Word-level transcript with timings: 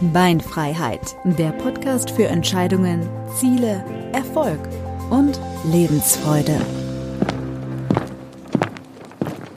Beinfreiheit, 0.00 1.16
der 1.24 1.50
Podcast 1.50 2.12
für 2.12 2.28
Entscheidungen, 2.28 3.08
Ziele, 3.34 3.84
Erfolg 4.12 4.60
und 5.10 5.40
Lebensfreude. 5.64 6.64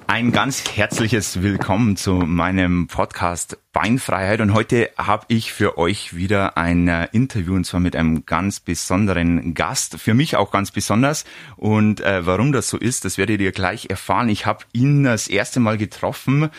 Ein 0.08 0.32
ganz 0.32 0.64
herzliches 0.76 1.44
Willkommen 1.44 1.96
zu 1.96 2.14
meinem 2.14 2.88
Podcast 2.88 3.60
Beinfreiheit 3.72 4.42
und 4.42 4.56
heute 4.56 4.90
habe 4.98 5.26
ich 5.30 5.54
für 5.54 5.78
euch 5.78 6.16
wieder 6.16 6.58
ein 6.58 6.88
äh, 6.88 7.08
Interview 7.12 7.54
und 7.54 7.66
zwar 7.66 7.80
mit 7.80 7.96
einem 7.96 8.26
ganz 8.26 8.60
besonderen 8.60 9.54
Gast, 9.54 10.00
für 10.00 10.16
mich 10.16 10.36
auch 10.36 10.52
ganz 10.52 10.72
besonders 10.72 11.24
und 11.56 12.02
äh, 12.02 12.26
warum 12.26 12.52
das 12.52 12.68
so 12.68 12.78
ist, 12.78 13.06
das 13.06 13.20
werdet 13.20 13.42
ihr 13.42 13.52
gleich 13.52 13.90
erfahren. 13.92 14.28
Ich 14.28 14.48
habe 14.48 14.66
ihn 14.74 15.04
das 15.04 15.28
erste 15.28 15.60
Mal 15.60 15.78
getroffen 15.78 16.50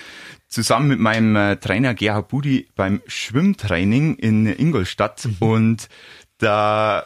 zusammen 0.53 0.89
mit 0.89 1.01
meinem 1.01 1.35
äh, 1.35 1.57
Trainer 1.57 1.95
Gerhard 1.95 2.29
Budi 2.29 2.69
beim 2.77 3.01
Schwimmtraining 3.07 4.17
in 4.17 4.47
Ingolstadt 4.47 5.25
mhm. 5.25 5.37
und 5.41 5.89
da 6.39 7.05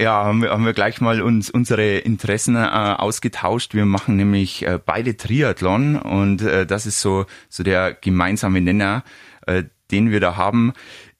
ja, 0.00 0.24
haben 0.24 0.42
wir, 0.42 0.50
haben 0.50 0.66
wir 0.66 0.72
gleich 0.72 1.00
mal 1.00 1.22
uns 1.22 1.50
unsere 1.50 1.98
Interessen 1.98 2.56
äh, 2.56 2.58
ausgetauscht. 2.58 3.74
Wir 3.74 3.86
machen 3.86 4.16
nämlich 4.16 4.66
äh, 4.66 4.78
beide 4.84 5.16
Triathlon 5.16 5.96
und 5.96 6.42
äh, 6.42 6.66
das 6.66 6.84
ist 6.84 7.00
so 7.00 7.26
so 7.48 7.62
der 7.62 7.94
gemeinsame 7.94 8.60
Nenner, 8.60 9.04
äh, 9.46 9.64
den 9.90 10.10
wir 10.10 10.20
da 10.20 10.36
haben. 10.36 10.72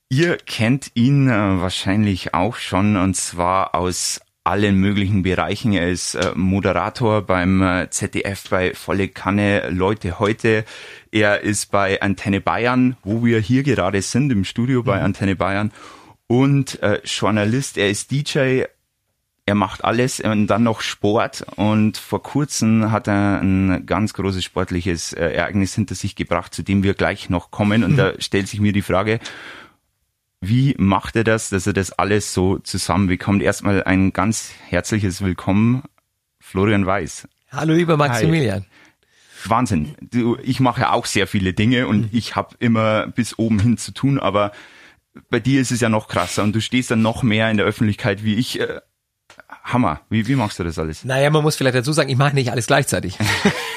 Ihr 0.08 0.36
kennt 0.36 0.90
ihn 0.94 1.28
äh, 1.28 1.32
wahrscheinlich 1.32 2.34
auch 2.34 2.56
schon 2.56 2.96
und 2.96 3.14
zwar 3.14 3.74
aus 3.74 4.20
allen 4.44 4.76
möglichen 4.76 5.22
Bereichen. 5.22 5.72
Er 5.72 5.90
ist 5.90 6.14
äh, 6.14 6.32
Moderator 6.34 7.22
beim 7.22 7.62
äh, 7.62 7.90
ZDF 7.90 8.48
bei 8.50 8.74
Volle 8.74 9.08
Kanne 9.08 9.70
Leute 9.70 10.18
heute. 10.18 10.64
Er 11.10 11.40
ist 11.40 11.70
bei 11.70 12.00
Antenne 12.02 12.40
Bayern, 12.40 12.96
wo 13.02 13.24
wir 13.24 13.40
hier 13.40 13.62
gerade 13.62 14.02
sind, 14.02 14.30
im 14.30 14.44
Studio 14.44 14.82
bei 14.82 14.98
mhm. 14.98 15.04
Antenne 15.04 15.36
Bayern 15.36 15.72
und 16.26 16.82
äh, 16.82 17.00
Journalist, 17.04 17.76
er 17.76 17.90
ist 17.90 18.10
DJ, 18.10 18.64
er 19.46 19.54
macht 19.54 19.84
alles 19.84 20.20
und 20.20 20.46
dann 20.46 20.62
noch 20.62 20.80
Sport 20.80 21.44
und 21.56 21.98
vor 21.98 22.22
kurzem 22.22 22.90
hat 22.90 23.08
er 23.08 23.40
ein 23.40 23.84
ganz 23.84 24.14
großes 24.14 24.42
sportliches 24.42 25.12
äh, 25.12 25.32
Ereignis 25.32 25.74
hinter 25.74 25.94
sich 25.94 26.16
gebracht, 26.16 26.54
zu 26.54 26.62
dem 26.62 26.82
wir 26.82 26.94
gleich 26.94 27.28
noch 27.28 27.50
kommen 27.50 27.84
und 27.84 27.92
mhm. 27.92 27.96
da 27.96 28.12
stellt 28.18 28.48
sich 28.48 28.60
mir 28.60 28.72
die 28.72 28.82
Frage, 28.82 29.20
wie 30.40 30.74
macht 30.78 31.16
er 31.16 31.24
das, 31.24 31.50
dass 31.50 31.66
er 31.66 31.72
das 31.72 31.92
alles 31.92 32.34
so 32.34 32.58
zusammenbekommt? 32.58 33.42
Erstmal 33.42 33.84
ein 33.84 34.12
ganz 34.12 34.50
herzliches 34.68 35.22
Willkommen, 35.22 35.82
Florian 36.40 36.86
Weiß. 36.86 37.28
Hallo 37.50 37.74
lieber 37.74 37.96
Maximilian. 37.96 38.62
Hi. 38.62 39.50
Wahnsinn. 39.50 39.94
Du, 40.00 40.36
ich 40.42 40.60
mache 40.60 40.90
auch 40.90 41.06
sehr 41.06 41.26
viele 41.26 41.52
Dinge 41.52 41.86
und 41.86 42.00
mhm. 42.00 42.08
ich 42.12 42.36
habe 42.36 42.56
immer 42.58 43.06
bis 43.08 43.38
oben 43.38 43.60
hin 43.60 43.76
zu 43.76 43.92
tun, 43.92 44.18
aber 44.18 44.52
bei 45.30 45.40
dir 45.40 45.60
ist 45.60 45.70
es 45.70 45.80
ja 45.80 45.88
noch 45.88 46.08
krasser 46.08 46.42
und 46.42 46.54
du 46.54 46.60
stehst 46.60 46.90
dann 46.90 47.02
noch 47.02 47.22
mehr 47.22 47.50
in 47.50 47.56
der 47.56 47.66
Öffentlichkeit 47.66 48.24
wie 48.24 48.34
ich. 48.34 48.60
Äh, 48.60 48.80
Hammer. 49.62 50.00
Wie, 50.10 50.28
wie 50.28 50.34
machst 50.34 50.58
du 50.58 50.64
das 50.64 50.78
alles? 50.78 51.04
Naja, 51.04 51.30
man 51.30 51.42
muss 51.42 51.56
vielleicht 51.56 51.76
dazu 51.76 51.92
sagen, 51.92 52.10
ich 52.10 52.18
mache 52.18 52.34
nicht 52.34 52.50
alles 52.50 52.66
gleichzeitig. 52.66 53.16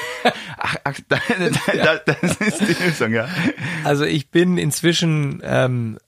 ach, 0.58 0.76
ach 0.84 1.00
da, 1.08 1.18
da, 1.72 1.96
das 2.04 2.36
ist 2.36 2.60
die 2.60 2.84
Lösung, 2.84 3.12
ja. 3.14 3.26
Also 3.84 4.04
ich 4.04 4.30
bin 4.30 4.58
inzwischen 4.58 5.40
ähm, 5.42 5.98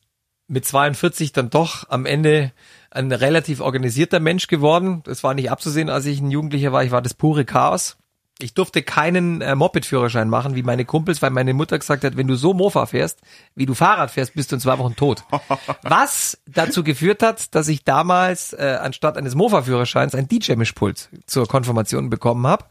mit 0.51 0.65
42 0.65 1.33
dann 1.33 1.49
doch 1.49 1.89
am 1.89 2.05
Ende 2.07 2.53
ein 2.91 3.13
relativ 3.13 3.61
organisierter 3.61 4.19
Mensch 4.19 4.49
geworden. 4.49 5.03
Das 5.05 5.23
war 5.23 5.33
nicht 5.33 5.51
abzusehen, 5.51 5.89
als 5.89 6.07
ich 6.07 6.21
ein 6.21 6.31
Jugendlicher 6.31 6.73
war. 6.73 6.83
Ich 6.83 6.91
war 6.91 7.03
das 7.03 7.15
pure 7.15 7.45
Chaos. 7.45 7.97
Ich 8.43 8.55
durfte 8.55 8.83
keinen 8.83 9.43
äh, 9.43 9.55
Moped-Führerschein 9.55 10.29
machen, 10.29 10.57
wie 10.57 10.63
meine 10.63 10.87
Kumpels, 10.87 11.21
weil 11.23 11.31
meine 11.31 11.53
Mutter 11.55 11.79
gesagt 11.79 12.03
hat, 12.05 12.17
wenn 12.17 12.27
du 12.27 12.35
so 12.35 12.55
Mofa 12.55 12.87
fährst, 12.87 13.21
wie 13.55 13.67
du 13.67 13.75
Fahrrad 13.75 14.11
fährst, 14.11 14.35
bist 14.35 14.51
du 14.51 14.57
in 14.57 14.61
zwei 14.61 14.79
Wochen 14.79 14.97
tot. 14.97 15.23
Was 15.83 16.39
dazu 16.47 16.83
geführt 16.83 17.23
hat, 17.23 17.55
dass 17.55 17.69
ich 17.69 17.85
damals 17.85 18.55
äh, 18.55 18.79
anstatt 18.81 19.19
eines 19.19 19.35
Mofa-Führerscheins 19.35 20.15
ein 20.15 20.27
DJ-Mischpult 20.27 21.11
zur 21.27 21.47
Konfirmation 21.47 22.09
bekommen 22.09 22.47
habe. 22.47 22.65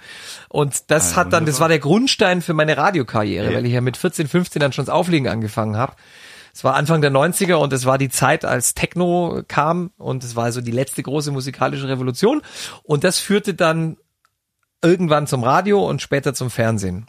Und 0.50 0.90
das 0.92 1.14
ah, 1.14 1.18
hat 1.18 1.34
dann, 1.34 1.46
das 1.46 1.60
war 1.60 1.70
der 1.70 1.80
Grundstein 1.80 2.42
für 2.42 2.56
meine 2.56 2.76
Radiokarriere, 2.76 3.54
weil 3.54 3.66
ich 3.66 3.74
ja 3.74 3.82
mit 3.82 3.96
14, 3.96 4.28
15 4.28 4.60
dann 4.60 4.74
schon 4.74 4.86
das 4.86 4.94
Auflegen 4.94 5.30
angefangen 5.30 5.78
habe. 5.78 5.94
Es 6.54 6.64
war 6.64 6.76
Anfang 6.76 7.02
der 7.02 7.12
90er 7.12 7.56
und 7.56 7.74
es 7.74 7.86
war 7.86 7.98
die 7.98 8.10
Zeit, 8.10 8.46
als 8.46 8.74
Techno 8.74 9.44
kam 9.48 9.92
und 9.98 10.24
es 10.24 10.36
war 10.36 10.46
also 10.46 10.62
die 10.62 10.72
letzte 10.72 11.04
große 11.04 11.32
musikalische 11.32 11.88
Revolution. 11.88 12.42
Und 12.84 13.04
das 13.04 13.20
führte 13.20 13.54
dann 13.54 13.98
irgendwann 14.82 15.28
zum 15.28 15.44
Radio 15.44 15.88
und 15.88 16.02
später 16.02 16.34
zum 16.34 16.50
Fernsehen. 16.50 17.08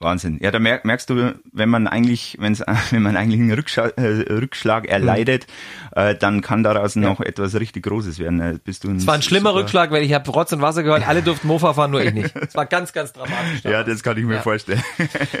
Wahnsinn. 0.00 0.38
Ja, 0.40 0.52
da 0.52 0.60
merkst 0.60 1.10
du, 1.10 1.34
wenn 1.52 1.68
man 1.68 1.88
eigentlich, 1.88 2.36
wenn's, 2.38 2.60
wenn 2.90 3.02
man 3.02 3.16
eigentlich 3.16 3.40
einen 3.40 3.52
Rückschlag, 3.52 3.98
äh, 3.98 4.32
Rückschlag 4.32 4.86
erleidet, 4.86 5.46
mhm. 5.90 6.00
äh, 6.00 6.14
dann 6.14 6.40
kann 6.40 6.62
daraus 6.62 6.94
ja. 6.94 7.00
noch 7.00 7.20
etwas 7.20 7.58
richtig 7.58 7.84
Großes 7.84 8.18
werden. 8.20 8.40
Äh, 8.40 8.58
bist 8.62 8.84
du 8.84 8.92
es 8.92 9.06
war 9.06 9.14
ein 9.14 9.22
schlimmer. 9.22 9.54
Rückschlag, 9.54 9.90
weil 9.90 10.04
ich 10.04 10.12
habe 10.12 10.30
Rotz 10.30 10.52
und 10.52 10.62
Wasser 10.62 10.84
gehört, 10.84 11.06
alle 11.08 11.22
durften 11.22 11.48
Mofa 11.48 11.74
fahren, 11.74 11.90
nur 11.90 12.02
ich 12.02 12.14
nicht. 12.14 12.34
Es 12.48 12.54
war 12.54 12.66
ganz, 12.66 12.92
ganz 12.92 13.12
dramatisch. 13.12 13.64
Ja, 13.64 13.82
das 13.82 14.02
kann 14.02 14.16
ich 14.16 14.24
mir 14.24 14.36
ja. 14.36 14.42
vorstellen. 14.42 14.82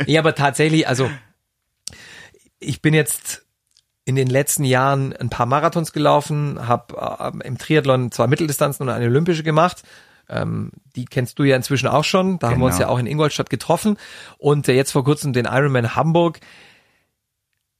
Ja, 0.06 0.20
aber 0.20 0.34
tatsächlich, 0.34 0.88
also 0.88 1.08
ich 2.60 2.82
bin 2.82 2.94
jetzt 2.94 3.44
in 4.04 4.16
den 4.16 4.28
letzten 4.28 4.64
Jahren 4.64 5.14
ein 5.14 5.28
paar 5.28 5.46
Marathons 5.46 5.92
gelaufen, 5.92 6.66
habe 6.66 7.32
äh, 7.42 7.46
im 7.46 7.58
Triathlon 7.58 8.10
zwei 8.10 8.26
Mitteldistanzen 8.26 8.84
und 8.84 8.94
eine 8.94 9.06
olympische 9.06 9.42
gemacht 9.42 9.82
ähm, 10.28 10.70
die 10.94 11.06
kennst 11.06 11.38
du 11.38 11.44
ja 11.44 11.56
inzwischen 11.56 11.88
auch 11.88 12.04
schon. 12.04 12.38
Da 12.38 12.48
genau. 12.48 12.52
haben 12.52 12.60
wir 12.60 12.66
uns 12.66 12.76
genau. 12.76 12.88
ja 12.88 12.94
auch 12.94 12.98
in 12.98 13.06
Ingolstadt 13.06 13.50
getroffen. 13.50 13.96
Und 14.36 14.68
äh, 14.68 14.74
jetzt 14.74 14.92
vor 14.92 15.04
kurzem 15.04 15.32
den 15.32 15.46
Ironman 15.46 15.96
Hamburg. 15.96 16.40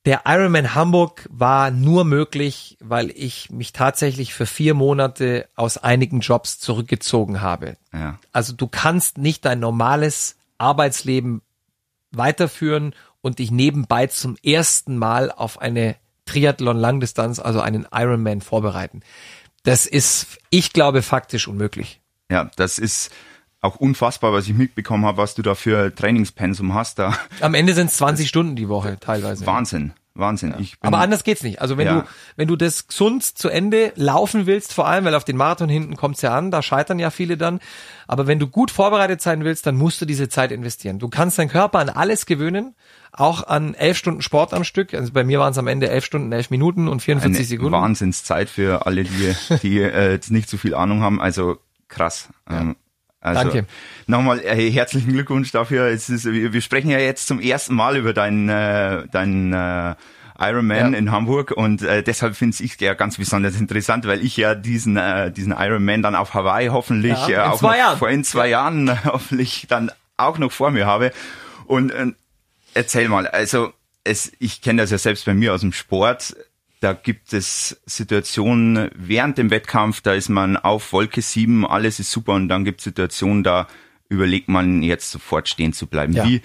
Der 0.05 0.23
Ironman 0.25 0.75
Hamburg 0.75 1.29
war 1.31 1.71
nur 1.71 2.05
möglich, 2.05 2.79
weil 2.81 3.11
ich 3.11 3.51
mich 3.51 3.73
tatsächlich 3.73 4.33
für 4.33 4.47
vier 4.47 4.73
Monate 4.73 5.49
aus 5.55 5.77
einigen 5.77 6.21
Jobs 6.21 6.59
zurückgezogen 6.59 7.43
habe. 7.43 7.77
Ja. 7.93 8.19
Also 8.33 8.55
du 8.55 8.69
kannst 8.69 9.19
nicht 9.19 9.45
dein 9.45 9.61
normales 9.61 10.37
Arbeitsleben 10.57 11.43
weiterführen 12.11 12.95
und 13.21 13.39
dich 13.39 13.51
nebenbei 13.51 14.07
zum 14.07 14.37
ersten 14.43 14.97
Mal 14.97 15.31
auf 15.31 15.61
eine 15.61 15.97
Triathlon-Langdistanz, 16.27 17.39
also 17.39 17.61
einen 17.61 17.87
Ironman 17.93 18.41
vorbereiten. 18.41 19.03
Das 19.65 19.87
ist, 19.87 20.39
ich 20.51 20.73
glaube, 20.73 21.03
faktisch 21.03 21.49
unmöglich. 21.49 22.01
Ja, 22.31 22.51
das 22.57 22.79
ist 22.79 23.11
auch 23.61 23.77
unfassbar, 23.77 24.33
was 24.33 24.47
ich 24.47 24.55
mitbekommen 24.55 25.05
habe, 25.05 25.19
was 25.19 25.35
du 25.35 25.43
da 25.43 25.55
für 25.55 25.95
Trainingspensum 25.95 26.75
hast. 26.75 26.99
Da. 26.99 27.19
Am 27.41 27.55
Ende 27.55 27.75
sind 27.75 27.91
es 27.91 27.97
20 27.97 28.29
Stunden 28.29 28.57
die 28.57 28.69
Woche 28.69 28.99
teilweise. 29.01 29.47
Wahnsinn. 29.47 29.93
Wahnsinn. 30.15 30.55
Ja. 30.59 30.67
Aber 30.81 30.99
anders 30.99 31.23
geht's 31.23 31.43
nicht. 31.43 31.61
Also 31.63 31.79
wenn 31.79 31.87
ja. 31.87 32.01
du 32.01 32.09
wenn 32.37 32.49
du 32.49 32.57
das 32.57 32.89
gesund 32.89 33.23
zu 33.23 33.49
Ende 33.49 33.93
laufen 33.95 34.47
willst, 34.47 34.75
vor 34.75 34.89
allem, 34.89 35.05
weil 35.05 35.15
auf 35.15 35.25
den 35.25 35.37
Marathon 35.37 35.69
hinten 35.69 35.97
kommt's 35.97 36.23
ja 36.23 36.37
an, 36.37 36.51
da 36.51 36.61
scheitern 36.61 36.99
ja 36.99 37.11
viele 37.11 37.37
dann. 37.37 37.61
Aber 38.09 38.27
wenn 38.27 38.39
du 38.39 38.49
gut 38.49 38.71
vorbereitet 38.71 39.21
sein 39.21 39.45
willst, 39.45 39.67
dann 39.67 39.77
musst 39.77 40.01
du 40.01 40.07
diese 40.07 40.31
Zeit 40.31 40.51
investieren. 40.51 40.99
Du 40.99 41.09
kannst 41.09 41.39
deinen 41.39 41.51
Körper 41.51 41.79
an 41.79 41.91
alles 41.91 42.25
gewöhnen, 42.25 42.75
auch 43.13 43.47
an 43.47 43.75
elf 43.75 43.99
Stunden 43.99 44.23
Sport 44.23 44.55
am 44.55 44.65
Stück. 44.65 44.95
Also 44.95 45.13
bei 45.13 45.25
mir 45.25 45.39
waren 45.39 45.53
es 45.53 45.59
am 45.59 45.67
Ende 45.67 45.91
elf 45.91 46.07
Stunden, 46.07 46.33
elf 46.33 46.49
Minuten 46.49 46.89
und 46.89 47.03
44 47.03 47.39
Eine 47.39 47.47
Sekunden. 47.47 47.73
Wahnsinnszeit 47.73 48.49
für 48.49 48.87
alle, 48.87 49.05
die 49.05 49.35
die 49.63 49.81
äh, 49.81 50.13
jetzt 50.13 50.31
nicht 50.31 50.49
so 50.49 50.57
viel 50.57 50.75
Ahnung 50.75 51.03
haben. 51.03 51.21
Also 51.21 51.59
krass. 51.89 52.31
Ja. 52.51 52.63
Ähm, 52.63 52.77
also, 53.21 53.43
Danke. 53.43 53.67
Nochmal 54.07 54.41
äh, 54.41 54.71
herzlichen 54.71 55.13
Glückwunsch 55.13 55.51
dafür. 55.51 55.87
Es 55.89 56.09
ist, 56.09 56.25
wir, 56.25 56.53
wir 56.53 56.61
sprechen 56.63 56.89
ja 56.89 56.99
jetzt 56.99 57.27
zum 57.27 57.41
ersten 57.41 57.75
Mal 57.75 57.97
über 57.97 58.15
deinen 58.15 58.49
äh, 58.49 59.07
dein, 59.11 59.53
äh, 59.53 59.97
Ironman 60.41 60.93
ja. 60.93 60.99
in 60.99 61.11
Hamburg 61.11 61.51
und 61.51 61.83
äh, 61.83 62.03
deshalb 62.03 62.37
finde 62.37 62.57
ich 62.63 62.81
ja 62.81 62.95
ganz 62.95 63.17
besonders 63.17 63.59
interessant, 63.59 64.07
weil 64.07 64.25
ich 64.25 64.37
ja 64.37 64.55
diesen 64.55 64.97
äh, 64.97 65.33
diesen 65.33 65.53
Ironman 65.53 66.03
dann 66.03 66.15
auf 66.15 66.35
Hawaii 66.35 66.69
hoffentlich 66.69 67.19
ja, 67.27 67.47
äh, 67.47 67.49
auch 67.49 67.63
noch 67.63 67.75
Jahren. 67.75 67.99
vor 67.99 68.11
in 68.11 68.25
zwei 68.25 68.49
Jahren 68.49 68.89
äh, 68.89 68.97
hoffentlich 69.05 69.67
dann 69.69 69.91
auch 70.17 70.39
noch 70.39 70.53
vor 70.53 70.71
mir 70.71 70.87
habe. 70.87 71.13
Und 71.67 71.91
äh, 71.91 72.13
erzähl 72.75 73.09
mal, 73.09 73.27
also 73.27 73.73
es, 74.05 74.33
ich 74.39 74.63
kenne 74.63 74.83
das 74.83 74.91
ja 74.91 74.99
selbst 74.99 75.25
bei 75.27 75.35
mir 75.35 75.55
aus 75.55 75.61
dem 75.61 75.73
Sport 75.73 76.35
da 76.81 76.93
gibt 76.93 77.33
es 77.33 77.81
Situationen 77.87 78.91
während 78.95 79.39
dem 79.39 79.51
Wettkampf, 79.51 80.01
da 80.01 80.13
ist 80.13 80.29
man 80.29 80.57
auf 80.57 80.93
Wolke 80.93 81.23
7, 81.23 81.67
alles 81.67 81.99
ist 81.99 82.11
super 82.11 82.35
und 82.35 82.49
dann 82.49 82.65
gibt 82.65 82.81
es 82.81 82.85
Situationen, 82.85 83.43
da 83.43 83.67
überlegt 84.09 84.49
man 84.49 84.83
jetzt 84.83 85.11
sofort 85.11 85.49
stehen 85.49 85.73
zu 85.73 85.87
bleiben. 85.87 86.13
Ja. 86.13 86.25
Wie, 86.25 86.41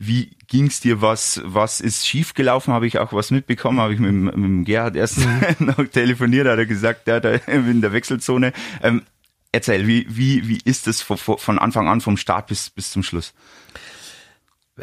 Wie 0.00 0.30
ging's 0.46 0.78
dir? 0.78 1.02
Was, 1.02 1.40
was 1.44 1.80
ist 1.80 2.06
schiefgelaufen? 2.06 2.72
Habe 2.72 2.86
ich 2.86 3.00
auch 3.00 3.12
was 3.12 3.32
mitbekommen? 3.32 3.80
Habe 3.80 3.94
ich 3.94 3.98
mit, 3.98 4.12
mit 4.12 4.34
dem 4.34 4.64
Gerhard 4.64 4.94
erst 4.94 5.18
mhm. 5.18 5.42
noch 5.58 5.84
telefoniert, 5.88 6.46
hat 6.46 6.58
er 6.58 6.66
gesagt, 6.66 7.08
ja, 7.08 7.18
da 7.18 7.32
in 7.32 7.80
der 7.80 7.92
Wechselzone. 7.92 8.52
Ähm, 8.80 9.02
erzähl, 9.50 9.88
wie, 9.88 10.06
wie, 10.08 10.46
wie 10.46 10.60
ist 10.64 10.86
es 10.86 11.02
von, 11.02 11.16
von 11.16 11.58
Anfang 11.58 11.88
an, 11.88 12.00
vom 12.00 12.16
Start 12.16 12.46
bis, 12.46 12.70
bis 12.70 12.92
zum 12.92 13.02
Schluss? 13.02 13.34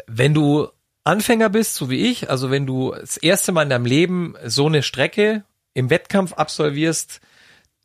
Wenn 0.06 0.34
du 0.34 0.68
Anfänger 1.04 1.48
bist, 1.48 1.76
so 1.76 1.88
wie 1.88 2.10
ich, 2.10 2.28
also 2.28 2.50
wenn 2.50 2.66
du 2.66 2.92
das 2.92 3.16
erste 3.16 3.52
Mal 3.52 3.62
in 3.62 3.70
deinem 3.70 3.86
Leben 3.86 4.34
so 4.44 4.66
eine 4.66 4.82
Strecke 4.82 5.44
im 5.72 5.88
Wettkampf 5.88 6.34
absolvierst, 6.34 7.22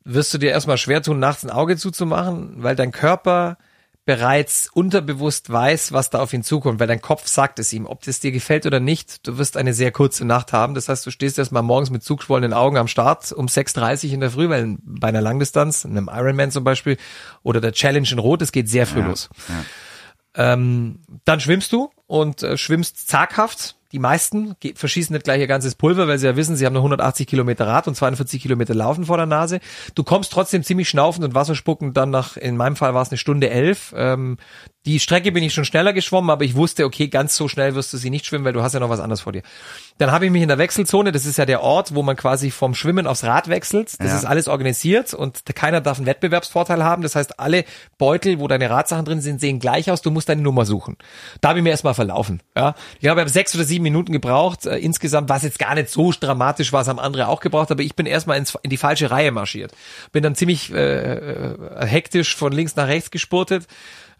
wirst 0.04 0.34
du 0.34 0.38
dir 0.38 0.50
erstmal 0.50 0.76
schwer 0.76 1.02
tun, 1.02 1.18
nachts 1.18 1.44
ein 1.44 1.50
Auge 1.50 1.78
zuzumachen, 1.78 2.62
weil 2.62 2.76
dein 2.76 2.92
Körper 2.92 3.56
bereits 4.04 4.68
unterbewusst 4.72 5.50
weiß, 5.50 5.92
was 5.92 6.10
da 6.10 6.18
auf 6.20 6.32
ihn 6.32 6.42
zukommt, 6.42 6.80
weil 6.80 6.88
dein 6.88 7.00
Kopf 7.00 7.28
sagt 7.28 7.60
es 7.60 7.72
ihm, 7.72 7.86
ob 7.86 8.02
das 8.02 8.18
dir 8.18 8.32
gefällt 8.32 8.66
oder 8.66 8.80
nicht. 8.80 9.26
Du 9.26 9.38
wirst 9.38 9.56
eine 9.56 9.74
sehr 9.74 9.92
kurze 9.92 10.24
Nacht 10.24 10.52
haben. 10.52 10.74
Das 10.74 10.88
heißt, 10.88 11.06
du 11.06 11.10
stehst 11.10 11.38
erstmal 11.38 11.62
morgens 11.62 11.90
mit 11.90 12.02
zugeschwollenen 12.02 12.52
Augen 12.52 12.76
am 12.76 12.88
Start 12.88 13.30
um 13.30 13.46
6.30 13.46 14.12
in 14.12 14.20
der 14.20 14.30
Früh, 14.30 14.48
weil 14.48 14.76
bei 14.82 15.08
einer 15.08 15.20
Langdistanz, 15.20 15.86
einem 15.86 16.10
Ironman 16.12 16.50
zum 16.50 16.64
Beispiel, 16.64 16.96
oder 17.44 17.60
der 17.60 17.72
Challenge 17.72 18.08
in 18.10 18.18
Rot, 18.18 18.42
es 18.42 18.50
geht 18.50 18.68
sehr 18.68 18.86
früh 18.86 19.00
ja, 19.00 19.06
los. 19.06 19.28
Ja. 19.48 19.64
Ähm, 20.54 21.00
dann 21.24 21.38
schwimmst 21.38 21.72
du 21.72 21.90
und 22.06 22.42
äh, 22.42 22.56
schwimmst 22.56 23.08
zaghaft, 23.08 23.76
die 23.92 23.98
meisten 23.98 24.56
verschießen 24.74 25.12
nicht 25.12 25.24
gleich 25.24 25.40
ihr 25.40 25.46
ganzes 25.46 25.74
Pulver, 25.74 26.08
weil 26.08 26.18
sie 26.18 26.26
ja 26.26 26.34
wissen, 26.34 26.56
sie 26.56 26.64
haben 26.64 26.72
nur 26.72 26.82
180 26.82 27.26
Kilometer 27.26 27.66
Rad 27.66 27.88
und 27.88 27.94
42 27.94 28.40
Kilometer 28.40 28.74
Laufen 28.74 29.04
vor 29.04 29.18
der 29.18 29.26
Nase. 29.26 29.60
Du 29.94 30.02
kommst 30.02 30.32
trotzdem 30.32 30.62
ziemlich 30.62 30.88
schnaufend 30.88 31.24
und 31.24 31.34
wasserspuckend 31.34 31.96
dann 31.96 32.10
nach, 32.10 32.36
in 32.36 32.56
meinem 32.56 32.76
Fall 32.76 32.94
war 32.94 33.02
es 33.02 33.10
eine 33.10 33.18
Stunde 33.18 33.50
elf. 33.50 33.92
Ähm, 33.96 34.38
die 34.84 34.98
Strecke 34.98 35.30
bin 35.30 35.44
ich 35.44 35.54
schon 35.54 35.64
schneller 35.64 35.92
geschwommen, 35.92 36.30
aber 36.30 36.44
ich 36.44 36.56
wusste, 36.56 36.84
okay, 36.84 37.06
ganz 37.06 37.36
so 37.36 37.46
schnell 37.46 37.76
wirst 37.76 37.92
du 37.92 37.98
sie 37.98 38.10
nicht 38.10 38.26
schwimmen, 38.26 38.44
weil 38.44 38.52
du 38.52 38.62
hast 38.62 38.72
ja 38.72 38.80
noch 38.80 38.88
was 38.88 38.98
anderes 38.98 39.20
vor 39.20 39.32
dir. 39.32 39.42
Dann 39.98 40.10
habe 40.10 40.26
ich 40.26 40.32
mich 40.32 40.42
in 40.42 40.48
der 40.48 40.58
Wechselzone, 40.58 41.12
das 41.12 41.24
ist 41.24 41.38
ja 41.38 41.46
der 41.46 41.62
Ort, 41.62 41.94
wo 41.94 42.02
man 42.02 42.16
quasi 42.16 42.50
vom 42.50 42.74
Schwimmen 42.74 43.06
aufs 43.06 43.22
Rad 43.22 43.48
wechselt. 43.48 43.94
Das 44.00 44.10
ja. 44.10 44.16
ist 44.16 44.24
alles 44.24 44.48
organisiert 44.48 45.14
und 45.14 45.44
keiner 45.54 45.80
darf 45.80 45.98
einen 45.98 46.06
Wettbewerbsvorteil 46.06 46.82
haben. 46.82 47.02
Das 47.02 47.14
heißt, 47.14 47.38
alle 47.38 47.64
Beutel, 47.96 48.40
wo 48.40 48.48
deine 48.48 48.70
Radsachen 48.70 49.04
drin 49.04 49.20
sind, 49.20 49.40
sehen 49.40 49.60
gleich 49.60 49.88
aus. 49.88 50.02
Du 50.02 50.10
musst 50.10 50.28
deine 50.28 50.42
Nummer 50.42 50.64
suchen. 50.64 50.96
Da 51.40 51.50
habe 51.50 51.60
ich 51.60 51.62
mir 51.62 51.70
erstmal 51.70 51.94
verlaufen. 51.94 52.42
Ja, 52.56 52.74
ich 52.98 53.08
habe 53.08 53.28
sechs 53.28 53.54
oder 53.54 53.64
sieben 53.64 53.84
Minuten 53.84 54.12
gebraucht 54.12 54.66
äh, 54.66 54.78
insgesamt, 54.78 55.28
was 55.28 55.44
jetzt 55.44 55.60
gar 55.60 55.76
nicht 55.76 55.90
so 55.90 56.12
dramatisch 56.18 56.72
war, 56.72 56.82
es 56.82 56.88
haben 56.88 56.98
andere 56.98 57.28
auch 57.28 57.40
gebraucht, 57.40 57.70
aber 57.70 57.82
ich 57.82 57.94
bin 57.94 58.06
erstmal 58.06 58.38
ins, 58.38 58.58
in 58.62 58.70
die 58.70 58.76
falsche 58.76 59.12
Reihe 59.12 59.30
marschiert. 59.30 59.72
Bin 60.10 60.24
dann 60.24 60.34
ziemlich 60.34 60.72
äh, 60.72 61.14
äh 61.14 61.86
hektisch 61.86 62.34
von 62.34 62.52
links 62.52 62.74
nach 62.74 62.88
rechts 62.88 63.12
gespurtet 63.12 63.68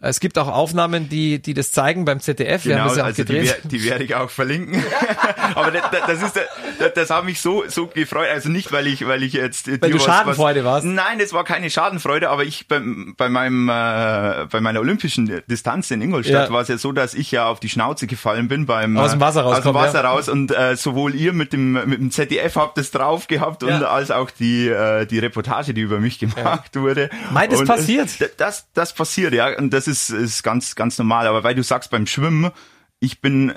es 0.09 0.19
gibt 0.19 0.37
auch 0.37 0.49
Aufnahmen, 0.49 1.07
die, 1.07 1.41
die 1.41 1.53
das 1.53 1.71
zeigen 1.71 2.03
beim 2.03 2.19
ZDF. 2.19 2.65
Wir 2.65 2.73
genau, 2.73 2.89
haben 2.89 2.95
das 2.97 3.05
also 3.05 3.23
gedreht. 3.23 3.61
Die, 3.63 3.77
die 3.77 3.85
werde 3.85 4.03
ich 4.03 4.15
auch 4.15 4.29
verlinken. 4.29 4.83
Aber 5.55 5.71
das, 5.71 5.83
das 6.07 6.21
ist, 6.21 6.39
das, 6.79 6.93
das 6.93 7.09
hat 7.09 7.23
mich 7.23 7.39
so, 7.39 7.63
so 7.67 7.87
gefreut. 7.87 8.27
Also 8.29 8.49
nicht, 8.49 8.73
weil 8.73 8.87
ich, 8.87 9.07
weil 9.07 9.23
ich 9.23 9.33
jetzt. 9.33 9.69
Weil 9.81 9.91
du 9.91 9.97
was, 9.97 10.03
Schadenfreude 10.03 10.65
warst? 10.65 10.85
Nein, 10.85 11.19
das 11.19 11.31
war 11.31 11.45
keine 11.45 11.69
Schadenfreude, 11.69 12.29
aber 12.29 12.43
ich 12.43 12.67
bei, 12.67 12.81
bei 13.15 13.29
meinem, 13.29 13.69
äh, 13.69 14.45
bei 14.49 14.59
meiner 14.59 14.81
olympischen 14.81 15.41
Distanz 15.47 15.89
in 15.91 16.01
Ingolstadt 16.01 16.49
ja. 16.49 16.53
war 16.53 16.61
es 16.61 16.67
ja 16.67 16.77
so, 16.77 16.91
dass 16.91 17.13
ich 17.13 17.31
ja 17.31 17.47
auf 17.47 17.59
die 17.59 17.69
Schnauze 17.69 18.07
gefallen 18.07 18.47
bin 18.47 18.65
beim, 18.65 18.97
aus 18.97 19.11
dem 19.11 19.21
Wasser 19.21 19.43
raus. 19.43 19.59
Aus 19.59 19.63
dem 19.63 19.73
Wasser 19.73 20.03
ja. 20.03 20.09
raus 20.09 20.27
und 20.27 20.51
äh, 20.51 20.75
sowohl 20.75 21.15
ihr 21.15 21.33
mit 21.33 21.53
dem, 21.53 21.73
mit 21.73 21.99
dem 21.99 22.11
ZDF 22.11 22.55
habt 22.55 22.77
es 22.77 22.91
drauf 22.91 23.27
gehabt 23.27 23.63
ja. 23.63 23.75
und 23.75 23.83
als 23.83 24.11
auch 24.11 24.31
die, 24.31 24.67
äh, 24.67 25.05
die 25.05 25.19
Reportage, 25.19 25.73
die 25.73 25.81
über 25.81 25.99
mich 25.99 26.19
gemacht 26.19 26.75
wurde. 26.75 27.09
Meint, 27.31 27.53
das 27.53 27.63
passiert? 27.63 28.09
Das, 28.37 28.67
das 28.73 28.93
passiert, 28.93 29.33
ja. 29.33 29.57
Und 29.57 29.71
das 29.71 29.87
ist, 29.87 29.92
ist 30.09 30.43
ganz 30.43 30.75
ganz, 30.75 30.97
normal. 30.97 31.27
Aber 31.27 31.43
weil 31.43 31.55
du 31.55 31.63
sagst 31.63 31.91
beim 31.91 32.07
Schwimmen, 32.07 32.51
ich 32.99 33.21
bin 33.21 33.53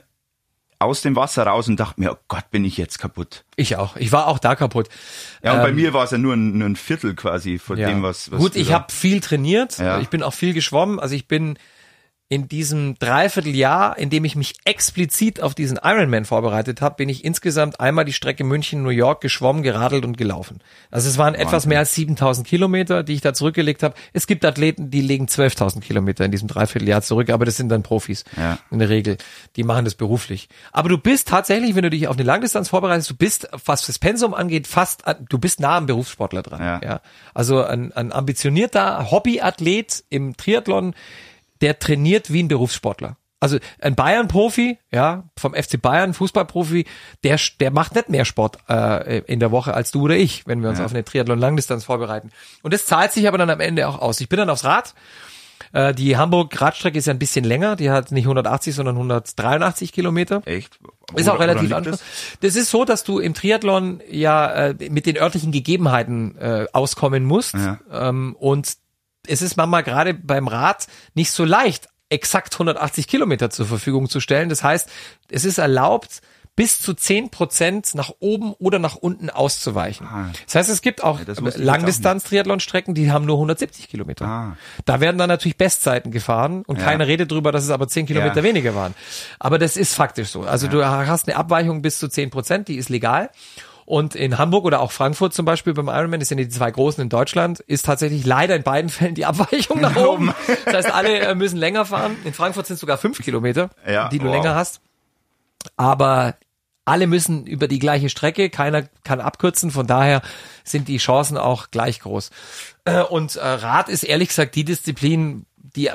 aus 0.79 1.03
dem 1.03 1.17
Wasser 1.17 1.47
raus 1.47 1.69
und 1.69 1.81
dachte 1.81 2.01
mir, 2.01 2.13
oh 2.13 2.19
Gott, 2.29 2.51
bin 2.51 2.65
ich 2.65 2.77
jetzt 2.77 2.99
kaputt. 2.99 3.45
Ich 3.57 3.77
auch. 3.77 3.97
Ich 3.97 4.13
war 4.13 4.27
auch 4.27 4.39
da 4.39 4.55
kaputt. 4.55 4.89
Ja, 5.43 5.53
und 5.53 5.59
ähm, 5.59 5.65
bei 5.65 5.73
mir 5.73 5.95
war 5.95 6.05
es 6.05 6.11
ja 6.11 6.19
nur 6.19 6.35
ein, 6.35 6.59
nur 6.59 6.69
ein 6.69 6.77
Viertel 6.77 7.15
quasi 7.15 7.59
von 7.59 7.79
ja. 7.79 7.89
dem, 7.89 8.03
was, 8.03 8.31
was 8.31 8.39
Gut, 8.39 8.57
ich 8.57 8.73
habe 8.73 8.93
viel 8.93 9.21
trainiert. 9.21 9.79
Ja. 9.79 10.01
Ich 10.01 10.09
bin 10.09 10.23
auch 10.23 10.35
viel 10.35 10.53
geschwommen. 10.53 11.01
Also 11.01 11.15
ich 11.15 11.29
bin 11.29 11.59
in 12.29 12.49
diesem 12.49 12.99
Dreivierteljahr, 12.99 13.97
in 13.99 14.11
dem 14.11 14.25
ich 14.25 14.35
mich 14.35 14.57
explizit 14.65 15.41
auf 15.41 15.55
diesen 15.55 15.79
Ironman 15.81 16.25
vorbereitet 16.25 16.81
habe, 16.81 16.97
bin 16.97 17.09
ich 17.09 17.25
insgesamt 17.25 17.79
einmal 17.79 18.05
die 18.05 18.13
Strecke 18.13 18.43
München-New 18.43 18.91
York 18.91 19.21
geschwommen, 19.21 19.63
geradelt 19.63 20.05
und 20.05 20.19
gelaufen. 20.19 20.59
Also 20.91 21.09
es 21.09 21.19
waren 21.19 21.35
Wahnsinn. 21.35 21.47
etwas 21.47 21.67
mehr 21.67 21.79
als 21.79 21.95
7000 21.95 22.45
Kilometer, 22.45 23.05
die 23.05 23.15
ich 23.15 23.21
da 23.21 23.33
zurückgelegt 23.33 23.85
habe. 23.85 23.95
Es 24.13 24.27
gibt 24.27 24.45
Athleten, 24.45 24.91
die 24.91 25.03
legen 25.03 25.27
12.000 25.27 25.81
Kilometer 25.81 26.25
in 26.25 26.33
diesem 26.33 26.49
Dreivierteljahr 26.49 27.01
zurück, 27.03 27.31
aber 27.31 27.45
das 27.45 27.57
sind 27.57 27.69
dann 27.69 27.85
Profis 27.85 28.25
ja. 28.37 28.59
in 28.73 28.81
der 28.81 28.89
Regel. 28.89 29.19
Die 29.55 29.63
machen 29.63 29.85
das 29.85 29.95
beruflich. 29.95 30.49
Aber 30.73 30.89
du 30.89 30.99
bist 30.99 31.29
tatsächlich, 31.29 31.77
wenn 31.77 31.83
du 31.83 31.91
dich 31.91 32.09
auf 32.09 32.17
eine 32.17 32.25
Langdistanz 32.25 32.71
vorbereitest, 32.71 33.11
du 33.11 33.17
bist, 33.17 33.49
was 33.65 33.87
das 33.87 34.01
Pensum 34.01 34.35
angeht, 34.35 34.67
fast, 34.67 35.05
du 35.29 35.39
bist 35.39 35.61
nah 35.61 35.77
am 35.77 35.87
Berufssportler 35.87 36.43
dran. 36.43 36.61
Ja. 36.61 36.81
ja. 36.83 37.01
Also 37.35 37.63
ein, 37.63 37.93
ein 37.93 38.13
ambitionierter 38.13 39.13
Hobbyathlet 39.13 40.03
im 40.09 40.37
Triathlon, 40.37 40.95
der 41.61 41.79
trainiert 41.79 42.33
wie 42.33 42.43
ein 42.43 42.49
Berufssportler. 42.49 43.17
Also 43.39 43.59
ein 43.81 43.95
Bayern-Profi, 43.95 44.79
ja, 44.91 45.25
vom 45.37 45.53
FC 45.53 45.81
Bayern, 45.81 46.15
Fußballprofi, 46.15 46.87
der, 47.23 47.39
der 47.61 47.71
macht 47.71 47.95
nicht 47.95 48.09
mehr 48.09 48.25
Sport 48.25 48.59
äh, 48.69 49.19
in 49.21 49.41
der 49.41 49.51
Woche 49.51 49.75
als 49.75 49.91
du 49.91 50.03
oder 50.03 50.17
ich, 50.17 50.47
wenn 50.47 50.63
wir 50.63 50.71
uns 50.71 50.79
ja. 50.79 50.87
auf 50.87 50.93
eine 50.93 51.05
Triathlon-Langdistanz 51.05 51.85
vorbereiten. 51.85 52.31
Und 52.63 52.73
das 52.73 52.87
zahlt 52.87 53.13
sich 53.13 53.29
aber 53.29 53.37
dann 53.37 53.51
am 53.51 53.61
Ende 53.61 53.89
auch 53.89 54.01
aus. 54.01 54.21
Ich 54.21 54.31
bin 54.31 54.39
dann 54.39 54.49
aufs 54.49 54.65
Rad. 54.65 54.95
Äh, 55.73 55.95
die 55.95 56.17
Hamburg-Radstrecke 56.17 56.97
ist 56.97 57.07
ja 57.07 57.13
ein 57.13 57.19
bisschen 57.19 57.45
länger. 57.45 57.77
Die 57.77 57.91
hat 57.91 58.11
nicht 58.11 58.25
180, 58.25 58.75
sondern 58.75 58.97
183 58.97 59.93
Kilometer. 59.93 60.41
Echt? 60.47 60.79
Ist 61.15 61.29
auch 61.29 61.39
relativ 61.39 61.73
anstrengend. 61.73 62.03
Das 62.41 62.57
ist 62.57 62.71
so, 62.71 62.85
dass 62.87 63.05
du 63.05 63.19
im 63.19 63.35
Triathlon 63.35 64.01
ja 64.11 64.51
äh, 64.51 64.91
mit 64.91 65.05
den 65.05 65.19
örtlichen 65.19 65.53
Gegebenheiten 65.53 66.37
äh, 66.39 66.67
auskommen 66.73 67.25
musst. 67.25 67.55
Ja. 67.55 67.79
Ähm, 67.93 68.35
und 68.39 68.77
es 69.29 69.43
ist 69.43 69.57
manchmal 69.57 69.83
gerade 69.83 70.15
beim 70.15 70.49
Rad 70.49 70.87
nicht 71.15 71.31
so 71.31 71.45
leicht, 71.45 71.89
exakt 72.09 72.55
180 72.55 73.09
Kilometer 73.09 73.51
zur 73.51 73.67
Verfügung 73.67 74.09
zu 74.09 74.21
stellen. 74.21 74.49
Das 74.49 74.63
heißt, 74.63 74.89
es 75.31 75.45
ist 75.45 75.59
erlaubt, 75.59 76.21
bis 76.57 76.81
zu 76.81 76.95
zehn 76.95 77.31
Prozent 77.31 77.95
nach 77.95 78.11
oben 78.19 78.55
oder 78.55 78.79
nach 78.79 78.97
unten 78.97 79.29
auszuweichen. 79.29 80.07
Ah. 80.07 80.31
Das 80.47 80.55
heißt, 80.55 80.71
es 80.71 80.81
gibt 80.81 81.05
auch 81.05 81.21
ja, 81.21 81.35
Langdistanz-Triathlon-Strecken, 81.37 82.95
die 82.95 83.13
haben 83.13 83.27
nur 83.27 83.37
170 83.37 83.89
Kilometer. 83.89 84.25
Ah. 84.25 84.57
Da 84.87 85.01
werden 85.01 85.19
dann 85.19 85.29
natürlich 85.29 85.59
Bestzeiten 85.59 86.11
gefahren 86.11 86.63
und 86.67 86.79
ja. 86.79 86.85
keiner 86.85 87.07
redet 87.07 87.31
drüber, 87.31 87.53
dass 87.53 87.63
es 87.63 87.71
aber 87.71 87.89
zehn 87.89 88.07
Kilometer 88.07 88.37
ja. 88.37 88.43
weniger 88.43 88.75
waren. 88.75 88.95
Aber 89.39 89.59
das 89.59 89.77
ist 89.77 89.95
faktisch 89.95 90.31
so. 90.31 90.43
Also 90.43 90.67
du 90.67 90.85
hast 90.85 91.29
eine 91.29 91.37
Abweichung 91.37 91.83
bis 91.83 91.99
zu 91.99 92.09
zehn 92.09 92.31
Prozent, 92.31 92.69
die 92.69 92.77
ist 92.77 92.89
legal. 92.89 93.31
Und 93.87 94.17
in 94.17 94.37
Hamburg 94.37 94.65
oder 94.65 94.81
auch 94.81 94.91
Frankfurt 94.91 95.33
zum 95.33 95.47
Beispiel 95.47 95.73
beim 95.73 95.87
Ironman, 95.87 96.19
das 96.19 96.29
sind 96.29 96.39
die 96.39 96.49
zwei 96.49 96.73
großen 96.73 97.01
in 97.01 97.09
Deutschland, 97.09 97.61
ist 97.61 97.87
tatsächlich 97.87 98.27
leider 98.27 98.57
in 98.57 98.65
beiden 98.65 98.91
Fällen 98.91 99.15
die 99.15 99.25
Abweichung 99.25 99.81
nach 99.81 99.97
oben. 99.97 100.35
Das 100.65 100.75
heißt, 100.75 100.93
alle 100.93 101.21
äh, 101.21 101.35
müssen 101.37 101.57
länger 101.57 101.87
fahren. 101.87 102.17
In 102.25 102.35
Frankfurt 102.35 102.67
sind 102.67 102.75
es 102.75 102.81
sogar 102.81 102.99
fünf 102.99 103.23
Kilometer, 103.23 103.71
ja, 103.89 104.09
die 104.09 104.19
du 104.19 104.27
wow. 104.27 104.35
länger 104.35 104.57
hast. 104.57 104.81
Aber 105.77 106.35
alle 106.85 107.07
müssen 107.07 107.47
über 107.47 107.69
die 107.69 107.79
gleiche 107.79 108.09
Strecke, 108.09 108.51
keiner 108.51 108.83
kann 109.05 109.21
abkürzen, 109.21 109.71
von 109.71 109.87
daher 109.87 110.23
sind 110.65 110.89
die 110.89 110.99
Chancen 110.99 111.39
auch 111.39 111.71
gleich 111.71 112.01
groß. 112.01 112.31
Äh, 112.85 113.03
und 113.03 113.37
äh, 113.37 113.47
Rad 113.47 113.89
ist 113.89 114.03
ehrlich 114.03 114.29
gesagt 114.29 114.57
die 114.57 114.65
Disziplin, 114.65 115.47
die 115.57 115.91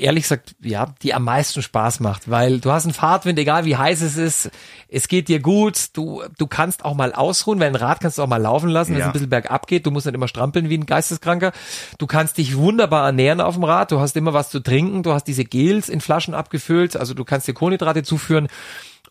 ehrlich 0.00 0.24
gesagt, 0.24 0.54
ja, 0.60 0.94
die 1.02 1.14
am 1.14 1.24
meisten 1.24 1.62
Spaß 1.62 2.00
macht, 2.00 2.30
weil 2.30 2.60
du 2.60 2.72
hast 2.72 2.84
einen 2.84 2.94
Fahrtwind, 2.94 3.38
egal 3.38 3.64
wie 3.64 3.76
heiß 3.76 4.00
es 4.02 4.16
ist, 4.16 4.50
es 4.88 5.08
geht 5.08 5.28
dir 5.28 5.40
gut, 5.40 5.96
du, 5.96 6.22
du 6.38 6.46
kannst 6.46 6.84
auch 6.84 6.94
mal 6.94 7.12
ausruhen, 7.12 7.60
weil 7.60 7.68
ein 7.68 7.74
Rad 7.74 8.00
kannst 8.00 8.18
du 8.18 8.22
auch 8.22 8.28
mal 8.28 8.40
laufen 8.40 8.70
lassen, 8.70 8.92
wenn 8.92 9.00
ja. 9.00 9.04
es 9.04 9.08
ein 9.08 9.12
bisschen 9.12 9.30
bergab 9.30 9.66
geht, 9.66 9.86
du 9.86 9.90
musst 9.90 10.06
nicht 10.06 10.14
immer 10.14 10.28
strampeln 10.28 10.68
wie 10.68 10.78
ein 10.78 10.86
Geisteskranker. 10.86 11.52
Du 11.98 12.06
kannst 12.06 12.38
dich 12.38 12.56
wunderbar 12.56 13.06
ernähren 13.06 13.40
auf 13.40 13.54
dem 13.54 13.64
Rad, 13.64 13.92
du 13.92 14.00
hast 14.00 14.16
immer 14.16 14.32
was 14.32 14.50
zu 14.50 14.60
trinken, 14.60 15.02
du 15.02 15.12
hast 15.12 15.24
diese 15.24 15.44
Gels 15.44 15.88
in 15.88 16.00
Flaschen 16.00 16.34
abgefüllt, 16.34 16.96
also 16.96 17.14
du 17.14 17.24
kannst 17.24 17.48
dir 17.48 17.54
Kohlenhydrate 17.54 18.02
zuführen 18.02 18.48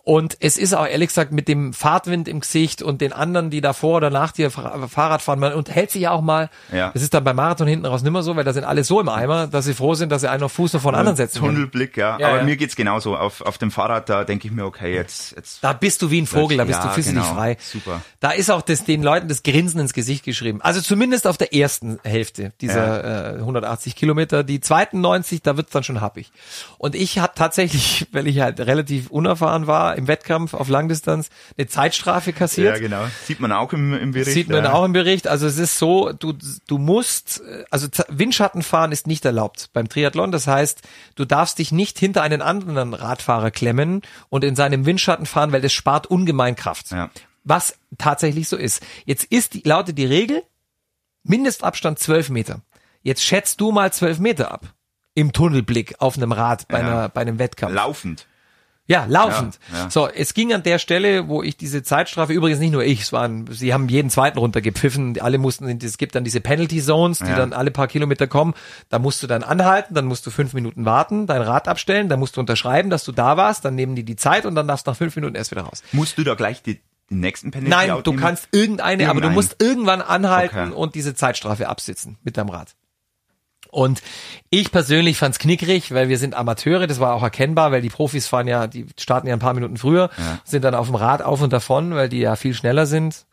und 0.07 0.37
es 0.39 0.57
ist 0.57 0.73
auch 0.73 0.87
ehrlich 0.87 1.09
gesagt 1.09 1.33
mit 1.33 1.49
dem 1.49 1.73
Fahrtwind 1.73 2.29
im 2.29 2.39
Gesicht 2.39 2.81
und 2.81 3.01
den 3.01 3.11
anderen, 3.11 3.49
die 3.49 3.59
davor 3.59 3.97
oder 3.97 4.09
nach 4.09 4.31
dir 4.31 4.49
Fahrrad 4.49 5.21
fahren, 5.21 5.37
man 5.37 5.51
unterhält 5.51 5.91
sich 5.91 6.03
ja 6.03 6.11
auch 6.11 6.21
mal. 6.21 6.49
Ja. 6.71 6.91
Das 6.93 7.03
ist 7.03 7.13
dann 7.13 7.25
beim 7.25 7.35
Marathon 7.35 7.67
hinten 7.67 7.85
raus 7.85 8.03
nimmer 8.03 8.23
so, 8.23 8.33
weil 8.37 8.45
da 8.45 8.53
sind 8.53 8.63
alle 8.63 8.85
so 8.85 9.01
im 9.01 9.09
Eimer, 9.09 9.47
dass 9.47 9.65
sie 9.65 9.73
froh 9.73 9.95
sind, 9.95 10.09
dass 10.09 10.21
sie 10.21 10.29
einen 10.29 10.43
auf 10.43 10.53
Fuß 10.53 10.71
noch 10.71 10.81
von 10.81 10.95
anderen 10.95 11.17
setzen 11.17 11.39
Tunnelblick, 11.39 11.97
ja. 11.97 12.17
ja. 12.19 12.29
Aber 12.29 12.37
ja. 12.37 12.43
mir 12.43 12.55
geht's 12.55 12.77
genauso. 12.77 13.17
Auf, 13.17 13.41
auf 13.41 13.57
dem 13.57 13.69
Fahrrad, 13.69 14.07
da 14.07 14.23
denke 14.23 14.47
ich 14.47 14.53
mir, 14.53 14.63
okay, 14.63 14.95
jetzt, 14.95 15.35
jetzt. 15.35 15.61
Da 15.61 15.73
bist 15.73 16.01
du 16.01 16.09
wie 16.09 16.21
ein 16.21 16.25
Vogel, 16.25 16.55
da 16.55 16.63
bist 16.63 16.79
ja, 16.79 16.87
du 16.87 16.93
physisch 16.93 17.13
genau. 17.13 17.25
frei. 17.25 17.57
Super. 17.59 18.01
Da 18.21 18.31
ist 18.31 18.49
auch 18.49 18.61
das, 18.61 18.85
den 18.85 19.03
Leuten 19.03 19.27
das 19.27 19.43
Grinsen 19.43 19.81
ins 19.81 19.91
Gesicht 19.91 20.23
geschrieben. 20.23 20.61
Also 20.61 20.79
zumindest 20.79 21.27
auf 21.27 21.37
der 21.37 21.53
ersten 21.53 21.99
Hälfte 22.05 22.53
dieser 22.61 23.33
äh, 23.33 23.39
180 23.39 23.97
Kilometer. 23.97 24.45
Die 24.45 24.61
zweiten 24.61 25.01
90, 25.01 25.41
da 25.41 25.57
wird's 25.57 25.71
dann 25.71 25.83
schon 25.83 25.99
happig. 25.99 26.31
Und 26.77 26.95
ich 26.95 27.19
habe 27.19 27.33
tatsächlich, 27.35 28.07
weil 28.13 28.25
ich 28.27 28.39
halt 28.39 28.61
relativ 28.61 29.09
unerfahren 29.09 29.67
war, 29.67 29.96
im 29.97 30.07
Wettkampf 30.07 30.53
auf 30.53 30.69
Langdistanz 30.69 31.29
eine 31.57 31.67
Zeitstrafe 31.67 32.33
kassiert. 32.33 32.75
Ja, 32.75 32.79
genau. 32.79 33.05
Sieht 33.25 33.39
man 33.39 33.51
auch 33.51 33.73
im, 33.73 33.93
im 33.93 34.11
Bericht. 34.11 34.31
Sieht 34.31 34.49
man 34.49 34.63
ja. 34.63 34.73
auch 34.73 34.85
im 34.85 34.93
Bericht. 34.93 35.27
Also 35.27 35.47
es 35.47 35.57
ist 35.57 35.77
so, 35.77 36.13
du, 36.13 36.33
du 36.67 36.77
musst, 36.77 37.41
also 37.71 37.87
Windschattenfahren 38.07 38.91
ist 38.91 39.07
nicht 39.07 39.25
erlaubt 39.25 39.69
beim 39.73 39.89
Triathlon. 39.89 40.31
Das 40.31 40.47
heißt, 40.47 40.81
du 41.15 41.25
darfst 41.25 41.59
dich 41.59 41.71
nicht 41.71 41.99
hinter 41.99 42.21
einen 42.21 42.41
anderen 42.41 42.93
Radfahrer 42.93 43.51
klemmen 43.51 44.01
und 44.29 44.43
in 44.43 44.55
seinem 44.55 44.85
Windschatten 44.85 45.25
fahren, 45.25 45.51
weil 45.51 45.61
das 45.61 45.73
spart 45.73 46.07
ungemein 46.07 46.55
Kraft. 46.55 46.91
Ja. 46.91 47.09
Was 47.43 47.75
tatsächlich 47.97 48.49
so 48.49 48.57
ist. 48.57 48.83
Jetzt 49.05 49.25
ist 49.25 49.53
die, 49.53 49.61
lautet 49.63 49.97
die 49.97 50.05
Regel, 50.05 50.43
Mindestabstand 51.23 51.99
12 51.99 52.29
Meter. 52.29 52.61
Jetzt 53.03 53.23
schätzt 53.23 53.61
du 53.61 53.71
mal 53.71 53.91
12 53.91 54.19
Meter 54.19 54.51
ab. 54.51 54.73
Im 55.13 55.33
Tunnelblick 55.33 55.95
auf 55.99 56.17
einem 56.17 56.31
Rad 56.31 56.67
bei, 56.67 56.79
Ja. 56.79 56.85
einer, 56.87 57.09
bei 57.09 57.21
einem 57.21 57.39
Wettkampf. 57.39 57.73
Laufend. 57.73 58.27
Ja, 58.89 59.05
laufend. 59.07 59.59
Ja, 59.71 59.77
ja. 59.79 59.89
So, 59.89 60.07
es 60.07 60.33
ging 60.33 60.53
an 60.53 60.63
der 60.63 60.79
Stelle, 60.79 61.27
wo 61.27 61.43
ich 61.43 61.57
diese 61.57 61.83
Zeitstrafe, 61.83 62.31
übrigens 62.31 62.59
nicht 62.59 62.71
nur 62.71 62.83
ich, 62.85 63.01
es 63.01 63.11
waren, 63.11 63.45
sie 63.51 63.73
haben 63.73 63.89
jeden 63.89 64.09
zweiten 64.09 64.37
runtergepfiffen, 64.39 65.19
alle 65.19 65.37
mussten, 65.37 65.67
es 65.83 65.97
gibt 65.97 66.15
dann 66.15 66.23
diese 66.23 66.39
Penalty 66.39 66.81
Zones, 66.81 67.19
die 67.19 67.25
Ja. 67.25 67.35
dann 67.35 67.51
alle 67.51 67.69
paar 67.71 67.87
Kilometer 67.87 68.27
kommen, 68.27 68.53
da 68.89 68.97
musst 68.99 69.21
du 69.21 69.27
dann 69.27 69.43
anhalten, 69.43 69.93
dann 69.93 70.05
musst 70.05 70.25
du 70.25 70.31
fünf 70.31 70.53
Minuten 70.53 70.85
warten, 70.85 71.27
dein 71.27 71.41
Rad 71.41 71.67
abstellen, 71.67 72.07
dann 72.07 72.19
musst 72.19 72.37
du 72.37 72.39
unterschreiben, 72.39 72.89
dass 72.89 73.03
du 73.03 73.11
da 73.11 73.35
warst, 73.35 73.65
dann 73.65 73.75
nehmen 73.75 73.95
die 73.95 74.03
die 74.03 74.15
Zeit 74.15 74.45
und 74.45 74.55
dann 74.55 74.67
darfst 74.69 74.87
du 74.87 74.91
nach 74.91 74.97
fünf 74.97 75.15
Minuten 75.17 75.35
erst 75.35 75.51
wieder 75.51 75.63
raus. 75.63 75.83
Musst 75.91 76.17
du 76.17 76.23
da 76.23 76.35
gleich 76.35 76.61
die, 76.63 76.79
den 77.09 77.19
nächsten 77.19 77.51
Penalty 77.51 77.69
Nein, 77.69 78.03
du 78.03 78.13
kannst 78.13 78.47
irgendeine, 78.53 79.09
aber 79.09 79.19
du 79.19 79.29
musst 79.29 79.61
irgendwann 79.61 80.01
anhalten 80.01 80.57
Okay. 80.57 80.71
und 80.73 80.95
diese 80.95 81.13
Zeitstrafe 81.13 81.67
absitzen 81.67 82.17
mit 82.23 82.37
deinem 82.37 82.49
Rad. 82.49 82.75
Und 83.77 84.01
ich 84.49 84.71
persönlich 84.71 85.19
fand's 85.19 85.37
knickrig, 85.37 85.93
weil 85.93 86.09
wir 86.09 86.17
sind 86.17 86.33
Amateure, 86.33 86.87
das 86.87 86.99
war 86.99 87.13
auch 87.13 87.21
erkennbar, 87.21 87.71
weil 87.71 87.83
die 87.83 87.89
Profis 87.89 88.25
fahren 88.25 88.47
ja, 88.47 88.65
die 88.65 88.87
starten 88.97 89.27
ja 89.27 89.33
ein 89.33 89.39
paar 89.39 89.53
Minuten 89.53 89.77
früher, 89.77 90.09
sind 90.43 90.63
dann 90.63 90.73
auf 90.73 90.87
dem 90.87 90.95
Rad 90.95 91.21
auf 91.21 91.41
und 91.41 91.53
davon, 91.53 91.93
weil 91.93 92.09
die 92.09 92.17
ja 92.17 92.35
viel 92.35 92.55
schneller 92.55 92.87
sind. 92.87 93.27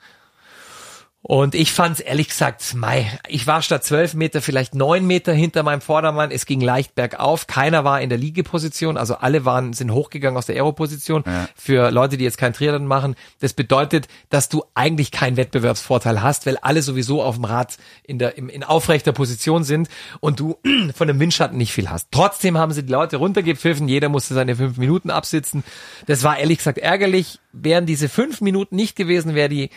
Und 1.26 1.54
ich 1.54 1.72
fand's 1.72 2.00
ehrlich 2.00 2.28
gesagt, 2.28 2.74
mei, 2.74 3.10
ich 3.26 3.46
war 3.46 3.62
statt 3.62 3.82
zwölf 3.82 4.12
Meter 4.12 4.42
vielleicht 4.42 4.74
neun 4.74 5.06
Meter 5.06 5.32
hinter 5.32 5.62
meinem 5.62 5.80
Vordermann. 5.80 6.30
Es 6.30 6.44
ging 6.44 6.60
leicht 6.60 6.94
bergauf. 6.94 7.46
Keiner 7.46 7.82
war 7.82 8.02
in 8.02 8.10
der 8.10 8.18
Liegeposition. 8.18 8.98
Also 8.98 9.14
alle 9.14 9.46
waren, 9.46 9.72
sind 9.72 9.90
hochgegangen 9.90 10.36
aus 10.36 10.44
der 10.44 10.56
Aeroposition. 10.56 11.24
Für 11.56 11.90
Leute, 11.90 12.18
die 12.18 12.24
jetzt 12.24 12.36
kein 12.36 12.52
Triathlon 12.52 12.86
machen. 12.86 13.14
Das 13.40 13.54
bedeutet, 13.54 14.06
dass 14.28 14.50
du 14.50 14.64
eigentlich 14.74 15.12
keinen 15.12 15.38
Wettbewerbsvorteil 15.38 16.20
hast, 16.20 16.44
weil 16.44 16.58
alle 16.58 16.82
sowieso 16.82 17.22
auf 17.22 17.36
dem 17.36 17.46
Rad 17.46 17.78
in 18.02 18.18
der, 18.18 18.36
im, 18.36 18.50
in 18.50 18.62
aufrechter 18.62 19.12
Position 19.12 19.64
sind 19.64 19.88
und 20.20 20.40
du 20.40 20.58
von 20.94 21.08
dem 21.08 21.20
Windschatten 21.20 21.56
nicht 21.56 21.72
viel 21.72 21.88
hast. 21.88 22.08
Trotzdem 22.10 22.58
haben 22.58 22.72
sie 22.72 22.84
die 22.84 22.92
Leute 22.92 23.16
runtergepfiffen. 23.16 23.88
Jeder 23.88 24.10
musste 24.10 24.34
seine 24.34 24.56
fünf 24.56 24.76
Minuten 24.76 25.08
absitzen. 25.08 25.64
Das 26.04 26.22
war 26.22 26.38
ehrlich 26.38 26.58
gesagt 26.58 26.76
ärgerlich. 26.76 27.38
Wären 27.52 27.86
diese 27.86 28.10
fünf 28.10 28.42
Minuten 28.42 28.76
nicht 28.76 28.94
gewesen, 28.94 29.34
wäre 29.34 29.48
die 29.48 29.70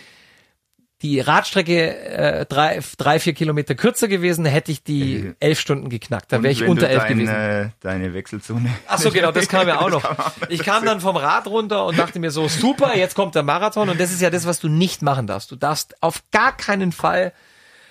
die 1.01 1.19
Radstrecke 1.19 1.95
äh, 1.95 2.45
drei, 2.45 2.79
drei, 2.97 3.19
vier 3.19 3.33
Kilometer 3.33 3.75
kürzer 3.75 4.07
gewesen, 4.07 4.45
hätte 4.45 4.71
ich 4.71 4.83
die 4.83 5.33
elf 5.39 5.59
Stunden 5.59 5.89
geknackt. 5.89 6.31
Da 6.31 6.37
Und 6.37 6.43
wäre 6.43 6.51
ich 6.51 6.63
unter 6.63 6.89
elf 6.89 7.03
deine, 7.03 7.15
gewesen. 7.15 7.73
Deine 7.81 8.13
Wechselzone. 8.13 8.73
Ach 8.87 8.97
so, 8.97 9.11
genau, 9.11 9.31
das 9.31 9.47
kam 9.47 9.67
ja 9.67 9.79
auch 9.81 9.89
noch. 9.89 10.01
kam 10.01 10.17
auch 10.17 10.41
noch 10.41 10.49
Ich 10.49 10.63
kam 10.63 10.85
dann 10.85 10.99
vom 10.99 11.15
Rad 11.15 11.45
runter 11.47 11.85
und 11.85 11.99
dachte 11.99 12.19
mir 12.19 12.31
so, 12.31 12.47
super, 12.47 12.97
jetzt 12.97 13.15
kommt 13.15 13.35
der 13.35 13.43
Marathon 13.43 13.89
und 13.89 13.99
das 13.99 14.11
ist 14.11 14.21
ja 14.21 14.29
das, 14.29 14.47
was 14.47 14.59
du 14.59 14.69
nicht 14.69 15.01
machen 15.03 15.27
darfst. 15.27 15.51
Du 15.51 15.55
darfst 15.55 16.01
auf 16.01 16.23
gar 16.31 16.55
keinen 16.57 16.91
Fall 16.91 17.31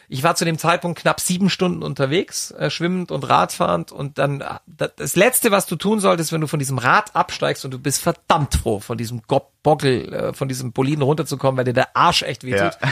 ich 0.09 0.23
war 0.23 0.35
zu 0.37 0.45
dem 0.45 0.59
Zeitpunkt 0.59 1.01
knapp 1.01 1.21
sieben 1.21 1.51
Stunden 1.51 1.83
unterwegs, 1.83 2.51
äh, 2.53 2.71
schwimmend 2.71 3.11
und 3.11 3.29
radfahrend 3.29 3.93
und 3.93 4.19
dann 4.19 4.41
äh, 4.41 4.47
da- 4.67 4.89
das 4.89 5.17
Letzte, 5.17 5.51
was 5.51 5.67
du 5.67 5.77
tun 5.77 6.01
solltest, 6.01 6.33
wenn 6.33 6.41
du 6.41 6.47
von 6.47 6.59
diesem 6.59 6.79
Rad 6.79 7.15
absteigst 7.17 7.65
und 7.65 7.71
du 7.73 7.79
bist 7.79 8.03
verdammt 8.03 8.55
froh, 8.55 8.81
von 8.81 8.97
diesem 8.99 9.23
Bockel, 9.63 10.13
äh, 10.13 10.33
von 10.33 10.49
diesem 10.49 10.73
Boliden 10.73 11.03
runterzukommen, 11.03 11.57
weil 11.59 11.65
dir 11.65 11.73
der 11.73 11.97
Arsch 11.97 12.23
echt 12.23 12.45
wehtut. 12.45 12.79
Ja. 12.81 12.89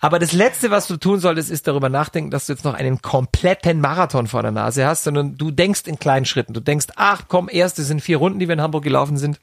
Aber 0.00 0.18
das 0.18 0.32
Letzte, 0.32 0.72
was 0.72 0.88
du 0.88 0.96
tun 0.96 1.20
solltest, 1.20 1.48
ist 1.48 1.68
darüber 1.68 1.88
nachdenken, 1.88 2.32
dass 2.32 2.46
du 2.46 2.52
jetzt 2.54 2.64
noch 2.64 2.74
einen 2.74 3.02
kompletten 3.02 3.80
Marathon 3.80 4.26
vor 4.26 4.42
der 4.42 4.50
Nase 4.50 4.84
hast, 4.84 5.04
sondern 5.04 5.36
du 5.36 5.52
denkst 5.52 5.82
in 5.86 5.98
kleinen 6.00 6.26
Schritten. 6.26 6.54
Du 6.54 6.60
denkst, 6.60 6.86
ach 6.96 7.26
komm, 7.28 7.48
erste 7.48 7.84
sind 7.84 8.00
vier 8.00 8.16
Runden, 8.16 8.40
die 8.40 8.48
wir 8.48 8.54
in 8.54 8.60
Hamburg 8.62 8.82
gelaufen 8.82 9.16
sind. 9.16 9.38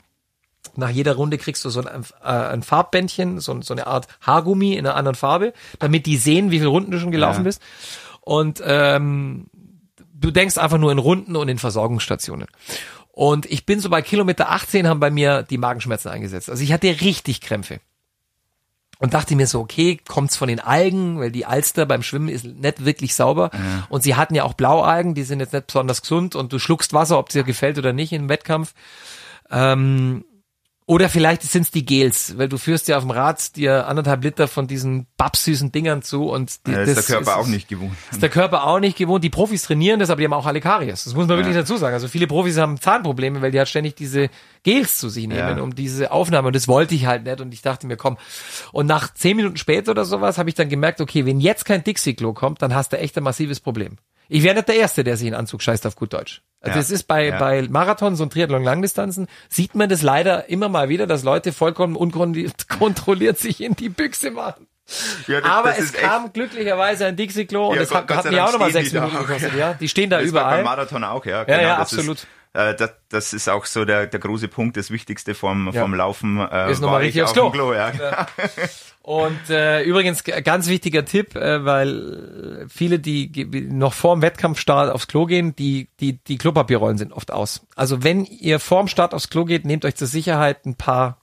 Nach 0.75 0.89
jeder 0.89 1.15
Runde 1.15 1.37
kriegst 1.37 1.63
du 1.65 1.69
so 1.69 1.81
ein, 1.81 2.03
äh, 2.23 2.27
ein 2.27 2.63
Farbbändchen, 2.63 3.39
so, 3.39 3.61
so 3.61 3.73
eine 3.73 3.87
Art 3.87 4.07
Haargummi 4.21 4.73
in 4.73 4.85
einer 4.85 4.95
anderen 4.95 5.15
Farbe, 5.15 5.53
damit 5.79 6.05
die 6.05 6.17
sehen, 6.17 6.51
wie 6.51 6.57
viele 6.59 6.69
Runden 6.69 6.91
du 6.91 6.99
schon 6.99 7.11
gelaufen 7.11 7.39
Ja. 7.41 7.43
bist. 7.43 7.61
Und 8.21 8.61
ähm, 8.65 9.47
du 10.13 10.31
denkst 10.31 10.57
einfach 10.57 10.77
nur 10.77 10.91
in 10.91 10.97
Runden 10.99 11.35
und 11.35 11.47
in 11.49 11.57
Versorgungsstationen. 11.57 12.47
Und 13.11 13.45
ich 13.47 13.65
bin 13.65 13.79
so 13.79 13.89
bei 13.89 14.01
Kilometer 14.01 14.51
18 14.51 14.87
haben 14.87 14.99
bei 14.99 15.09
mir 15.11 15.43
die 15.43 15.57
Magenschmerzen 15.57 16.09
eingesetzt. 16.09 16.49
Also 16.49 16.63
ich 16.63 16.71
hatte 16.71 16.87
richtig 17.01 17.41
Krämpfe. 17.41 17.79
Und 19.01 19.13
dachte 19.13 19.35
mir 19.37 19.47
so, 19.47 19.61
okay, 19.61 19.97
kommt's 20.09 20.35
von 20.35 20.49
den 20.49 20.59
Algen, 20.59 21.19
weil 21.19 21.31
die 21.31 21.45
Alster 21.45 21.85
beim 21.85 22.03
Schwimmen 22.03 22.27
ist 22.27 22.43
nicht 22.43 22.83
wirklich 22.83 23.15
sauber. 23.15 23.49
Und 23.87 24.03
sie 24.03 24.15
hatten 24.15 24.35
ja 24.35 24.43
auch 24.43 24.53
Blaualgen, 24.53 25.15
die 25.15 25.23
sind 25.23 25.39
jetzt 25.39 25.53
nicht 25.53 25.67
besonders 25.67 26.01
gesund 26.01 26.35
und 26.35 26.51
du 26.51 26.59
schluckst 26.59 26.91
Wasser, 26.93 27.17
ob 27.17 27.29
dir 27.29 27.43
gefällt 27.43 27.77
oder 27.77 27.93
nicht 27.93 28.11
im 28.11 28.27
Wettkampf. 28.27 28.73
Ähm, 29.49 30.25
oder 30.89 31.07
vielleicht 31.07 31.43
sind's 31.43 31.69
die 31.69 31.85
Gels, 31.85 32.35
weil 32.39 32.49
du 32.49 32.57
führst 32.57 32.87
ja 32.87 32.97
auf 32.97 33.03
dem 33.03 33.11
Rad 33.11 33.55
dir 33.55 33.85
anderthalb 33.87 34.23
Liter 34.23 34.47
von 34.47 34.65
diesen 34.65 35.05
babsüßen 35.17 35.71
Dingern 35.71 36.01
zu 36.01 36.23
und 36.31 36.65
die, 36.65 36.71
Ja, 36.71 36.79
das 36.79 36.89
ist 36.97 37.09
der 37.09 37.17
Körper 37.17 37.31
ist- 37.33 37.37
auch 37.37 37.45
nicht 37.45 37.67
gewohnt. 37.67 37.93
ist 38.09 38.23
der 38.23 38.29
Körper 38.29 38.63
auch 38.65 38.79
nicht 38.79 38.97
gewohnt. 38.97 39.23
Die 39.23 39.29
Profis 39.29 39.61
trainieren 39.61 39.99
das, 39.99 40.09
aber 40.09 40.17
die 40.17 40.25
haben 40.25 40.33
auch 40.33 40.47
alle 40.47 40.61
Karies. 40.61 41.03
Das 41.03 41.13
muss 41.13 41.27
man 41.27 41.37
wirklich 41.37 41.53
Ja. 41.55 41.61
dazu 41.61 41.77
sagen. 41.77 41.93
Also 41.93 42.07
viele 42.07 42.25
Profis 42.25 42.57
haben 42.57 42.81
Zahnprobleme, 42.81 43.39
weil 43.43 43.51
die 43.51 43.59
halt 43.59 43.69
ständig 43.69 43.97
diese 43.97 44.29
Gels 44.63 44.97
zu 44.97 45.09
sich 45.09 45.27
nehmen, 45.27 45.57
Ja. 45.57 45.61
um 45.63 45.75
diese 45.75 46.11
Aufnahme. 46.11 46.47
Und 46.47 46.55
das 46.55 46.67
wollte 46.67 46.95
ich 46.95 47.05
halt 47.05 47.23
nicht. 47.23 47.39
Und 47.39 47.53
ich 47.53 47.61
dachte 47.61 47.85
mir, 47.85 47.95
komm. 47.95 48.17
Und 48.71 48.87
nach 48.87 49.13
zehn 49.13 49.37
Minuten 49.37 49.57
später 49.57 49.91
oder 49.91 50.05
sowas 50.05 50.39
habe 50.39 50.49
ich 50.49 50.55
dann 50.55 50.69
gemerkt, 50.69 51.01
okay, 51.01 51.23
wenn 51.23 51.39
jetzt 51.39 51.65
kein 51.65 51.83
Dixie-Klo 51.83 52.33
kommt, 52.33 52.63
dann 52.63 52.73
hast 52.73 52.93
du 52.93 52.97
echt 52.97 53.15
ein 53.15 53.23
massives 53.23 53.59
Problem. 53.59 53.97
Ich 54.27 54.41
wäre 54.41 54.55
nicht 54.55 54.67
der 54.67 54.75
Erste, 54.77 55.03
der 55.03 55.17
sich 55.17 55.27
in 55.27 55.35
Anzug 55.35 55.61
scheißt 55.61 55.85
auf 55.85 55.95
gut 55.95 56.13
Deutsch. 56.13 56.41
Also 56.61 56.75
Ja. 56.75 56.81
es 56.81 56.91
ist 56.91 57.03
bei, 57.03 57.27
Ja. 57.27 57.39
bei 57.39 57.61
Marathons 57.69 58.19
und 58.21 58.33
Triathlon-Langdistanzen, 58.33 59.27
sieht 59.47 59.75
man 59.75 59.87
das 59.89 60.01
leider 60.01 60.49
immer 60.49 60.67
mal 60.69 60.89
wieder, 60.89 61.07
dass 61.07 61.23
Leute 61.23 61.53
vollkommen 61.53 61.95
unkontrolliert 61.95 63.37
sich 63.37 63.61
in 63.61 63.75
die 63.75 63.89
Büchse 63.89 64.31
machen. 64.31 64.67
Ja, 65.27 65.39
das- 65.39 65.49
Aber 65.51 65.69
das 65.69 65.77
es 65.77 65.85
ist 65.85 65.95
echt- 65.95 66.03
kam 66.03 66.33
glücklicherweise 66.33 67.05
ein 67.05 67.15
Dixie-Klo 67.15 67.67
und 67.69 67.75
Ja, 67.77 67.83
Gott- 67.85 68.09
hat, 68.09 68.25
hat 68.25 68.31
mir 68.31 68.43
auch 68.43 68.51
nochmal 68.51 68.71
sechs 68.71 68.91
Minuten 68.91 69.17
gekostet, 69.19 69.53
ja. 69.53 69.59
ja. 69.69 69.73
Die 69.79 69.87
stehen 69.87 70.09
da 70.09 70.19
Das 70.19 70.33
war 70.33 70.45
beim 70.45 70.59
überall. 70.61 70.63
Marathon 70.77 71.03
auch, 71.03 71.25
ja. 71.25 71.45
Ja, 71.47 71.61
ja, 71.61 71.69
das 71.77 71.79
absolut. 71.93 72.17
Ist, 72.17 72.27
äh, 72.53 72.75
das, 72.75 72.91
das 73.09 73.33
ist 73.33 73.47
auch 73.49 73.65
so 73.65 73.85
der, 73.85 74.07
der 74.07 74.19
große 74.19 74.47
Punkt, 74.47 74.77
das 74.77 74.91
Wichtigste 74.91 75.35
vom, 75.35 75.71
Ja. 75.71 75.81
vom 75.81 75.93
Laufen. 75.93 76.37
Äh, 76.39 76.71
Ist 76.71 76.79
noch 76.81 76.87
mal 76.87 76.93
war 76.93 76.99
richtig 77.01 77.17
ich 77.17 77.23
aufs 77.23 77.33
Klo. 77.33 77.51
Klo 77.51 77.73
ja. 77.73 77.91
Und 79.01 79.49
äh, 79.49 79.81
übrigens 79.83 80.23
ganz 80.23 80.67
wichtiger 80.67 81.03
Tipp, 81.05 81.35
äh, 81.35 81.63
weil 81.65 82.67
viele, 82.69 82.99
die 82.99 83.45
noch 83.69 83.93
vor 83.93 84.15
dem 84.15 84.21
Wettkampfstart 84.21 84.91
aufs 84.93 85.07
Klo 85.07 85.25
gehen, 85.25 85.55
die 85.55 85.87
die 85.99 86.17
die 86.23 86.37
Klopapierrollen 86.37 86.97
sind 86.97 87.13
oft 87.13 87.31
aus. 87.31 87.61
Also 87.75 88.03
wenn 88.03 88.25
ihr 88.25 88.59
vorm 88.59 88.87
Start 88.87 89.13
aufs 89.13 89.29
Klo 89.29 89.45
geht, 89.45 89.65
nehmt 89.65 89.85
euch 89.85 89.95
zur 89.95 90.07
Sicherheit 90.07 90.65
ein 90.65 90.75
paar 90.75 91.21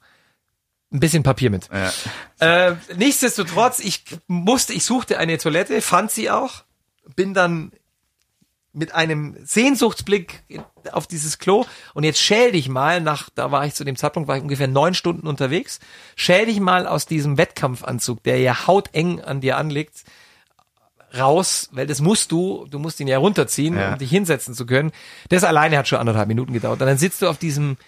ein 0.92 1.00
bisschen 1.00 1.22
Papier 1.22 1.50
mit. 1.50 1.68
Ja. 2.40 2.68
Äh, 2.68 2.76
nichtsdestotrotz, 2.96 3.80
ich 3.80 4.04
musste, 4.28 4.72
ich 4.72 4.84
suchte 4.84 5.18
eine 5.18 5.36
Toilette, 5.38 5.82
fand 5.82 6.10
sie 6.10 6.30
auch, 6.30 6.62
bin 7.14 7.34
dann 7.34 7.72
mit 8.76 8.94
einem 8.94 9.36
Sehnsuchtsblick 9.42 10.42
auf 10.92 11.06
dieses 11.06 11.38
Klo 11.38 11.64
und 11.94 12.04
jetzt 12.04 12.20
schäl 12.20 12.52
dich 12.52 12.68
mal 12.68 13.00
nach, 13.00 13.30
da 13.34 13.50
war 13.50 13.64
ich 13.66 13.74
zu 13.74 13.84
dem 13.84 13.96
Zeitpunkt, 13.96 14.28
war 14.28 14.36
ich 14.36 14.42
ungefähr 14.42 14.68
neun 14.68 14.92
Stunden 14.94 15.26
unterwegs, 15.26 15.80
schäl 16.14 16.46
dich 16.46 16.60
mal 16.60 16.86
aus 16.86 17.06
diesem 17.06 17.38
Wettkampfanzug, 17.38 18.22
der 18.22 18.38
ja 18.38 18.66
hauteng 18.66 19.20
an 19.22 19.40
dir 19.40 19.56
anliegt, 19.56 20.04
raus, 21.16 21.68
weil 21.72 21.86
das 21.86 22.00
musst 22.00 22.32
du, 22.32 22.66
du 22.70 22.78
musst 22.78 23.00
ihn 23.00 23.08
ja 23.08 23.18
runterziehen, 23.18 23.76
Ja. 23.76 23.92
um 23.92 23.98
dich 23.98 24.10
hinsetzen 24.10 24.54
zu 24.54 24.66
können. 24.66 24.92
Das 25.30 25.44
alleine 25.44 25.78
hat 25.78 25.88
schon 25.88 25.98
anderthalb 25.98 26.28
Minuten 26.28 26.52
gedauert. 26.52 26.80
Und 26.80 26.86
dann 26.86 26.98
sitzt 26.98 27.22
du 27.22 27.28
auf 27.28 27.38
diesem, 27.38 27.78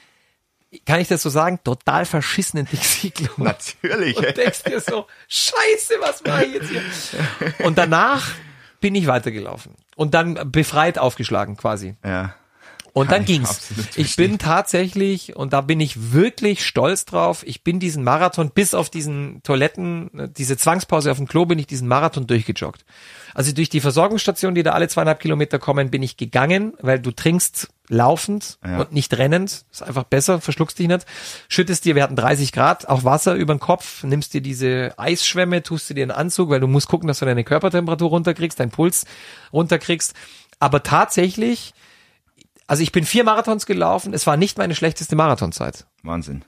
kann 0.87 1.00
ich 1.00 1.09
das 1.09 1.23
so 1.23 1.28
sagen, 1.28 1.61
total 1.64 2.07
verschissenen 2.07 2.66
Dixie-Klo 2.66 3.28
Natürlich. 3.37 4.16
und 4.16 4.37
denkst 4.37 4.62
dir 4.62 4.80
so, 4.80 5.07
scheiße, 5.28 5.95
was 6.00 6.23
mache 6.25 6.47
ich 6.47 6.54
jetzt 6.54 6.71
hier? 6.71 6.83
Und 7.66 7.76
danach 7.76 8.30
bin 8.81 8.95
ich 8.95 9.07
weitergelaufen 9.07 9.75
und 9.97 10.15
dann 10.15 10.51
befreit 10.51 10.99
aufgeschlagen 10.99 11.57
quasi. 11.57 11.97
ja. 12.05 12.35
Und 12.99 13.11
dann 13.12 13.25
ging's. 13.25 13.69
Ich 13.97 14.17
bin 14.17 14.38
tatsächlich, 14.38 15.37
und 15.37 15.52
da 15.52 15.61
bin 15.61 15.81
ich 15.81 16.12
wirklich 16.12 16.67
stolz 16.67 17.05
drauf, 17.05 17.43
ich 17.47 17.62
bin 17.64 17.81
diesen 17.81 18.05
Marathon 18.05 18.50
bis 18.50 18.75
auf 18.75 18.90
diesen 18.90 19.43
Toiletten, 19.43 20.11
äh, 20.19 20.28
diese 20.28 20.57
Zwangspause 20.57 21.11
auf 21.11 21.17
dem 21.17 21.26
Klo, 21.28 21.47
bin 21.47 21.59
ich 21.59 21.67
diesen 21.67 21.88
Marathon 21.88 22.26
durchgejoggt. 22.26 22.85
Also 23.35 23.52
durch 23.52 23.69
die 23.69 23.81
Versorgungsstationen, 23.81 24.55
die 24.55 24.62
da 24.62 24.73
alle 24.73 24.88
zweieinhalb 24.88 25.21
Kilometer 25.21 25.59
kommen, 25.59 25.90
bin 25.90 26.02
ich 26.02 26.17
gegangen, 26.17 26.75
weil 26.81 26.99
du 26.99 27.11
trinkst 27.12 27.69
laufend 27.88 28.59
Ja. 28.64 28.81
und 28.81 28.93
nicht 28.93 29.17
rennend. 29.17 29.64
Ist 29.71 29.83
einfach 29.83 30.05
besser, 30.05 30.40
verschluckst 30.40 30.78
dich 30.78 30.88
nicht. 30.88 31.07
Schüttest 31.49 31.85
dir, 31.85 31.95
wir 31.95 32.02
hatten 32.02 32.17
30 32.17 32.52
Grad, 32.52 32.88
auch 32.88 33.05
Wasser 33.05 33.35
über 33.35 33.55
den 33.55 33.61
Kopf, 33.61 34.02
nimmst 34.05 34.35
dir 34.35 34.40
diese 34.40 34.93
Eisschwämme, 34.99 35.62
tust 35.62 35.88
du 35.88 35.95
dir 35.95 36.02
einen 36.02 36.11
Anzug, 36.11 36.50
weil 36.50 36.61
du 36.61 36.67
musst 36.67 36.88
gucken, 36.88 37.07
dass 37.09 37.21
du 37.21 37.25
deine 37.26 37.45
Körpertemperatur 37.45 38.11
runterkriegst, 38.11 38.59
deinen 38.61 38.71
Puls 38.71 39.05
runterkriegst. 39.52 40.14
Aber 40.61 40.83
tatsächlich, 40.83 41.73
also 42.69 42.83
ich 42.83 42.93
bin 42.93 43.05
vier 43.05 43.25
Marathons 43.25 43.67
gelaufen. 43.67 44.15
Es 44.15 44.27
war 44.27 44.37
nicht 44.37 44.59
meine 44.59 44.77
schlechteste 44.77 45.17
Marathonzeit. 45.17 45.87
Wahnsinn. 46.05 46.45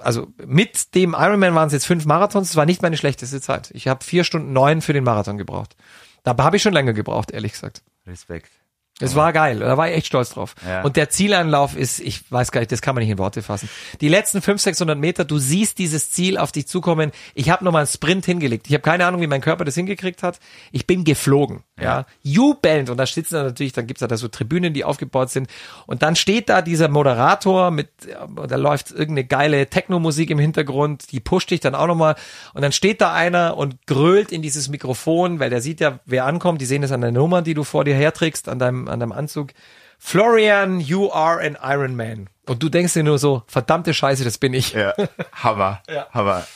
also 0.00 0.26
mit 0.44 0.94
dem 0.94 1.14
Ironman 1.16 1.54
waren 1.54 1.68
es 1.68 1.72
jetzt 1.72 1.86
fünf 1.86 2.04
Marathons, 2.04 2.48
das 2.48 2.56
war 2.56 2.66
nicht 2.66 2.82
meine 2.82 2.96
schlechteste 2.96 3.40
Zeit. 3.40 3.70
Ich 3.72 3.86
habe 3.88 4.04
vier 4.04 4.24
Stunden 4.24 4.52
neun 4.52 4.82
für 4.82 4.92
den 4.92 5.04
Marathon 5.04 5.38
gebraucht. 5.38 5.76
Da 6.24 6.36
habe 6.36 6.56
ich 6.56 6.62
schon 6.62 6.72
länger 6.72 6.92
gebraucht, 6.92 7.30
ehrlich 7.30 7.52
gesagt. 7.52 7.82
Respekt. 8.04 8.50
Es 8.98 9.14
war 9.14 9.34
geil, 9.34 9.58
da 9.58 9.76
war 9.76 9.90
ich 9.90 9.96
echt 9.96 10.06
stolz 10.06 10.30
drauf. 10.30 10.54
Ja. 10.66 10.80
Und 10.82 10.96
der 10.96 11.10
Zieleinlauf 11.10 11.76
ist, 11.76 12.00
ich 12.00 12.32
weiß 12.32 12.50
gar 12.50 12.60
nicht, 12.60 12.72
das 12.72 12.80
kann 12.80 12.94
man 12.94 13.02
nicht 13.02 13.10
in 13.10 13.18
Worte 13.18 13.42
fassen. 13.42 13.68
Die 14.00 14.08
letzten 14.08 14.40
500, 14.40 14.60
600 14.60 14.98
Meter, 14.98 15.26
du 15.26 15.36
siehst 15.36 15.78
dieses 15.78 16.10
Ziel 16.10 16.38
auf 16.38 16.50
dich 16.50 16.66
zukommen. 16.66 17.12
Ich 17.34 17.50
habe 17.50 17.62
nochmal 17.62 17.80
einen 17.80 17.88
Sprint 17.88 18.24
hingelegt. 18.24 18.68
Ich 18.68 18.72
habe 18.72 18.80
keine 18.80 19.04
Ahnung, 19.04 19.20
wie 19.20 19.26
mein 19.26 19.42
Körper 19.42 19.66
das 19.66 19.74
hingekriegt 19.74 20.22
hat. 20.22 20.40
Ich 20.72 20.86
bin 20.86 21.04
geflogen, 21.04 21.62
ja, 21.78 22.06
jubelnd. 22.22 22.88
Und 22.88 22.96
da 22.96 23.04
sitzen 23.04 23.34
dann 23.34 23.46
natürlich, 23.46 23.74
dann 23.74 23.86
gibt's 23.86 24.00
da 24.00 24.16
so 24.16 24.28
Tribünen, 24.28 24.72
die 24.72 24.84
aufgebaut 24.84 25.28
sind. 25.28 25.50
Und 25.86 26.02
dann 26.02 26.16
steht 26.16 26.48
da 26.48 26.62
dieser 26.62 26.88
Moderator 26.88 27.70
mit, 27.70 27.90
ja, 28.10 28.26
da 28.46 28.56
läuft 28.56 28.92
irgendeine 28.92 29.24
geile 29.24 29.66
Techno-Musik 29.66 30.30
im 30.30 30.38
Hintergrund, 30.38 31.12
die 31.12 31.20
pusht 31.20 31.50
dich 31.50 31.60
dann 31.60 31.74
auch 31.74 31.86
nochmal. 31.86 32.16
Und 32.54 32.62
dann 32.62 32.72
steht 32.72 33.02
da 33.02 33.12
einer 33.12 33.58
und 33.58 33.86
grölt 33.86 34.32
in 34.32 34.40
dieses 34.40 34.68
Mikrofon, 34.68 35.38
weil 35.38 35.50
der 35.50 35.60
sieht 35.60 35.80
ja, 35.80 36.00
wer 36.06 36.24
ankommt. 36.24 36.62
Die 36.62 36.66
sehen 36.66 36.80
das 36.80 36.92
an 36.92 37.02
der 37.02 37.12
Nummer, 37.12 37.42
die 37.42 37.52
du 37.52 37.62
vor 37.62 37.84
dir 37.84 37.94
herträgst, 37.94 38.48
an 38.48 38.58
deinem, 38.58 38.85
an 38.88 39.00
deinem 39.00 39.12
Anzug. 39.12 39.50
Florian, 39.98 40.80
you 40.80 41.10
are 41.10 41.40
an 41.40 41.56
Iron 41.62 41.96
Man. 41.96 42.28
Und 42.46 42.62
du 42.62 42.68
denkst 42.68 42.92
dir 42.92 43.02
nur 43.02 43.18
so, 43.18 43.42
verdammte 43.46 43.92
Scheiße, 43.94 44.24
das 44.24 44.38
bin 44.38 44.52
ich. 44.54 44.72
Ja, 44.72 44.92
Hammer, 45.32 45.82
Hammer. 46.12 46.46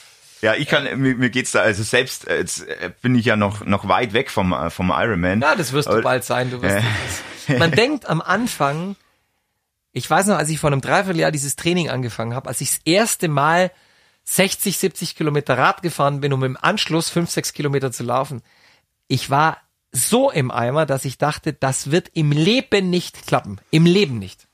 Ja, 0.42 0.54
ich 0.54 0.68
kann, 0.68 0.84
mir, 1.00 1.16
mir 1.16 1.30
geht's 1.30 1.52
da, 1.52 1.60
also 1.60 1.82
selbst, 1.82 2.26
äh, 2.28 2.38
jetzt 2.38 2.66
äh, 2.66 2.92
bin 3.02 3.14
ich 3.14 3.26
ja 3.26 3.36
noch, 3.36 3.64
noch 3.66 3.88
weit 3.88 4.12
weg 4.12 4.30
vom, 4.30 4.52
äh, 4.52 4.70
vom 4.70 4.90
Ironman. 4.94 5.40
Ja, 5.40 5.54
das 5.54 5.72
wirst 5.72 5.88
du 5.88 5.92
Aber- 5.92 6.02
bald 6.02 6.24
sein. 6.24 6.50
Du 6.50 6.62
wirst 6.62 6.76
Äh. 6.76 6.82
das. 7.48 7.58
Man 7.58 7.70
denkt 7.72 8.08
am 8.08 8.20
Anfang, 8.22 8.96
ich 9.92 10.08
weiß 10.08 10.26
noch, 10.26 10.36
als 10.38 10.48
ich 10.48 10.58
vor 10.60 10.70
einem 10.70 10.80
Dreivierteljahr 10.80 11.30
dieses 11.32 11.56
Training 11.56 11.90
angefangen 11.90 12.34
habe, 12.34 12.48
als 12.48 12.60
ich 12.60 12.70
das 12.70 12.80
erste 12.84 13.28
Mal 13.28 13.70
60, 14.24 14.78
70 14.78 15.16
Kilometer 15.16 15.58
Rad 15.58 15.82
gefahren 15.82 16.20
bin, 16.20 16.32
um 16.32 16.44
im 16.44 16.56
Anschluss 16.60 17.10
5, 17.10 17.28
6 17.28 17.52
Kilometer 17.52 17.90
zu 17.90 18.04
laufen. 18.04 18.42
Ich 19.08 19.28
war 19.30 19.58
so 19.92 20.30
im 20.30 20.50
Eimer, 20.50 20.86
dass 20.86 21.04
ich 21.04 21.18
dachte, 21.18 21.52
das 21.52 21.90
wird 21.90 22.10
im 22.14 22.32
Leben 22.32 22.90
nicht 22.90 23.26
klappen. 23.26 23.60
Im 23.70 23.86
Leben 23.86 24.18
nicht. 24.18 24.46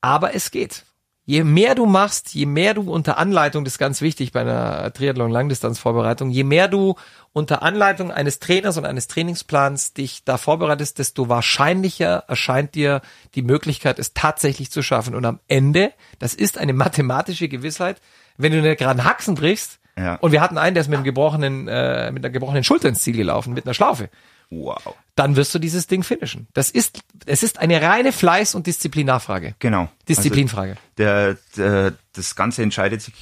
Aber 0.00 0.34
es 0.34 0.50
geht. 0.50 0.84
Je 1.28 1.42
mehr 1.42 1.74
du 1.74 1.86
machst, 1.86 2.34
je 2.34 2.46
mehr 2.46 2.72
du 2.74 2.82
unter 2.88 3.18
Anleitung, 3.18 3.64
das 3.64 3.74
ist 3.74 3.78
ganz 3.80 4.00
wichtig 4.00 4.30
bei 4.30 4.42
einer 4.42 4.92
Triathlon-Langdistanzvorbereitung, 4.92 6.30
je 6.30 6.44
mehr 6.44 6.68
du 6.68 6.94
unter 7.32 7.62
Anleitung 7.62 8.12
eines 8.12 8.38
Trainers 8.38 8.78
und 8.78 8.84
eines 8.84 9.08
Trainingsplans 9.08 9.92
dich 9.92 10.22
da 10.24 10.38
vorbereitest, 10.38 11.00
desto 11.00 11.28
wahrscheinlicher 11.28 12.24
erscheint 12.28 12.76
dir 12.76 13.02
die 13.34 13.42
Möglichkeit, 13.42 13.98
es 13.98 14.14
tatsächlich 14.14 14.70
zu 14.70 14.82
schaffen. 14.82 15.16
Und 15.16 15.24
am 15.24 15.40
Ende, 15.48 15.92
das 16.20 16.32
ist 16.32 16.58
eine 16.58 16.72
mathematische 16.72 17.48
Gewissheit, 17.48 18.00
wenn 18.36 18.52
du 18.52 18.58
eine 18.58 18.76
gerade 18.76 19.02
Haxen 19.02 19.34
brichst, 19.34 19.80
Ja. 19.98 20.14
und 20.16 20.30
wir 20.30 20.40
hatten 20.40 20.58
einen, 20.58 20.74
der 20.74 20.82
ist 20.82 20.88
mit 20.88 20.96
einem 20.96 21.04
gebrochenen, 21.04 21.66
äh, 21.66 22.12
mit 22.12 22.24
einer 22.24 22.32
gebrochenen 22.32 22.62
Schulter 22.62 22.88
ins 22.88 23.00
Ziel 23.00 23.16
gelaufen, 23.16 23.52
mit 23.52 23.66
einer 23.66 23.74
Schlaufe 23.74 24.10
Wow. 24.50 24.94
dann 25.16 25.34
wirst 25.36 25.54
du 25.54 25.58
dieses 25.58 25.86
Ding 25.86 26.02
finishen. 26.02 26.46
Das 26.52 26.70
ist, 26.70 27.00
es 27.26 27.42
ist 27.42 27.58
eine 27.58 27.82
reine 27.82 28.10
Fleiß- 28.12 28.54
und 28.54 28.66
Disziplinarfrage. 28.66 29.54
Genau. 29.58 29.88
Disziplinfrage. 30.08 30.72
Also 30.72 30.80
der, 30.98 31.36
der, 31.56 31.94
das 32.12 32.36
Ganze 32.36 32.62
entscheidet 32.62 33.02
sich 33.02 33.14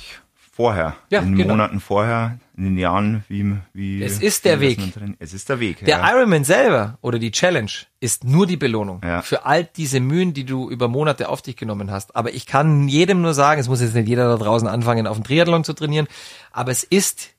vorher. 0.53 0.97
Ja, 1.11 1.21
in 1.21 1.29
den 1.33 1.37
genau. 1.37 1.51
Monaten 1.55 1.81
vorher, 1.81 2.39
in 2.57 2.65
den 2.65 2.79
Jahren, 2.79 3.25
wie, 3.29 3.57
wie. 3.73 4.03
Es 4.03 4.21
ist 4.23 4.45
der 4.45 4.61
Weg. 4.61 4.79
Es 5.19 5.33
ist 5.35 5.49
der 5.49 5.59
Weg. 5.61 5.85
Der 5.85 5.99
ja. 5.99 6.11
Ironman 6.13 6.45
selber 6.45 6.99
oder 7.01 7.19
die 7.19 7.33
Challenge 7.33 7.71
ist 8.01 8.23
nur 8.23 8.47
die 8.47 8.57
Belohnung 8.57 9.01
Ja. 9.03 9.23
für 9.23 9.47
all 9.47 9.65
diese 9.65 9.99
Mühen, 10.01 10.33
die 10.35 10.45
du 10.45 10.71
über 10.71 10.87
Monate 10.89 11.29
auf 11.29 11.43
dich 11.43 11.57
genommen 11.57 11.91
hast. 11.91 12.15
Aber 12.15 12.33
ich 12.35 12.47
kann 12.47 12.87
jedem 12.87 13.21
nur 13.23 13.35
sagen, 13.35 13.61
es 13.61 13.69
muss 13.69 13.81
jetzt 13.81 13.95
nicht 13.95 14.09
jeder 14.09 14.29
da 14.29 14.37
draußen 14.37 14.69
anfangen, 14.69 15.07
auf 15.09 15.17
den 15.17 15.25
Triathlon 15.25 15.65
zu 15.65 15.73
trainieren, 15.73 16.07
aber 16.53 16.71
es 16.71 16.85
ist 16.85 17.31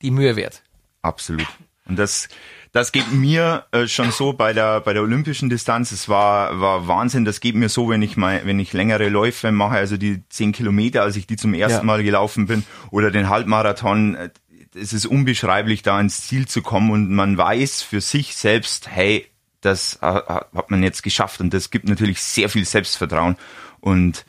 die 0.00 0.10
Mühe 0.10 0.36
wert. 0.36 0.62
Absolut. 1.02 1.46
Und 1.88 1.98
das, 1.98 2.28
das 2.76 2.92
geht 2.92 3.10
mir 3.10 3.64
äh, 3.72 3.86
schon 3.88 4.10
so 4.12 4.32
bei 4.34 4.52
der 4.52 4.80
bei 4.80 4.92
der 4.92 5.02
olympischen 5.02 5.48
Distanz. 5.48 5.92
Es 5.92 6.08
war 6.08 6.60
war 6.60 6.86
Wahnsinn. 6.86 7.24
Das 7.24 7.40
geht 7.40 7.54
mir 7.54 7.68
so, 7.68 7.88
wenn 7.88 8.02
ich 8.02 8.16
mal 8.16 8.42
wenn 8.44 8.60
ich 8.60 8.72
längere 8.72 9.08
Läufe 9.08 9.50
mache, 9.50 9.76
also 9.76 9.96
die 9.96 10.22
zehn 10.28 10.52
Kilometer, 10.52 11.02
als 11.02 11.16
ich 11.16 11.26
die 11.26 11.36
zum 11.36 11.54
ersten 11.54 11.78
Ja. 11.78 11.84
Mal 11.84 12.02
gelaufen 12.02 12.46
bin, 12.46 12.64
oder 12.90 13.10
den 13.10 13.28
Halbmarathon. 13.28 14.14
äh, 14.14 14.30
Es 14.78 14.92
ist 14.92 15.06
unbeschreiblich, 15.06 15.82
da 15.82 15.98
ins 15.98 16.26
Ziel 16.26 16.46
zu 16.46 16.60
kommen 16.60 16.90
und 16.90 17.10
man 17.10 17.38
weiß 17.38 17.80
für 17.80 18.02
sich 18.02 18.36
selbst, 18.36 18.88
hey, 18.88 19.26
das 19.62 19.98
äh, 20.02 20.06
hat 20.06 20.70
man 20.70 20.82
jetzt 20.82 21.02
geschafft 21.02 21.40
und 21.40 21.54
das 21.54 21.70
gibt 21.70 21.88
natürlich 21.88 22.20
sehr 22.20 22.50
viel 22.50 22.66
Selbstvertrauen 22.66 23.36
und 23.80 24.26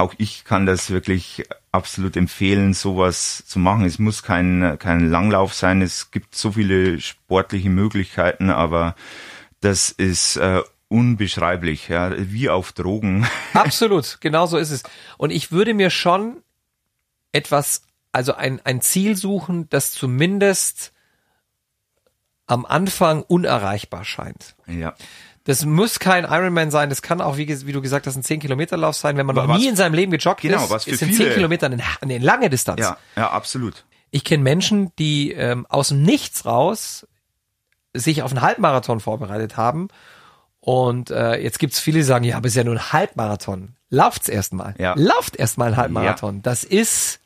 auch 0.00 0.14
ich 0.18 0.44
kann 0.44 0.66
das 0.66 0.90
wirklich 0.90 1.44
absolut 1.72 2.16
empfehlen, 2.16 2.74
sowas 2.74 3.44
zu 3.46 3.58
machen. 3.58 3.84
Es 3.84 3.98
muss 3.98 4.22
kein, 4.22 4.76
kein 4.78 5.08
Langlauf 5.08 5.54
sein. 5.54 5.82
Es 5.82 6.10
gibt 6.10 6.34
so 6.34 6.52
viele 6.52 7.00
sportliche 7.00 7.70
Möglichkeiten, 7.70 8.50
aber 8.50 8.94
das 9.60 9.90
ist 9.90 10.36
äh, 10.36 10.62
unbeschreiblich, 10.88 11.88
ja, 11.88 12.12
wie 12.16 12.48
auf 12.48 12.72
Drogen. 12.72 13.26
Absolut, 13.54 14.18
genau 14.20 14.46
so 14.46 14.58
ist 14.58 14.70
es. 14.70 14.82
Und 15.18 15.30
ich 15.30 15.52
würde 15.52 15.74
mir 15.74 15.90
schon 15.90 16.42
etwas, 17.32 17.82
also 18.12 18.34
ein, 18.34 18.60
ein 18.64 18.80
Ziel 18.80 19.16
suchen, 19.16 19.68
das 19.70 19.92
zumindest 19.92 20.92
am 22.46 22.66
Anfang 22.66 23.22
unerreichbar 23.22 24.04
scheint. 24.04 24.56
ja. 24.66 24.94
Das 25.50 25.64
muss 25.64 25.98
kein 25.98 26.22
Ironman 26.24 26.70
sein, 26.70 26.88
das 26.90 27.02
kann 27.02 27.20
auch, 27.20 27.36
wie, 27.36 27.48
wie 27.66 27.72
du 27.72 27.82
gesagt 27.82 28.06
hast, 28.06 28.14
ein 28.14 28.22
10-Kilometer-Lauf 28.22 28.94
sein, 28.94 29.16
wenn 29.16 29.26
man 29.26 29.34
noch 29.34 29.48
Was- 29.48 29.58
nie 29.58 29.66
in 29.66 29.74
seinem 29.74 29.94
Leben 29.94 30.12
gejoggt 30.12 30.42
Genau, 30.42 30.62
ist. 30.62 30.70
was 30.70 30.84
für 30.84 30.90
ist 30.90 31.02
in 31.02 31.08
viele- 31.08 31.28
10 31.30 31.34
Kilometer 31.34 31.66
eine, 31.66 31.82
eine 32.00 32.18
lange 32.18 32.48
Distanz. 32.50 32.80
Ja, 32.80 32.96
ja, 33.16 33.30
absolut. 33.30 33.84
Ich 34.12 34.22
kenne 34.22 34.42
Menschen, 34.44 34.92
die 34.98 35.32
ähm, 35.32 35.66
aus 35.68 35.88
dem 35.88 36.02
Nichts 36.02 36.46
raus 36.46 37.04
sich 37.94 38.22
auf 38.22 38.30
einen 38.30 38.42
Halbmarathon 38.42 39.00
vorbereitet 39.00 39.56
haben. 39.56 39.88
Und 40.60 41.10
äh, 41.10 41.36
jetzt 41.42 41.58
gibt's 41.58 41.80
viele, 41.80 41.98
die 41.98 42.04
sagen, 42.04 42.24
ja, 42.24 42.36
aber 42.36 42.46
ist 42.46 42.54
ja 42.54 42.62
nur 42.62 42.74
ein 42.74 42.92
Halbmarathon. 42.92 43.74
Lauft's 43.88 44.28
erstmal. 44.28 44.74
Ja. 44.78 44.94
Lauft 44.96 45.34
erstmal 45.36 45.68
ein 45.72 45.76
Halbmarathon. 45.76 46.42
Das 46.42 46.62
ist 46.62 47.18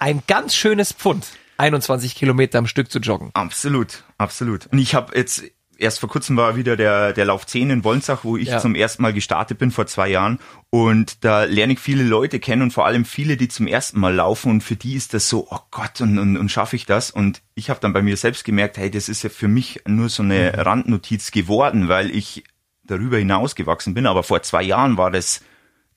ein 0.00 0.22
ganz 0.26 0.54
schönes 0.56 0.92
Pfund, 0.92 1.26
21 1.58 2.14
Kilometer 2.16 2.58
am 2.58 2.66
Stück 2.66 2.90
zu 2.90 2.98
joggen. 2.98 3.30
Absolut, 3.34 4.02
absolut. 4.18 4.66
Und 4.72 4.78
ich 4.78 4.94
habe 4.96 5.16
jetzt 5.16 5.44
erst 5.80 5.98
vor 5.98 6.08
kurzem 6.08 6.36
war 6.36 6.54
wieder 6.56 6.76
der 6.76 7.12
der 7.12 7.24
Lauf 7.24 7.46
10 7.46 7.70
in 7.70 7.84
Wolnzach, 7.84 8.22
wo 8.22 8.36
ich 8.36 8.48
Ja. 8.48 8.58
zum 8.60 8.74
ersten 8.74 9.02
Mal 9.02 9.12
gestartet 9.12 9.58
bin 9.58 9.70
vor 9.70 9.86
zwei 9.86 10.08
Jahren 10.08 10.38
und 10.70 11.24
da 11.24 11.44
lerne 11.44 11.72
ich 11.72 11.78
viele 11.80 12.04
Leute 12.04 12.38
kennen 12.38 12.62
und 12.62 12.70
vor 12.72 12.86
allem 12.86 13.04
viele, 13.04 13.36
die 13.36 13.48
zum 13.48 13.66
ersten 13.66 13.98
Mal 13.98 14.14
laufen 14.14 14.50
und 14.50 14.60
für 14.62 14.76
die 14.76 14.94
ist 14.94 15.14
das 15.14 15.28
so, 15.28 15.48
oh 15.50 15.58
Gott 15.70 16.00
und 16.00 16.18
und, 16.18 16.36
und 16.36 16.48
schaffe 16.50 16.76
ich 16.76 16.86
das 16.86 17.10
und 17.10 17.42
ich 17.54 17.70
habe 17.70 17.80
dann 17.80 17.92
bei 17.92 18.02
mir 18.02 18.16
selbst 18.16 18.44
gemerkt, 18.44 18.76
hey, 18.78 18.90
das 18.90 19.08
ist 19.08 19.22
ja 19.24 19.30
für 19.30 19.48
mich 19.48 19.80
nur 19.86 20.08
so 20.08 20.22
eine 20.22 20.52
Mhm. 20.54 20.60
Randnotiz 20.60 21.30
geworden, 21.32 21.88
weil 21.88 22.10
ich 22.14 22.44
darüber 22.84 23.18
hinausgewachsen 23.18 23.94
bin, 23.94 24.06
aber 24.06 24.22
vor 24.22 24.42
zwei 24.42 24.62
Jahren 24.62 24.96
war 24.96 25.10
das 25.10 25.40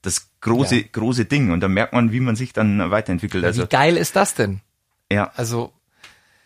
das 0.02 0.30
große 0.42 0.76
Ja. 0.78 0.84
große 0.92 1.26
Ding 1.26 1.52
und 1.52 1.62
da 1.62 1.68
merkt 1.68 1.94
man, 1.94 2.12
wie 2.12 2.20
man 2.20 2.36
sich 2.36 2.52
dann 2.54 2.92
weiterentwickelt. 2.92 3.44
Also 3.46 3.64
Wie 3.64 3.68
geil 3.68 3.96
ist 3.98 4.16
das 4.16 4.34
denn? 4.36 4.60
ja, 5.12 5.32
Also 5.36 5.72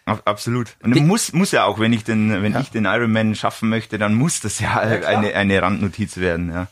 Absolut. 0.08 0.78
Und 0.82 0.96
muss, 1.06 1.34
muss 1.34 1.52
ja 1.52 1.65
auch, 1.65 1.80
wenn 1.80 1.91
ich 1.91 2.06
den, 2.06 2.41
wenn 2.41 2.58
ich 2.58 2.70
den 2.70 2.86
Ironman 2.86 3.36
schaffen 3.36 3.67
möchte, 3.67 3.98
dann 3.98 4.13
muss 4.13 4.39
das 4.39 4.60
ja, 4.60 4.78
eine, 4.78 5.34
eine 5.34 5.62
Randnotiz 5.62 6.17
werden, 6.17 6.52
ja. 6.52 6.67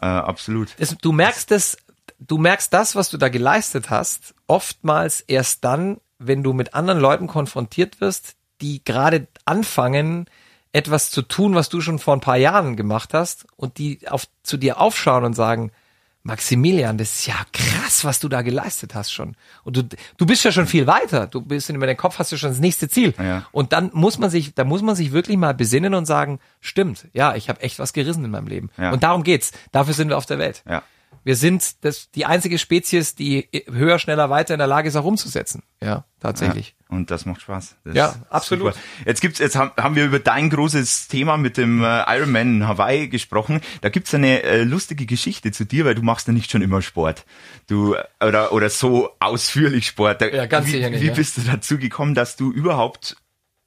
Äh, 0.00 0.06
absolut. 0.06 0.74
das, 0.78 0.96
du 0.98 1.12
merkst 1.12 1.50
das, 1.50 1.78
du 2.18 2.38
merkst 2.38 2.72
das, 2.72 2.96
was 2.96 3.08
du 3.08 3.16
da 3.18 3.28
geleistet 3.28 3.88
hast, 3.88 4.34
oftmals 4.46 5.20
erst 5.20 5.64
dann, 5.64 5.98
wenn 6.18 6.42
du 6.42 6.52
mit 6.52 6.74
anderen 6.74 7.00
Leuten 7.00 7.28
konfrontiert 7.28 8.00
wirst, 8.00 8.34
die 8.60 8.82
gerade 8.84 9.28
anfangen, 9.44 10.26
etwas 10.72 11.10
zu 11.10 11.22
tun, 11.22 11.54
was 11.54 11.68
du 11.68 11.80
schon 11.80 11.98
vor 11.98 12.14
ein 12.14 12.20
paar 12.20 12.36
Jahren 12.36 12.76
gemacht 12.76 13.14
hast 13.14 13.46
und 13.56 13.78
die 13.78 14.06
auf, 14.08 14.26
zu 14.42 14.56
dir 14.56 14.80
aufschauen 14.80 15.24
und 15.24 15.34
sagen, 15.34 15.70
Maximilian, 16.26 16.98
das 16.98 17.20
ist 17.20 17.26
ja 17.26 17.36
krass, 17.52 18.04
was 18.04 18.18
du 18.18 18.28
da 18.28 18.42
geleistet 18.42 18.94
hast 18.94 19.12
schon. 19.12 19.36
Und 19.62 19.76
du, 19.76 19.82
du 20.16 20.26
bist 20.26 20.44
ja 20.44 20.50
schon 20.50 20.66
viel 20.66 20.86
weiter. 20.86 21.28
Du 21.28 21.40
bist 21.40 21.70
in 21.70 21.78
deinem 21.78 21.96
Kopf 21.96 22.18
hast 22.18 22.32
du 22.32 22.36
schon 22.36 22.50
das 22.50 22.58
nächste 22.58 22.88
Ziel. 22.88 23.14
Ja. 23.16 23.46
Und 23.52 23.72
dann 23.72 23.90
muss 23.92 24.18
man 24.18 24.28
sich, 24.28 24.52
da 24.54 24.64
muss 24.64 24.82
man 24.82 24.96
sich 24.96 25.12
wirklich 25.12 25.36
mal 25.36 25.54
besinnen 25.54 25.94
und 25.94 26.04
sagen, 26.04 26.40
stimmt, 26.60 27.06
ja, 27.12 27.36
ich 27.36 27.48
habe 27.48 27.60
echt 27.60 27.78
was 27.78 27.92
gerissen 27.92 28.24
in 28.24 28.32
meinem 28.32 28.48
Leben. 28.48 28.70
Ja. 28.76 28.90
Und 28.90 29.04
darum 29.04 29.22
geht's. 29.22 29.52
Dafür 29.70 29.94
sind 29.94 30.08
wir 30.08 30.18
auf 30.18 30.26
der 30.26 30.38
Welt. 30.38 30.62
Ja. 30.68 30.82
Wir 31.26 31.34
sind 31.34 31.84
das, 31.84 32.08
die 32.12 32.24
einzige 32.24 32.56
Spezies, 32.56 33.16
die 33.16 33.48
höher, 33.68 33.98
schneller, 33.98 34.30
weiter 34.30 34.54
in 34.54 34.58
der 34.58 34.68
Lage 34.68 34.86
ist, 34.86 34.94
auch 34.94 35.04
umzusetzen. 35.04 35.64
Ja, 35.82 36.04
tatsächlich. 36.20 36.76
Ja. 36.78 36.96
Und 36.96 37.10
das 37.10 37.26
macht 37.26 37.40
Spaß. 37.40 37.74
Das 37.82 37.96
Ja, 37.96 38.14
absolut. 38.30 38.74
super. 38.74 38.86
Jetzt 39.04 39.22
gibt's, 39.22 39.40
jetzt 39.40 39.56
haben, 39.56 39.96
wir 39.96 40.04
über 40.04 40.20
dein 40.20 40.50
großes 40.50 41.08
Thema 41.08 41.36
mit 41.36 41.56
dem 41.56 41.82
äh, 41.82 42.04
Ironman 42.16 42.58
in 42.58 42.68
Hawaii 42.68 43.08
gesprochen. 43.08 43.60
Da 43.80 43.88
gibt's 43.88 44.14
eine 44.14 44.44
äh, 44.44 44.62
lustige 44.62 45.04
Geschichte 45.04 45.50
zu 45.50 45.66
dir, 45.66 45.84
weil 45.84 45.96
du 45.96 46.02
machst 46.02 46.28
ja 46.28 46.32
nicht 46.32 46.48
schon 46.48 46.62
immer 46.62 46.80
Sport. 46.80 47.26
Du, 47.66 47.94
äh, 47.94 48.04
oder, 48.24 48.52
oder 48.52 48.70
so 48.70 49.10
ausführlich 49.18 49.88
Sport. 49.88 50.22
Da, 50.22 50.28
Ja, 50.28 50.46
ganz 50.46 50.68
wie, 50.68 50.70
sicher 50.70 50.90
nicht, 50.90 51.02
Wie 51.02 51.08
ja. 51.08 51.14
bist 51.14 51.38
du 51.38 51.40
dazu 51.40 51.76
gekommen, 51.78 52.14
dass 52.14 52.36
du 52.36 52.52
überhaupt 52.52 53.16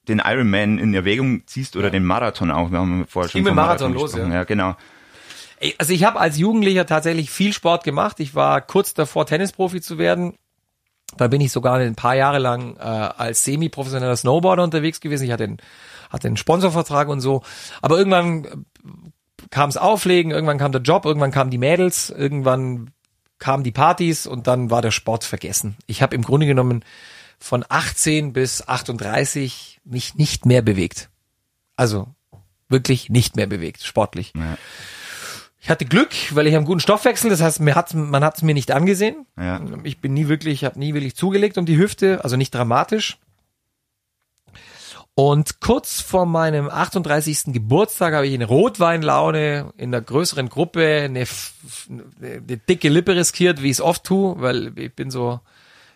den 0.07 0.21
Ironman 0.23 0.77
in 0.77 0.93
Erwägung 0.93 1.45
ziehst 1.45 1.75
oder 1.75 1.89
den 1.89 2.05
Marathon 2.05 2.51
auch? 2.51 2.71
Wir 2.71 2.79
haben 2.79 3.05
vorher 3.05 3.29
schon 3.29 3.43
vom 3.43 3.53
Marathon 3.53 3.91
los, 3.91 4.15
ja. 4.15 4.25
ja, 4.29 4.45
genau. 4.45 4.77
Also 5.77 5.93
ich 5.93 6.03
habe 6.03 6.19
als 6.19 6.37
Jugendlicher 6.37 6.85
tatsächlich 6.85 7.29
viel 7.29 7.53
Sport 7.53 7.83
gemacht. 7.83 8.19
Ich 8.19 8.35
war 8.35 8.61
kurz 8.61 8.93
davor, 8.93 9.25
Tennisprofi 9.25 9.81
zu 9.81 9.97
werden. 9.97 10.35
Da 11.17 11.27
bin 11.27 11.41
ich 11.41 11.51
sogar 11.51 11.75
ein 11.79 11.95
paar 11.95 12.15
Jahre 12.15 12.39
lang 12.39 12.77
äh, 12.77 12.81
als 12.81 13.43
semi-professioneller 13.43 14.15
Snowboarder 14.15 14.63
unterwegs 14.63 14.99
gewesen. 14.99 15.25
Ich 15.25 15.31
hatte 15.31 15.45
einen, 15.45 15.57
hatte 16.09 16.27
einen 16.27 16.37
Sponsorvertrag 16.37 17.09
und 17.09 17.19
so. 17.19 17.41
Aber 17.81 17.97
irgendwann 17.97 18.45
äh, 18.45 18.49
kam 19.49 19.69
es 19.69 19.77
Auflegen, 19.77 20.31
irgendwann 20.31 20.59
kam 20.59 20.71
der 20.71 20.81
Job, 20.81 21.05
irgendwann 21.05 21.31
kamen 21.31 21.49
die 21.49 21.57
Mädels, 21.57 22.09
irgendwann 22.09 22.91
kamen 23.39 23.63
die 23.63 23.71
Partys 23.71 24.27
und 24.27 24.47
dann 24.47 24.69
war 24.69 24.81
der 24.81 24.91
Sport 24.91 25.23
vergessen. 25.23 25.75
Ich 25.87 26.01
habe 26.01 26.15
im 26.15 26.21
Grunde 26.21 26.45
genommen 26.45 26.83
von 27.39 27.65
18 27.67 28.33
bis 28.33 28.67
38 28.67 29.79
mich 29.85 30.15
nicht 30.15 30.45
mehr 30.45 30.61
bewegt. 30.61 31.09
Also 31.75 32.07
wirklich 32.67 33.09
nicht 33.09 33.35
mehr 33.35 33.47
bewegt, 33.47 33.83
sportlich. 33.83 34.33
Ja. 34.35 34.57
Ich 35.61 35.69
hatte 35.69 35.85
Glück, 35.85 36.11
weil 36.31 36.47
ich 36.47 36.55
einen 36.55 36.65
guten 36.65 36.79
Stoffwechsel, 36.79 37.29
das 37.29 37.41
heißt, 37.41 37.59
mir 37.59 37.75
hat, 37.75 37.93
man 37.93 38.23
hat 38.23 38.37
es 38.37 38.43
mir 38.43 38.53
nicht 38.53 38.71
angesehen. 38.71 39.25
Ja. 39.37 39.61
Ich 39.83 39.99
bin 39.99 40.13
nie 40.13 40.29
wirklich, 40.29 40.63
habe 40.63 40.79
nie 40.79 40.93
wirklich 40.93 41.15
zugelegt 41.15 41.57
um 41.57 41.65
die 41.65 41.77
Hüfte, 41.77 42.23
also 42.23 42.37
nicht 42.37 42.55
dramatisch. 42.55 43.17
Und 45.15 45.59
kurz 45.59 45.99
vor 45.99 46.25
meinem 46.25 46.69
38. 46.69 47.51
Geburtstag 47.53 48.13
habe 48.13 48.25
ich 48.25 48.33
eine 48.33 48.45
Rotweinlaune 48.45 49.73
in 49.75 49.93
einer 49.93 50.01
größeren 50.01 50.47
Gruppe 50.47 51.01
eine, 51.03 51.25
eine 52.21 52.57
dicke 52.57 52.87
Lippe 52.87 53.17
riskiert, 53.17 53.61
wie 53.61 53.65
ich 53.65 53.73
es 53.73 53.81
oft 53.81 54.05
tue, 54.05 54.39
weil 54.39 54.71
ich 54.79 54.93
bin 54.93 55.11
so, 55.11 55.41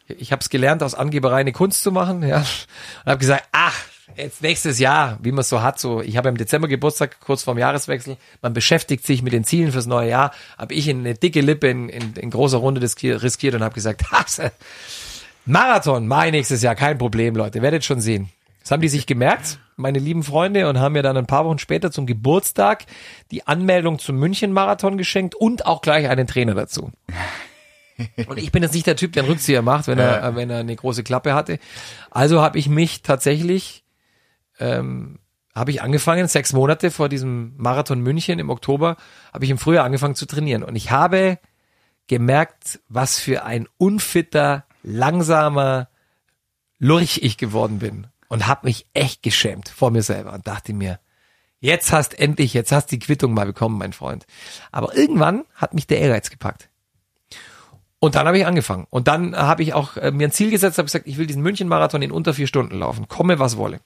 ich 0.08 0.32
habe 0.32 0.42
es 0.42 0.50
gelernt, 0.50 0.84
aus 0.84 0.96
Angeberei 0.96 1.42
eine 1.42 1.54
Kunst 1.54 1.84
zu 1.84 1.92
machen, 1.92 2.28
ja. 2.28 2.38
Und 2.38 3.06
habe 3.06 3.20
gesagt, 3.20 3.46
ach, 3.52 3.80
jetzt 4.16 4.42
nächstes 4.42 4.80
Jahr, 4.80 5.18
wie 5.22 5.32
man 5.32 5.44
so 5.44 5.62
hat, 5.62 5.80
so, 5.80 6.02
ich 6.02 6.18
habe 6.18 6.30
im 6.30 6.38
Dezember 6.38 6.68
Geburtstag, 6.68 7.20
kurz 7.20 7.44
vorm 7.44 7.58
Jahreswechsel, 7.58 8.18
man 8.42 8.54
beschäftigt 8.54 9.06
sich 9.06 9.22
mit 9.22 9.34
den 9.34 9.44
Zielen 9.44 9.72
fürs 9.72 9.86
neue 9.86 10.10
Jahr, 10.10 10.32
habe 10.58 10.74
ich 10.74 10.90
eine 10.90 11.14
dicke 11.14 11.42
Lippe 11.42 11.70
in, 11.70 11.90
in, 11.90 12.14
in 12.14 12.30
großer 12.30 12.58
Runde 12.58 12.82
riskiert 12.82 13.56
und 13.56 13.64
habe 13.64 13.74
gesagt, 13.74 14.04
Marathon, 15.46 16.08
mein 16.08 16.32
nächstes 16.32 16.62
Jahr, 16.62 16.76
kein 16.76 16.98
Problem, 16.98 17.36
Leute, 17.36 17.62
werdet 17.62 17.84
schon 17.84 18.02
sehen. 18.02 18.30
Das 18.62 18.72
haben 18.72 18.82
die 18.82 18.88
sich 18.88 19.06
gemerkt, 19.06 19.60
meine 19.76 20.00
lieben 20.00 20.24
Freunde, 20.24 20.70
und 20.70 20.80
haben 20.80 20.94
mir 20.94 21.04
dann 21.04 21.18
ein 21.18 21.26
paar 21.26 21.44
Wochen 21.44 21.60
später 21.60 21.92
zum 21.92 22.06
Geburtstag 22.06 22.86
die 23.30 23.46
Anmeldung 23.46 24.00
zum 24.00 24.18
München-Marathon 24.18 24.98
geschenkt 24.98 25.36
und 25.36 25.66
auch 25.66 25.82
gleich 25.82 26.08
einen 26.08 26.28
Trainer 26.28 26.54
dazu. 26.54 26.92
Und 28.28 28.38
ich 28.38 28.52
bin 28.52 28.64
jetzt 28.64 28.74
nicht 28.74 28.88
der 28.88 28.96
Typ, 28.96 29.14
der 29.14 29.24
einen 29.24 29.32
Rückzieher 29.32 29.62
macht, 29.62 29.88
wenn 29.88 30.00
er, 30.00 30.22
ja. 30.22 30.36
wenn 30.36 30.50
er 30.50 30.60
eine 30.60 30.76
große 30.76 31.04
Klappe 31.04 31.34
hatte. 31.34 31.60
Also 32.12 32.42
habe 32.42 32.58
ich 32.58 32.68
mich 32.68 33.02
tatsächlich, 33.02 33.84
ähm, 34.60 35.20
habe 35.56 35.72
ich 35.72 35.82
angefangen, 35.82 36.28
sechs 36.28 36.54
Monate 36.54 36.92
vor 36.92 37.10
diesem 37.10 37.54
Marathon 37.58 38.02
München 38.02 38.40
im 38.40 38.50
Oktober, 38.50 38.98
habe 39.32 39.46
ich 39.46 39.52
im 39.52 39.58
Frühjahr 39.58 39.86
angefangen 39.86 40.16
zu 40.16 40.26
trainieren. 40.26 40.64
Und 40.64 40.76
ich 40.76 40.92
habe 40.92 41.40
gemerkt, 42.08 42.80
was 42.90 43.20
für 43.20 43.44
ein 43.44 43.68
unfitter, 43.78 44.66
langsamer 44.82 45.90
Lurch 46.80 47.20
ich 47.22 47.38
geworden 47.38 47.80
bin 47.80 48.08
und 48.28 48.48
habe 48.48 48.68
mich 48.68 48.88
echt 48.94 49.24
geschämt 49.24 49.70
vor 49.70 49.92
mir 49.92 50.02
selber 50.02 50.34
und 50.34 50.48
dachte 50.48 50.74
mir, 50.74 51.00
jetzt 51.60 51.94
hast 51.94 52.20
endlich, 52.20 52.54
jetzt 52.54 52.72
hast 52.72 52.88
die 52.88 53.00
Quittung 53.00 53.34
mal 53.34 53.46
bekommen, 53.46 53.78
mein 53.78 53.94
Freund. 53.94 54.26
Aber 54.72 54.96
irgendwann 54.98 55.46
hat 55.56 55.74
mich 55.74 55.88
der 55.88 56.00
Ehrgeiz 56.00 56.30
gepackt. 56.30 56.70
Und 58.04 58.16
dann 58.16 58.28
habe 58.28 58.38
ich 58.38 58.46
angefangen. 58.46 58.86
Und 58.90 59.08
dann 59.08 59.34
habe 59.34 59.64
ich 59.64 59.74
auch 59.74 59.96
äh, 59.96 60.12
mir 60.12 60.28
ein 60.28 60.32
Ziel 60.34 60.52
gesetzt, 60.52 60.78
habe 60.78 60.88
gesagt, 60.88 61.08
ich 61.08 61.18
will 61.18 61.26
diesen 61.26 61.42
München-Marathon 61.42 62.02
in 62.02 62.12
unter 62.12 62.34
vier 62.34 62.48
Stunden 62.48 62.78
laufen. 62.78 63.08
Komme, 63.08 63.40
was 63.40 63.56
wolle. 63.56 63.80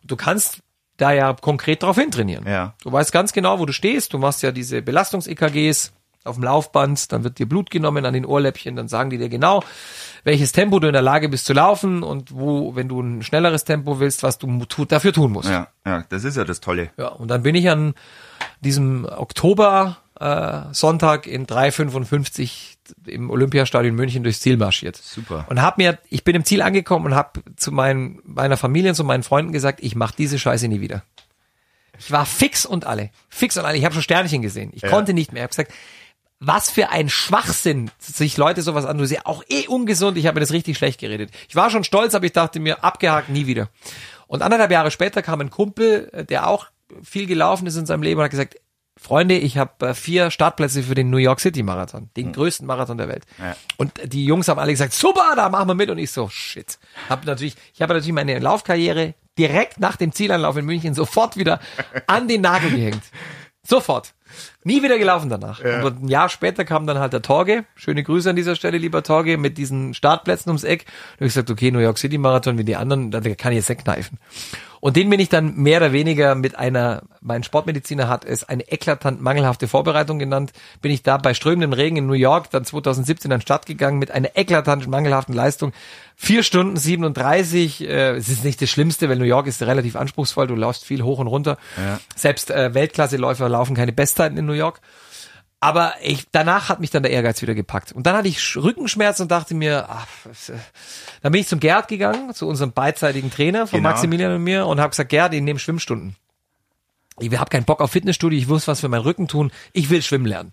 Und 0.00 0.10
du 0.10 0.16
kannst 0.16 0.60
da 0.96 1.12
ja 1.12 1.34
konkret 1.34 1.82
drauf 1.82 1.96
hintrainieren. 1.96 2.46
Ja. 2.46 2.72
Du 2.82 2.90
weißt 2.90 3.12
ganz 3.12 3.34
genau, 3.34 3.58
wo 3.58 3.66
du 3.66 3.74
stehst. 3.74 4.14
Du 4.14 4.18
machst 4.18 4.42
ja 4.42 4.50
diese 4.50 4.80
Belastungs-EKGs 4.80 5.92
auf 6.24 6.36
dem 6.36 6.44
Laufband, 6.44 7.12
dann 7.12 7.22
wird 7.22 7.38
dir 7.38 7.46
Blut 7.46 7.70
genommen 7.70 8.06
an 8.06 8.14
den 8.14 8.24
Ohrläppchen, 8.24 8.76
dann 8.76 8.88
sagen 8.88 9.10
die 9.10 9.18
dir 9.18 9.28
genau, 9.28 9.62
welches 10.22 10.52
Tempo 10.52 10.80
du 10.80 10.86
in 10.86 10.94
der 10.94 11.02
Lage 11.02 11.28
bist 11.28 11.44
zu 11.44 11.52
laufen 11.52 12.02
und 12.02 12.34
wo, 12.34 12.74
wenn 12.74 12.88
du 12.88 12.98
ein 13.02 13.22
schnelleres 13.22 13.64
Tempo 13.64 14.00
willst, 14.00 14.22
was 14.22 14.38
du 14.38 14.64
tu 14.64 14.86
dafür 14.86 15.12
tun 15.12 15.32
musst. 15.32 15.50
Ja, 15.50 15.68
ja, 15.84 16.02
das 16.08 16.24
ist 16.24 16.38
ja 16.38 16.44
das 16.44 16.60
Tolle. 16.60 16.92
Ja, 16.96 17.08
und 17.08 17.28
dann 17.28 17.42
bin 17.42 17.54
ich 17.54 17.68
an 17.68 17.92
diesem 18.60 19.04
Oktober 19.04 19.98
äh, 20.18 20.72
Sonntag 20.72 21.26
in 21.26 21.46
3,55 21.46 22.73
im 23.06 23.30
Olympiastadion 23.30 23.94
München 23.94 24.22
durchs 24.22 24.40
Ziel 24.40 24.56
marschiert. 24.56 24.96
Super. 24.96 25.46
Und 25.48 25.62
hab 25.62 25.78
mir, 25.78 25.98
ich 26.10 26.24
bin 26.24 26.36
im 26.36 26.44
Ziel 26.44 26.62
angekommen 26.62 27.06
und 27.06 27.14
habe 27.14 27.42
zu 27.56 27.72
meinen, 27.72 28.20
meiner 28.24 28.56
Familie 28.56 28.90
und 28.90 28.96
zu 28.96 29.04
meinen 29.04 29.22
Freunden 29.22 29.52
gesagt, 29.52 29.80
ich 29.82 29.94
mache 29.94 30.14
diese 30.16 30.38
Scheiße 30.38 30.68
nie 30.68 30.80
wieder. 30.80 31.02
Ich 31.98 32.10
war 32.10 32.26
fix 32.26 32.66
und 32.66 32.86
alle. 32.86 33.10
Fix 33.28 33.56
und 33.56 33.64
alle. 33.64 33.78
Ich 33.78 33.84
habe 33.84 33.94
schon 33.94 34.02
Sternchen 34.02 34.42
gesehen. 34.42 34.70
Ich 34.74 34.82
ja. 34.82 34.90
konnte 34.90 35.14
nicht 35.14 35.32
mehr. 35.32 35.42
Ich 35.42 35.44
habe 35.44 35.50
gesagt, 35.50 35.72
was 36.40 36.70
für 36.70 36.90
ein 36.90 37.08
Schwachsinn, 37.08 37.90
sich 37.98 38.36
Leute 38.36 38.62
sowas 38.62 38.84
an. 38.84 38.98
Du 38.98 39.04
ja 39.04 39.20
auch 39.24 39.42
eh 39.48 39.66
ungesund. 39.66 40.18
Ich 40.18 40.26
habe 40.26 40.34
mir 40.34 40.40
das 40.40 40.52
richtig 40.52 40.76
schlecht 40.76 41.00
geredet. 41.00 41.30
Ich 41.48 41.56
war 41.56 41.70
schon 41.70 41.84
stolz, 41.84 42.14
aber 42.14 42.26
ich 42.26 42.32
dachte 42.32 42.60
mir, 42.60 42.84
abgehakt, 42.84 43.28
nie 43.28 43.46
wieder. 43.46 43.70
Und 44.26 44.42
anderthalb 44.42 44.70
Jahre 44.70 44.90
später 44.90 45.22
kam 45.22 45.40
ein 45.40 45.50
Kumpel, 45.50 46.26
der 46.28 46.48
auch 46.48 46.66
viel 47.02 47.26
gelaufen 47.26 47.66
ist 47.66 47.76
in 47.76 47.86
seinem 47.86 48.02
Leben 48.02 48.18
und 48.18 48.24
hat 48.24 48.30
gesagt, 48.30 48.56
Freunde, 48.96 49.36
ich 49.36 49.58
habe 49.58 49.88
äh, 49.88 49.94
vier 49.94 50.30
Startplätze 50.30 50.82
für 50.82 50.94
den 50.94 51.10
New 51.10 51.18
York 51.18 51.40
City 51.40 51.62
Marathon, 51.62 52.10
den 52.16 52.28
mhm. 52.28 52.32
größten 52.32 52.66
Marathon 52.66 52.96
der 52.96 53.08
Welt. 53.08 53.24
Ja. 53.38 53.56
Und 53.76 53.92
die 54.04 54.24
Jungs 54.24 54.48
haben 54.48 54.58
alle 54.58 54.72
gesagt, 54.72 54.92
super, 54.92 55.32
da 55.34 55.48
machen 55.48 55.68
wir 55.68 55.74
mit. 55.74 55.90
Und 55.90 55.98
ich 55.98 56.10
so, 56.10 56.28
shit. 56.28 56.78
Hab 57.08 57.26
natürlich, 57.26 57.56
ich 57.74 57.82
habe 57.82 57.92
natürlich 57.92 58.14
meine 58.14 58.38
Laufkarriere 58.38 59.14
direkt 59.36 59.80
nach 59.80 59.96
dem 59.96 60.12
Zielanlauf 60.12 60.56
in 60.56 60.64
München 60.64 60.94
sofort 60.94 61.36
wieder 61.36 61.60
an 62.06 62.28
den 62.28 62.40
Nagel 62.40 62.70
gehängt. 62.70 63.02
Sofort. 63.66 64.14
Nie 64.62 64.82
wieder 64.82 64.98
gelaufen 64.98 65.30
danach. 65.30 65.62
Ja. 65.62 65.80
Aber 65.80 65.90
ein 65.90 66.08
Jahr 66.08 66.28
später 66.28 66.64
kam 66.64 66.86
dann 66.86 66.98
halt 66.98 67.12
der 67.12 67.22
Torge. 67.22 67.64
Schöne 67.76 68.02
Grüße 68.02 68.30
an 68.30 68.36
dieser 68.36 68.56
Stelle, 68.56 68.78
lieber 68.78 69.02
Torge, 69.02 69.38
mit 69.38 69.58
diesen 69.58 69.94
Startplätzen 69.94 70.50
ums 70.50 70.64
Eck. 70.64 70.86
Habe 71.14 71.26
ich 71.26 71.34
gesagt, 71.34 71.50
okay, 71.50 71.70
New 71.70 71.78
York 71.78 71.98
City 71.98 72.18
Marathon, 72.18 72.58
wie 72.58 72.64
die 72.64 72.76
anderen, 72.76 73.10
da 73.10 73.20
kann 73.20 73.52
ich 73.52 73.58
jetzt 73.58 73.68
wegkneifen. 73.68 74.18
Und 74.84 74.96
den 74.96 75.08
bin 75.08 75.18
ich 75.18 75.30
dann 75.30 75.56
mehr 75.56 75.78
oder 75.78 75.92
weniger 75.92 76.34
mit 76.34 76.58
einer, 76.58 77.04
mein 77.22 77.42
Sportmediziner 77.42 78.06
hat 78.06 78.26
es 78.26 78.44
eine 78.44 78.70
eklatant 78.70 79.18
mangelhafte 79.18 79.66
Vorbereitung 79.66 80.18
genannt, 80.18 80.52
bin 80.82 80.92
ich 80.92 81.02
da 81.02 81.16
bei 81.16 81.32
strömendem 81.32 81.72
Regen 81.72 81.96
in 81.96 82.06
New 82.06 82.12
York 82.12 82.50
dann 82.50 82.66
2017 82.66 83.32
an 83.32 83.38
den 83.38 83.42
Start 83.42 83.64
gegangen 83.64 83.98
mit 83.98 84.10
einer 84.10 84.36
eklatant 84.36 84.86
mangelhaften 84.86 85.34
Leistung. 85.34 85.72
Vier 86.16 86.42
Stunden 86.42 86.76
37, 86.76 87.80
äh, 87.80 88.10
es 88.10 88.28
ist 88.28 88.44
nicht 88.44 88.60
das 88.60 88.68
Schlimmste, 88.68 89.08
weil 89.08 89.16
New 89.16 89.24
York 89.24 89.46
ist 89.46 89.62
relativ 89.62 89.96
anspruchsvoll, 89.96 90.48
du 90.48 90.54
laufst 90.54 90.84
viel 90.84 91.00
hoch 91.00 91.18
und 91.18 91.28
runter. 91.28 91.56
Ja. 91.78 91.98
Selbst 92.14 92.50
äh, 92.50 92.74
Weltklasseläufer 92.74 93.48
laufen 93.48 93.74
keine 93.74 93.92
Bestzeiten 93.94 94.36
in 94.36 94.44
New 94.44 94.52
York. 94.52 94.82
Aber 95.64 95.94
ich, 96.02 96.26
danach 96.30 96.68
hat 96.68 96.80
mich 96.80 96.90
dann 96.90 97.04
der 97.04 97.12
Ehrgeiz 97.12 97.40
wieder 97.40 97.54
gepackt. 97.54 97.90
Und 97.90 98.06
dann 98.06 98.14
hatte 98.14 98.28
ich 98.28 98.54
Rückenschmerzen 98.54 99.22
und 99.22 99.30
dachte 99.30 99.54
mir, 99.54 99.86
ach, 99.88 100.06
äh, 100.26 100.52
dann 101.22 101.32
bin 101.32 101.40
ich 101.40 101.48
zum 101.48 101.58
Gerd 101.58 101.88
gegangen, 101.88 102.34
zu 102.34 102.46
unserem 102.46 102.72
beidseitigen 102.72 103.30
Trainer 103.30 103.66
von 103.66 103.78
genau. 103.78 103.88
Maximilian 103.88 104.34
und 104.34 104.44
mir 104.44 104.66
und 104.66 104.78
habe 104.78 104.90
gesagt, 104.90 105.08
Gerd, 105.08 105.32
ich 105.32 105.40
nehme 105.40 105.58
Schwimmstunden. 105.58 106.16
Ich 107.18 107.34
habe 107.34 107.48
keinen 107.48 107.64
Bock 107.64 107.80
auf 107.80 107.92
Fitnessstudio, 107.92 108.38
ich 108.38 108.46
muss 108.46 108.68
was 108.68 108.80
für 108.80 108.90
meinen 108.90 109.04
Rücken 109.04 109.26
tun, 109.26 109.52
ich 109.72 109.88
will 109.88 110.02
schwimmen 110.02 110.26
lernen. 110.26 110.52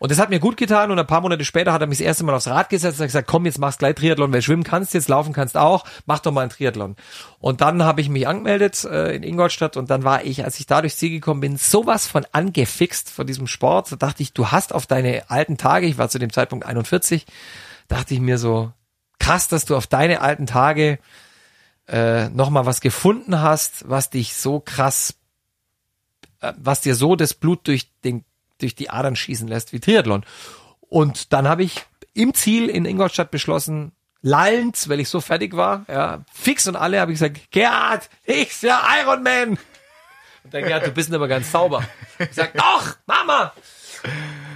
Und 0.00 0.10
das 0.10 0.18
hat 0.18 0.30
mir 0.30 0.40
gut 0.40 0.56
getan 0.56 0.90
und 0.90 0.98
ein 0.98 1.06
paar 1.06 1.20
Monate 1.20 1.44
später 1.44 1.74
hat 1.74 1.82
er 1.82 1.86
mich 1.86 1.98
das 1.98 2.06
erste 2.06 2.24
Mal 2.24 2.34
aufs 2.34 2.48
Rad 2.48 2.70
gesetzt 2.70 2.98
und 2.98 3.02
hat 3.02 3.08
gesagt, 3.08 3.28
komm, 3.28 3.44
jetzt 3.44 3.58
machst 3.58 3.80
gleich 3.80 3.96
Triathlon, 3.96 4.32
weil 4.32 4.40
schwimmen 4.40 4.64
kannst 4.64 4.94
jetzt, 4.94 5.10
laufen 5.10 5.34
kannst 5.34 5.58
auch, 5.58 5.84
mach 6.06 6.20
doch 6.20 6.32
mal 6.32 6.40
ein 6.40 6.48
Triathlon. 6.48 6.96
Und 7.38 7.60
dann 7.60 7.82
habe 7.82 8.00
ich 8.00 8.08
mich 8.08 8.26
angemeldet 8.26 8.82
äh, 8.84 9.14
in 9.14 9.22
Ingolstadt 9.22 9.76
und 9.76 9.90
dann 9.90 10.02
war 10.02 10.24
ich, 10.24 10.42
als 10.42 10.58
ich 10.58 10.64
da 10.64 10.80
durchs 10.80 10.96
Ziel 10.96 11.10
gekommen 11.10 11.42
bin, 11.42 11.58
sowas 11.58 12.06
von 12.06 12.24
angefixt 12.32 13.10
von 13.10 13.26
diesem 13.26 13.46
Sport. 13.46 13.92
Da 13.92 13.96
dachte 13.96 14.22
ich, 14.22 14.32
du 14.32 14.46
hast 14.46 14.72
auf 14.72 14.86
deine 14.86 15.28
alten 15.28 15.58
Tage, 15.58 15.86
ich 15.86 15.98
war 15.98 16.08
zu 16.08 16.18
dem 16.18 16.32
Zeitpunkt 16.32 16.64
41, 16.64 17.26
dachte 17.88 18.14
ich 18.14 18.20
mir 18.20 18.38
so, 18.38 18.72
krass, 19.18 19.48
dass 19.48 19.66
du 19.66 19.76
auf 19.76 19.86
deine 19.86 20.22
alten 20.22 20.46
Tage 20.46 20.98
äh, 21.88 22.30
nochmal 22.30 22.64
was 22.64 22.80
gefunden 22.80 23.42
hast, 23.42 23.86
was 23.86 24.08
dich 24.08 24.34
so 24.34 24.60
krass, 24.60 25.16
äh, 26.40 26.54
was 26.56 26.80
dir 26.80 26.94
so 26.94 27.16
das 27.16 27.34
Blut 27.34 27.68
durch 27.68 27.92
den 28.02 28.24
durch 28.62 28.74
die 28.74 28.90
Adern 28.90 29.16
schießen 29.16 29.48
lässt 29.48 29.72
wie 29.72 29.80
Triathlon. 29.80 30.24
Und 30.80 31.32
dann 31.32 31.48
habe 31.48 31.62
ich 31.62 31.84
im 32.14 32.34
Ziel 32.34 32.68
in 32.68 32.84
Ingolstadt 32.84 33.30
beschlossen, 33.30 33.92
lallend, 34.22 34.88
weil 34.88 35.00
ich 35.00 35.08
so 35.08 35.20
fertig 35.20 35.56
war, 35.56 35.84
ja, 35.88 36.20
fix 36.32 36.68
und 36.68 36.76
alle 36.76 37.00
habe 37.00 37.12
ich 37.12 37.18
gesagt, 37.18 37.50
Gerhard, 37.50 38.10
ich 38.24 38.60
ja 38.62 38.82
Iron 39.00 39.22
Man. 39.22 39.50
Und 39.50 40.54
dann 40.54 40.64
Gerhard, 40.64 40.86
du 40.86 40.90
bist 40.90 41.12
aber 41.12 41.28
ganz 41.28 41.50
sauber. 41.50 41.84
Ich 42.18 42.32
sag, 42.32 42.54
doch, 42.54 42.96
Mama. 43.06 43.52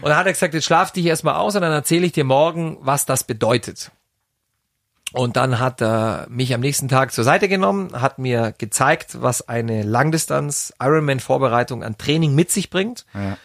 Und 0.01 0.09
dann 0.11 0.17
hat 0.17 0.27
er 0.27 0.33
gesagt, 0.33 0.55
jetzt 0.55 0.65
schlaf 0.65 0.93
dich 0.93 1.07
erstmal 1.07 1.35
aus 1.37 1.55
und 1.55 1.63
dann 1.63 1.73
erzähle 1.73 2.07
ich 2.07 2.13
dir 2.13 2.25
morgen, 2.25 2.79
was 2.81 3.07
das 3.07 3.25
bedeutet. 3.25 3.91
Und 5.13 5.37
dann 5.37 5.61
hat 5.61 5.81
er 5.81 6.27
mich 6.29 6.53
am 6.55 6.61
nächsten 6.61 6.89
Tag 6.89 7.13
zur 7.13 7.23
Seite 7.23 7.49
genommen, 7.49 8.01
hat 8.01 8.19
mir 8.19 8.53
gezeigt, 8.59 9.23
was 9.23 9.49
eine 9.49 9.85
Langdistanz 9.85 10.75
Ironman 10.81 11.21
Vorbereitung 11.21 11.85
an 11.85 11.97
Training 11.97 12.35
mit 12.35 12.51
sich 12.51 12.69
bringt. 12.69 13.07
Ja. 13.15 13.39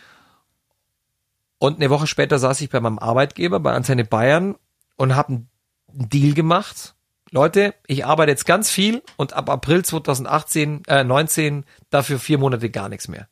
Und 1.59 1.77
eine 1.77 1.89
Woche 1.89 2.07
später 2.07 2.39
saß 2.39 2.59
ich 2.61 2.69
bei 2.69 2.79
meinem 2.79 2.99
Arbeitgeber 2.99 3.59
bei 3.59 3.73
Antenne 3.73 4.05
Bayern 4.05 4.55
und 4.95 5.15
habe 5.15 5.29
einen 5.33 5.49
Deal 5.91 6.33
gemacht. 6.33 6.95
Leute, 7.31 7.75
ich 7.85 8.05
arbeite 8.05 8.31
jetzt 8.31 8.45
ganz 8.45 8.71
viel 8.71 9.03
und 9.17 9.33
ab 9.33 9.49
April 9.49 9.83
2018, 9.85 10.83
äh, 10.87 11.03
19 11.03 11.65
dafür 11.89 12.17
vier 12.17 12.37
Monate 12.37 12.69
gar 12.69 12.89
nichts 12.89 13.07
mehr. 13.07 13.27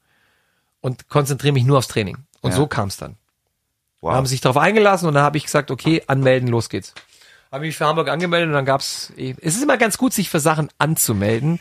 Und 0.81 1.09
konzentriere 1.09 1.53
mich 1.53 1.63
nur 1.63 1.79
aufs 1.79 1.87
Training. 1.87 2.17
Und 2.41 2.51
ja. 2.51 2.57
so 2.57 2.67
kam 2.67 2.89
es 2.89 2.97
dann. 2.97 3.15
Wow. 4.01 4.13
haben 4.13 4.27
sich 4.27 4.41
darauf 4.41 4.57
eingelassen 4.57 5.07
und 5.07 5.15
dann 5.15 5.23
habe 5.23 5.37
ich 5.37 5.45
gesagt, 5.45 5.71
okay, 5.71 6.03
anmelden, 6.05 6.49
los 6.49 6.69
geht's. 6.69 6.93
Habe 7.51 7.65
mich 7.65 7.77
für 7.77 7.85
Hamburg 7.85 8.09
angemeldet 8.09 8.49
und 8.49 8.53
dann 8.53 8.65
gab's. 8.65 9.11
Es 9.15 9.55
ist 9.55 9.63
immer 9.63 9.77
ganz 9.77 9.97
gut, 9.97 10.13
sich 10.13 10.29
für 10.29 10.39
Sachen 10.39 10.69
anzumelden, 10.77 11.59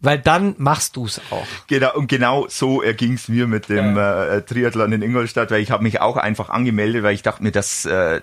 weil 0.00 0.18
dann 0.18 0.54
machst 0.58 0.96
du's 0.96 1.20
auch. 1.30 1.46
Genau, 1.66 1.94
und 1.94 2.08
genau 2.08 2.46
so 2.48 2.82
erging's 2.82 3.28
mir 3.28 3.46
mit 3.46 3.68
dem 3.68 3.96
ja. 3.96 4.24
äh, 4.26 4.42
Triathlon 4.42 4.92
in 4.92 5.02
Ingolstadt, 5.02 5.50
weil 5.50 5.62
ich 5.62 5.70
habe 5.70 5.82
mich 5.82 6.00
auch 6.00 6.16
einfach 6.16 6.50
angemeldet, 6.50 7.02
weil 7.02 7.14
ich 7.14 7.22
dachte 7.22 7.42
mir, 7.42 7.52
das, 7.52 7.84
äh, 7.84 8.20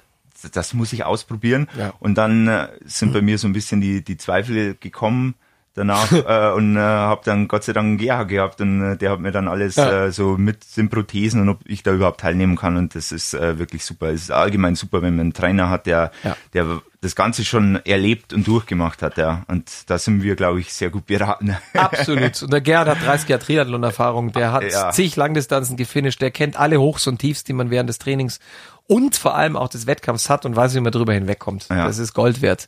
das 0.52 0.74
muss 0.74 0.94
ich 0.94 1.04
ausprobieren. 1.04 1.68
Ja. 1.78 1.94
Und 2.00 2.16
dann 2.16 2.48
äh, 2.48 2.68
sind 2.86 3.14
bei 3.14 3.22
mir 3.22 3.38
so 3.38 3.48
ein 3.48 3.54
bisschen 3.54 3.82
die, 3.82 4.04
die 4.04 4.18
Zweifel 4.18 4.76
gekommen 4.80 5.36
danach 5.78 6.12
äh, 6.12 6.54
und 6.54 6.76
äh, 6.76 6.80
habe 6.80 7.22
dann 7.24 7.48
Gott 7.48 7.64
sei 7.64 7.74
Dank 7.74 7.86
einen 7.86 7.98
GH 7.98 8.24
gehabt 8.24 8.62
und 8.62 8.82
äh, 8.82 8.98
der 8.98 9.12
hat 9.12 9.20
mir 9.20 9.32
dann 9.32 9.48
alles 9.48 9.76
ja. 9.76 10.06
äh, 10.06 10.12
so 10.12 10.38
mit 10.38 10.76
den 10.76 10.90
Prothesen 10.90 11.42
und 11.42 11.50
ob 11.50 11.60
ich 11.66 11.84
da 11.84 11.94
überhaupt 11.94 12.20
teilnehmen 12.20 12.56
kann 12.56 12.78
und 12.78 12.96
das 12.96 13.12
ist 13.12 13.34
äh, 13.34 13.60
wirklich 13.60 13.86
super. 13.86 14.08
Es 14.08 14.24
ist 14.24 14.32
allgemein 14.32 14.76
super, 14.76 15.02
wenn 15.02 15.16
man 15.16 15.28
einen 15.28 15.34
Trainer 15.34 15.70
hat, 15.70 15.86
der, 15.86 16.12
ja. 16.24 16.36
der 16.54 16.82
das 17.02 17.16
Ganze 17.16 17.46
schon 17.46 17.76
erlebt 17.86 18.34
und 18.34 18.48
durchgemacht 18.48 19.04
hat, 19.04 19.18
ja. 19.18 19.44
Und 19.48 19.70
da 19.90 20.00
sind 20.00 20.24
wir, 20.24 20.36
glaube 20.36 20.60
ich, 20.60 20.74
sehr 20.74 20.90
gut 20.90 21.06
beraten. 21.06 21.56
Absolut. 21.74 22.42
Und 22.42 22.52
der 22.52 22.62
Gerhard 22.62 22.88
hat 22.88 23.06
30 23.06 23.30
Jahre 23.30 23.44
Triathlon-Erfahrung, 23.44 24.32
der 24.32 24.52
hat 24.52 24.64
ja. 24.64 24.90
zig 24.92 25.16
Langdistanzen 25.16 25.78
gefinisht, 25.78 26.22
der 26.22 26.32
kennt 26.32 26.58
alle 26.60 26.82
Hochs 26.82 27.06
und 27.06 27.20
Tiefs, 27.20 27.44
die 27.44 27.54
man 27.54 27.70
während 27.70 27.88
des 27.88 28.00
Trainings 28.00 28.40
und 28.88 29.16
vor 29.16 29.36
allem 29.36 29.56
auch 29.56 29.70
des 29.70 29.86
Wettkampfs 29.86 30.30
hat 30.30 30.46
und 30.46 30.56
weiß, 30.56 30.74
wie 30.74 30.80
man 30.80 30.92
drüber 30.92 31.14
hinwegkommt. 31.14 31.68
Ja. 31.70 31.86
Das 31.86 32.00
ist 32.00 32.14
Gold 32.14 32.42
wert. 32.42 32.68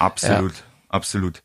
Absolut, 0.00 0.54
absolut. 0.88 1.42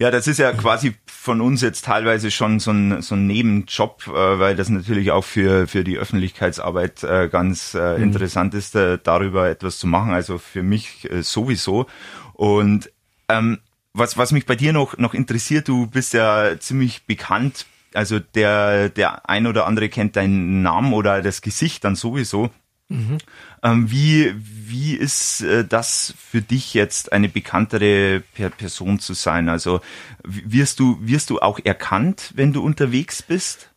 Ja, 0.00 0.10
das 0.10 0.26
ist 0.26 0.38
ja 0.38 0.54
quasi 0.54 0.94
von 1.04 1.42
uns 1.42 1.60
jetzt 1.60 1.84
teilweise 1.84 2.30
schon 2.30 2.58
so 2.58 2.70
ein, 2.70 3.02
so 3.02 3.14
ein 3.14 3.26
Nebenjob, 3.26 4.06
äh, 4.08 4.38
weil 4.38 4.56
das 4.56 4.70
natürlich 4.70 5.10
auch 5.10 5.24
für, 5.24 5.68
für 5.68 5.84
die 5.84 5.98
Öffentlichkeitsarbeit 5.98 7.04
äh, 7.04 7.28
ganz 7.28 7.74
äh, 7.74 7.98
mhm. 7.98 8.04
interessant 8.04 8.54
ist, 8.54 8.74
äh, 8.74 8.98
darüber 9.02 9.50
etwas 9.50 9.78
zu 9.78 9.86
machen. 9.86 10.12
Also 10.12 10.38
für 10.38 10.62
mich 10.62 11.06
äh, 11.10 11.22
sowieso. 11.22 11.84
Und 12.32 12.90
ähm, 13.28 13.58
was, 13.92 14.16
was 14.16 14.32
mich 14.32 14.46
bei 14.46 14.56
dir 14.56 14.72
noch, 14.72 14.96
noch 14.96 15.12
interessiert, 15.12 15.68
du 15.68 15.86
bist 15.86 16.14
ja 16.14 16.58
ziemlich 16.58 17.04
bekannt. 17.04 17.66
Also 17.92 18.20
der, 18.20 18.88
der 18.88 19.28
ein 19.28 19.46
oder 19.46 19.66
andere 19.66 19.90
kennt 19.90 20.16
deinen 20.16 20.62
Namen 20.62 20.94
oder 20.94 21.20
das 21.20 21.42
Gesicht 21.42 21.84
dann 21.84 21.94
sowieso. 21.94 22.48
Mhm. 22.90 23.18
Ähm, 23.62 23.90
wie, 23.90 24.34
wie 24.36 24.94
ist 24.94 25.42
äh, 25.42 25.64
das 25.64 26.12
für 26.18 26.42
dich 26.42 26.74
jetzt 26.74 27.12
eine 27.12 27.28
bekanntere 27.28 28.20
per 28.34 28.50
Person 28.50 28.98
zu 28.98 29.14
sein? 29.14 29.48
Also 29.48 29.80
wirst 30.24 30.80
du, 30.80 30.98
wirst 31.00 31.30
du 31.30 31.38
auch 31.38 31.60
erkannt, 31.62 32.32
wenn 32.34 32.52
du 32.52 32.62
unterwegs 32.64 33.22
bist? 33.22 33.70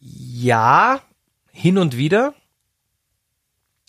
Ja, 0.00 1.02
hin 1.50 1.76
und 1.76 1.98
wieder. 1.98 2.32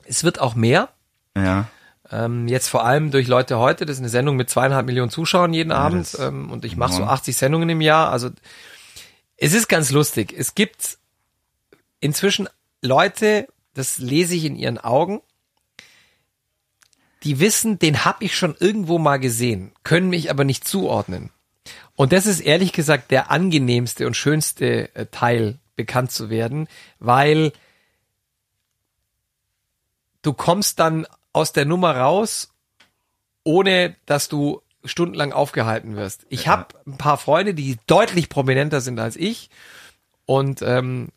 Es 0.03 0.25
wird 0.25 0.41
auch 0.41 0.55
mehr. 0.55 0.89
Ja. 1.37 1.69
Ähm, 2.11 2.49
jetzt 2.49 2.67
vor 2.67 2.83
allem 2.83 3.09
durch 3.09 3.27
Leute 3.27 3.57
heute. 3.57 3.85
Das 3.85 3.95
ist 3.95 4.01
eine 4.01 4.09
Sendung 4.09 4.35
mit 4.35 4.49
zweieinhalb 4.49 4.85
Millionen 4.85 5.11
Zuschauern 5.11 5.53
jeden 5.53 5.69
ja, 5.69 5.77
Abend. 5.77 6.17
Ähm, 6.19 6.51
und 6.51 6.65
ich 6.65 6.75
mache 6.75 6.93
so 6.93 7.03
80 7.05 7.37
Sendungen 7.37 7.69
im 7.69 7.79
Jahr. 7.79 8.11
Also 8.11 8.31
es 9.37 9.53
ist 9.53 9.69
ganz 9.69 9.91
lustig. 9.91 10.33
Es 10.37 10.55
gibt 10.55 10.97
inzwischen 12.01 12.49
Leute, 12.81 13.47
das 13.73 13.97
lese 13.97 14.35
ich 14.35 14.45
in 14.45 14.55
ihren 14.55 14.77
Augen, 14.77 15.21
die 17.23 17.39
wissen, 17.39 17.79
den 17.79 18.05
habe 18.05 18.25
ich 18.25 18.35
schon 18.35 18.55
irgendwo 18.59 18.99
mal 18.99 19.17
gesehen, 19.17 19.71
können 19.83 20.09
mich 20.09 20.29
aber 20.29 20.43
nicht 20.43 20.67
zuordnen. 20.67 21.31
Und 21.95 22.11
das 22.11 22.25
ist 22.25 22.41
ehrlich 22.41 22.73
gesagt 22.73 23.11
der 23.11 23.31
angenehmste 23.31 24.05
und 24.07 24.17
schönste 24.17 24.93
äh, 24.95 25.05
Teil, 25.07 25.59
bekannt 25.75 26.11
zu 26.11 26.29
werden, 26.29 26.67
weil 26.99 27.51
du 30.21 30.33
kommst 30.33 30.79
dann 30.79 31.07
aus 31.31 31.51
der 31.51 31.65
Nummer 31.65 31.97
raus, 31.97 32.53
ohne 33.43 33.95
dass 34.05 34.29
du 34.29 34.61
stundenlang 34.85 35.33
aufgehalten 35.33 35.95
wirst. 35.95 36.25
Ich 36.29 36.45
ja. 36.45 36.51
habe 36.51 36.67
ein 36.85 36.97
paar 36.97 37.17
Freunde, 37.17 37.53
die 37.53 37.77
deutlich 37.87 38.29
prominenter 38.29 38.81
sind 38.81 38.99
als 38.99 39.15
ich 39.15 39.49
und 40.25 40.61
ähm, 40.61 41.09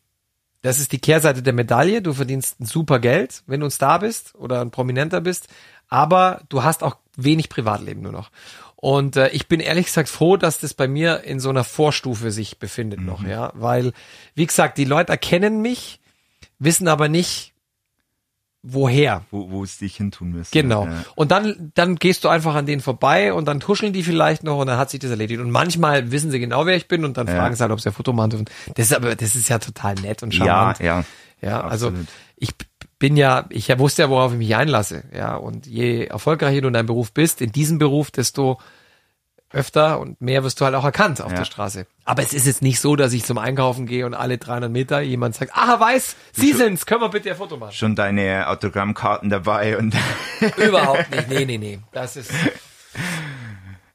das 0.66 0.80
ist 0.80 0.90
die 0.90 0.98
Kehrseite 0.98 1.42
der 1.42 1.52
Medaille. 1.52 2.02
Du 2.02 2.12
verdienst 2.12 2.60
ein 2.60 2.66
super 2.66 2.98
Geld, 2.98 3.44
wenn 3.46 3.60
du 3.60 3.66
ein 3.66 3.70
Star 3.70 4.00
bist 4.00 4.34
oder 4.34 4.60
ein 4.60 4.72
Prominenter 4.72 5.20
bist, 5.20 5.46
aber 5.88 6.42
du 6.48 6.64
hast 6.64 6.82
auch 6.82 6.96
wenig 7.16 7.48
Privatleben 7.48 8.02
nur 8.02 8.10
noch. 8.10 8.30
Und 8.74 9.16
äh, 9.16 9.28
ich 9.28 9.46
bin 9.46 9.60
ehrlich 9.60 9.86
gesagt 9.86 10.08
froh, 10.08 10.36
dass 10.36 10.58
das 10.58 10.74
bei 10.74 10.88
mir 10.88 11.22
in 11.22 11.38
so 11.38 11.50
einer 11.50 11.62
Vorstufe 11.62 12.32
sich 12.32 12.58
befindet 12.58 13.00
mhm. 13.00 13.06
noch, 13.06 13.24
ja, 13.24 13.52
weil 13.54 13.92
wie 14.34 14.46
gesagt, 14.46 14.76
die 14.76 14.84
Leute 14.84 15.12
erkennen 15.12 15.62
mich, 15.62 16.00
wissen 16.58 16.88
aber 16.88 17.08
nicht, 17.08 17.52
woher. 18.66 19.22
Wo, 19.30 19.50
wo 19.50 19.64
es 19.64 19.78
dich 19.78 19.96
hin 19.96 20.10
tun 20.10 20.30
müsste. 20.30 20.60
Genau. 20.60 20.86
Ja. 20.86 21.04
Und 21.14 21.30
dann, 21.30 21.72
dann 21.74 21.96
gehst 21.96 22.24
du 22.24 22.28
einfach 22.28 22.54
an 22.54 22.66
denen 22.66 22.82
vorbei 22.82 23.32
und 23.32 23.46
dann 23.46 23.60
tuscheln 23.60 23.92
die 23.92 24.02
vielleicht 24.02 24.44
noch 24.44 24.58
und 24.58 24.66
dann 24.66 24.78
hat 24.78 24.90
sich 24.90 25.00
das 25.00 25.10
erledigt. 25.10 25.40
Und 25.40 25.50
manchmal 25.50 26.10
wissen 26.10 26.30
sie 26.30 26.38
genau, 26.40 26.66
wer 26.66 26.76
ich 26.76 26.88
bin 26.88 27.04
und 27.04 27.16
dann 27.16 27.26
ja. 27.26 27.34
fragen 27.34 27.54
sie 27.54 27.62
halt, 27.62 27.72
ob 27.72 27.80
sie 27.80 27.90
ein 27.90 27.94
Foto 27.94 28.12
machen 28.12 28.30
dürfen. 28.30 28.46
Das 28.74 28.86
ist 28.86 28.94
aber, 28.94 29.14
das 29.14 29.36
ist 29.36 29.48
ja 29.48 29.58
total 29.58 29.94
nett 29.96 30.22
und 30.22 30.34
charmant. 30.34 30.78
Ja, 30.80 30.84
ja. 30.98 31.04
Ja, 31.42 31.60
also 31.60 31.92
ich 32.36 32.50
bin 32.98 33.16
ja, 33.16 33.46
ich 33.50 33.68
wusste 33.78 34.02
ja, 34.02 34.10
worauf 34.10 34.32
ich 34.32 34.38
mich 34.38 34.56
einlasse. 34.56 35.04
Ja, 35.14 35.36
und 35.36 35.66
je 35.66 36.04
erfolgreicher 36.06 36.60
du 36.62 36.68
in 36.68 36.72
deinem 36.72 36.86
Beruf 36.86 37.12
bist, 37.12 37.40
in 37.40 37.52
diesem 37.52 37.78
Beruf, 37.78 38.10
desto 38.10 38.58
öfter 39.52 40.00
und 40.00 40.20
mehr 40.20 40.42
wirst 40.44 40.60
du 40.60 40.64
halt 40.64 40.74
auch 40.74 40.84
erkannt 40.84 41.20
auf 41.20 41.30
ja. 41.30 41.38
der 41.38 41.44
Straße. 41.44 41.86
Aber 42.04 42.22
es 42.22 42.32
ist 42.32 42.46
jetzt 42.46 42.62
nicht 42.62 42.80
so, 42.80 42.96
dass 42.96 43.12
ich 43.12 43.24
zum 43.24 43.38
Einkaufen 43.38 43.86
gehe 43.86 44.06
und 44.06 44.14
alle 44.14 44.38
300 44.38 44.70
Meter 44.70 45.00
jemand 45.00 45.34
sagt, 45.34 45.52
ah, 45.54 45.78
weiß, 45.78 46.16
Sie 46.32 46.50
schon, 46.50 46.58
sind's, 46.58 46.86
können 46.86 47.00
wir 47.00 47.08
bitte 47.08 47.30
ein 47.30 47.36
Foto 47.36 47.56
machen? 47.56 47.72
Schon 47.72 47.94
deine 47.94 48.48
Autogrammkarten 48.48 49.30
dabei 49.30 49.78
und... 49.78 49.94
Überhaupt 50.56 51.10
nicht, 51.10 51.28
nee, 51.28 51.44
nee, 51.44 51.58
nee, 51.58 51.78
das 51.92 52.16
ist... 52.16 52.32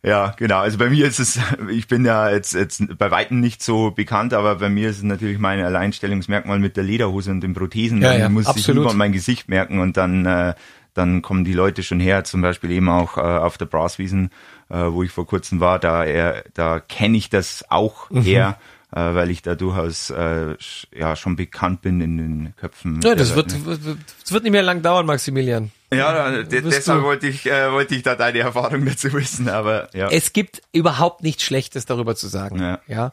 Ja, 0.04 0.34
genau. 0.36 0.60
Also 0.60 0.80
bei 0.80 0.90
mir 0.90 1.06
ist 1.06 1.20
es, 1.20 1.40
ich 1.70 1.88
bin 1.88 2.06
ja 2.06 2.32
jetzt, 2.32 2.56
jetzt 2.56 2.98
bei 2.98 3.12
Weitem 3.12 3.40
nicht 3.40 3.62
so 3.62 3.92
bekannt, 3.92 4.34
aber 4.34 4.56
bei 4.56 4.70
mir 4.70 4.90
ist 4.90 4.98
es 4.98 5.04
natürlich 5.04 5.38
mein 5.38 5.64
Alleinstellungsmerkmal 5.64 6.58
mit 6.58 6.76
der 6.76 6.84
Lederhose 6.84 7.30
und 7.30 7.42
den 7.42 7.54
Prothesen. 7.54 8.02
Ja, 8.02 8.16
ja, 8.16 8.28
muss 8.28 8.48
absolut. 8.48 8.66
sich 8.66 8.76
niemand 8.76 8.98
mein 8.98 9.12
Gesicht 9.12 9.48
merken 9.48 9.80
und 9.80 9.98
dann, 9.98 10.26
äh, 10.26 10.56
dann 10.96 11.22
kommen 11.22 11.44
die 11.44 11.54
Leute 11.54 11.84
schon 11.84 12.00
her, 12.00 12.24
zum 12.24 12.42
Beispiel 12.42 12.72
eben 12.72 12.90
auch 12.90 13.18
äh, 13.18 13.22
auf 13.22 13.60
der 13.60 13.66
Braswiesen 13.66 14.32
äh, 14.72 14.94
wo 14.94 15.04
ich 15.04 15.12
vor 15.12 15.28
kurzem 15.28 15.60
war, 15.60 15.80
da, 15.80 16.04
er, 16.06 16.44
da 16.54 16.80
kenne 16.80 17.18
ich 17.18 17.30
das 17.30 17.66
auch 17.70 18.10
mhm. 18.10 18.22
her, 18.22 18.58
äh, 18.92 19.00
weil 19.00 19.30
ich 19.30 19.42
da 19.42 19.56
durchaus 19.56 20.10
äh, 20.10 20.56
ja 20.94 21.16
schon 21.16 21.36
bekannt 21.36 21.82
bin 21.82 22.02
in 22.02 22.18
den 22.18 22.54
Köpfen. 22.56 23.02
Ja, 23.04 23.16
das 23.16 23.36
wird, 23.36 23.54
das 23.54 24.32
wird 24.32 24.44
nicht 24.44 24.52
mehr 24.52 24.64
lang 24.64 24.82
dauern, 24.82 25.06
Maximilian. 25.06 25.72
Ja, 25.94 26.42
deshalb 26.44 27.04
wollte 27.04 27.28
ich, 27.28 27.46
äh, 27.48 27.72
wollte 27.72 27.96
ich 27.96 28.04
da 28.04 28.16
deine 28.16 28.40
Erfahrung 28.40 28.86
dazu 28.86 29.12
wissen, 29.12 29.50
aber 29.50 29.90
ja. 29.94 30.10
Es 30.10 30.32
gibt 30.32 30.62
überhaupt 30.72 31.22
nichts 31.22 31.44
Schlechtes 31.44 31.86
darüber 31.86 32.16
zu 32.16 32.28
sagen. 32.28 32.60
Ja. 32.60 32.80
ja. 32.88 33.12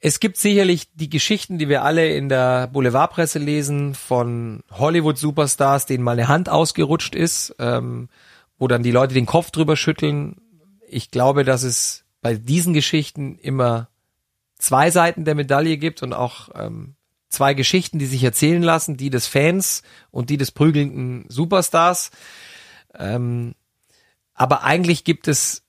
Es 0.00 0.20
gibt 0.20 0.36
sicherlich 0.36 0.88
die 0.94 1.08
Geschichten, 1.10 1.58
die 1.58 1.68
wir 1.68 1.82
alle 1.82 2.14
in 2.14 2.28
der 2.28 2.66
Boulevardpresse 2.68 3.38
lesen, 3.38 3.94
von 3.94 4.62
Hollywood-Superstars, 4.70 5.86
denen 5.86 6.04
mal 6.04 6.12
eine 6.12 6.28
Hand 6.28 6.48
ausgerutscht 6.48 7.14
ist. 7.14 7.54
Ähm, 7.58 8.08
wo 8.58 8.68
dann 8.68 8.82
die 8.82 8.90
Leute 8.90 9.14
den 9.14 9.26
Kopf 9.26 9.50
drüber 9.50 9.76
schütteln. 9.76 10.36
Ich 10.88 11.10
glaube, 11.10 11.44
dass 11.44 11.62
es 11.62 12.04
bei 12.20 12.34
diesen 12.34 12.72
Geschichten 12.74 13.38
immer 13.38 13.88
zwei 14.58 14.90
Seiten 14.90 15.24
der 15.24 15.34
Medaille 15.34 15.76
gibt 15.76 16.02
und 16.02 16.12
auch 16.12 16.48
ähm, 16.54 16.94
zwei 17.28 17.54
Geschichten, 17.54 17.98
die 17.98 18.06
sich 18.06 18.22
erzählen 18.24 18.62
lassen, 18.62 18.96
die 18.96 19.10
des 19.10 19.26
Fans 19.26 19.82
und 20.10 20.30
die 20.30 20.36
des 20.36 20.52
prügelnden 20.52 21.26
Superstars. 21.28 22.10
Ähm, 22.94 23.54
aber 24.34 24.62
eigentlich 24.62 25.04
gibt 25.04 25.28
es 25.28 25.62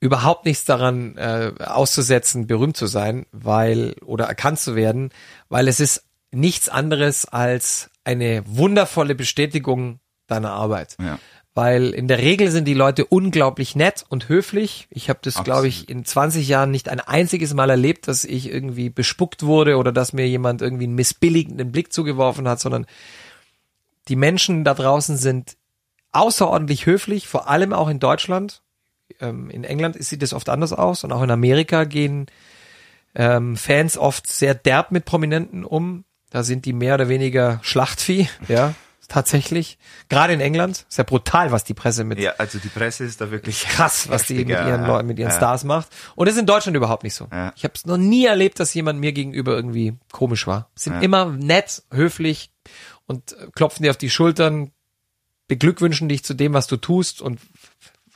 überhaupt 0.00 0.44
nichts 0.44 0.64
daran 0.64 1.16
äh, 1.16 1.52
auszusetzen, 1.58 2.46
berühmt 2.46 2.76
zu 2.76 2.86
sein, 2.86 3.26
weil 3.32 3.94
oder 4.04 4.26
erkannt 4.26 4.60
zu 4.60 4.76
werden, 4.76 5.10
weil 5.48 5.66
es 5.66 5.80
ist 5.80 6.04
nichts 6.30 6.68
anderes 6.68 7.24
als 7.24 7.90
eine 8.04 8.42
wundervolle 8.46 9.14
Bestätigung 9.14 10.00
deiner 10.26 10.52
Arbeit. 10.52 10.96
Ja 11.00 11.18
weil 11.54 11.90
in 11.90 12.08
der 12.08 12.18
Regel 12.18 12.50
sind 12.50 12.66
die 12.66 12.74
Leute 12.74 13.04
unglaublich 13.04 13.76
nett 13.76 14.04
und 14.08 14.28
höflich. 14.28 14.88
Ich 14.90 15.08
habe 15.08 15.20
das, 15.22 15.44
glaube 15.44 15.68
ich, 15.68 15.88
in 15.88 16.04
20 16.04 16.48
Jahren 16.48 16.72
nicht 16.72 16.88
ein 16.88 16.98
einziges 16.98 17.54
Mal 17.54 17.70
erlebt, 17.70 18.08
dass 18.08 18.24
ich 18.24 18.50
irgendwie 18.50 18.90
bespuckt 18.90 19.44
wurde 19.44 19.76
oder 19.76 19.92
dass 19.92 20.12
mir 20.12 20.28
jemand 20.28 20.62
irgendwie 20.62 20.84
einen 20.84 20.96
missbilligenden 20.96 21.70
Blick 21.70 21.92
zugeworfen 21.92 22.48
hat, 22.48 22.58
sondern 22.58 22.86
die 24.08 24.16
Menschen 24.16 24.64
da 24.64 24.74
draußen 24.74 25.16
sind 25.16 25.56
außerordentlich 26.10 26.86
höflich, 26.86 27.28
vor 27.28 27.48
allem 27.48 27.72
auch 27.72 27.88
in 27.88 28.00
Deutschland. 28.00 28.62
Ähm, 29.20 29.48
in 29.48 29.62
England 29.62 30.02
sieht 30.02 30.24
es 30.24 30.34
oft 30.34 30.48
anders 30.48 30.72
aus 30.72 31.04
und 31.04 31.12
auch 31.12 31.22
in 31.22 31.30
Amerika 31.30 31.84
gehen 31.84 32.26
ähm, 33.14 33.56
Fans 33.56 33.96
oft 33.96 34.26
sehr 34.26 34.54
derb 34.54 34.90
mit 34.90 35.04
Prominenten 35.04 35.64
um. 35.64 36.04
Da 36.30 36.42
sind 36.42 36.64
die 36.64 36.72
mehr 36.72 36.94
oder 36.94 37.08
weniger 37.08 37.60
Schlachtvieh, 37.62 38.28
ja 38.48 38.74
tatsächlich. 39.08 39.78
Gerade 40.08 40.32
in 40.32 40.40
England. 40.40 40.86
Ist 40.88 40.98
ja 40.98 41.04
brutal, 41.04 41.52
was 41.52 41.64
die 41.64 41.74
Presse 41.74 42.04
mit. 42.04 42.18
Ja, 42.18 42.32
also 42.38 42.58
die 42.58 42.68
Presse 42.68 43.04
ist 43.04 43.20
da 43.20 43.30
wirklich 43.30 43.64
krass, 43.68 44.08
was 44.08 44.26
die 44.26 44.34
mit 44.44 44.48
ihren 44.50 44.86
Leuten, 44.86 45.06
mit 45.06 45.18
ihren 45.18 45.30
ja. 45.30 45.36
Stars 45.36 45.64
macht. 45.64 45.88
Und 46.14 46.26
das 46.26 46.34
ist 46.34 46.40
in 46.40 46.46
Deutschland 46.46 46.76
überhaupt 46.76 47.02
nicht 47.04 47.14
so. 47.14 47.28
Ja. 47.32 47.52
Ich 47.56 47.64
habe 47.64 47.74
es 47.74 47.86
noch 47.86 47.96
nie 47.96 48.26
erlebt, 48.26 48.60
dass 48.60 48.74
jemand 48.74 49.00
mir 49.00 49.12
gegenüber 49.12 49.54
irgendwie 49.54 49.96
komisch 50.12 50.46
war. 50.46 50.70
Sind 50.74 50.94
ja. 50.94 51.00
immer 51.00 51.26
nett, 51.26 51.82
höflich 51.92 52.50
und 53.06 53.36
klopfen 53.54 53.82
dir 53.82 53.90
auf 53.90 53.96
die 53.96 54.10
Schultern, 54.10 54.72
beglückwünschen 55.48 56.08
dich 56.08 56.24
zu 56.24 56.34
dem, 56.34 56.54
was 56.54 56.66
du 56.66 56.76
tust 56.76 57.20
und 57.20 57.40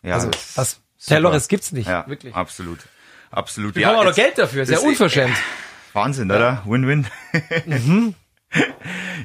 Ja, 0.02 0.14
also 0.14 0.30
was. 0.54 0.80
Telleres 1.06 1.48
gibt's 1.48 1.72
nicht, 1.72 1.88
Ja, 1.88 2.06
wirklich. 2.08 2.34
absolut. 2.34 2.80
Absolut. 3.30 3.74
Wir 3.74 3.86
bekommen 3.86 4.00
auch 4.00 4.04
noch 4.10 4.16
Geld 4.16 4.38
dafür, 4.38 4.62
ist 4.62 4.70
ja 4.70 4.78
unverschämt. 4.78 5.36
Wahnsinn, 5.92 6.30
oder? 6.30 6.62
Win-win. 6.66 7.06
Mhm. 7.66 8.14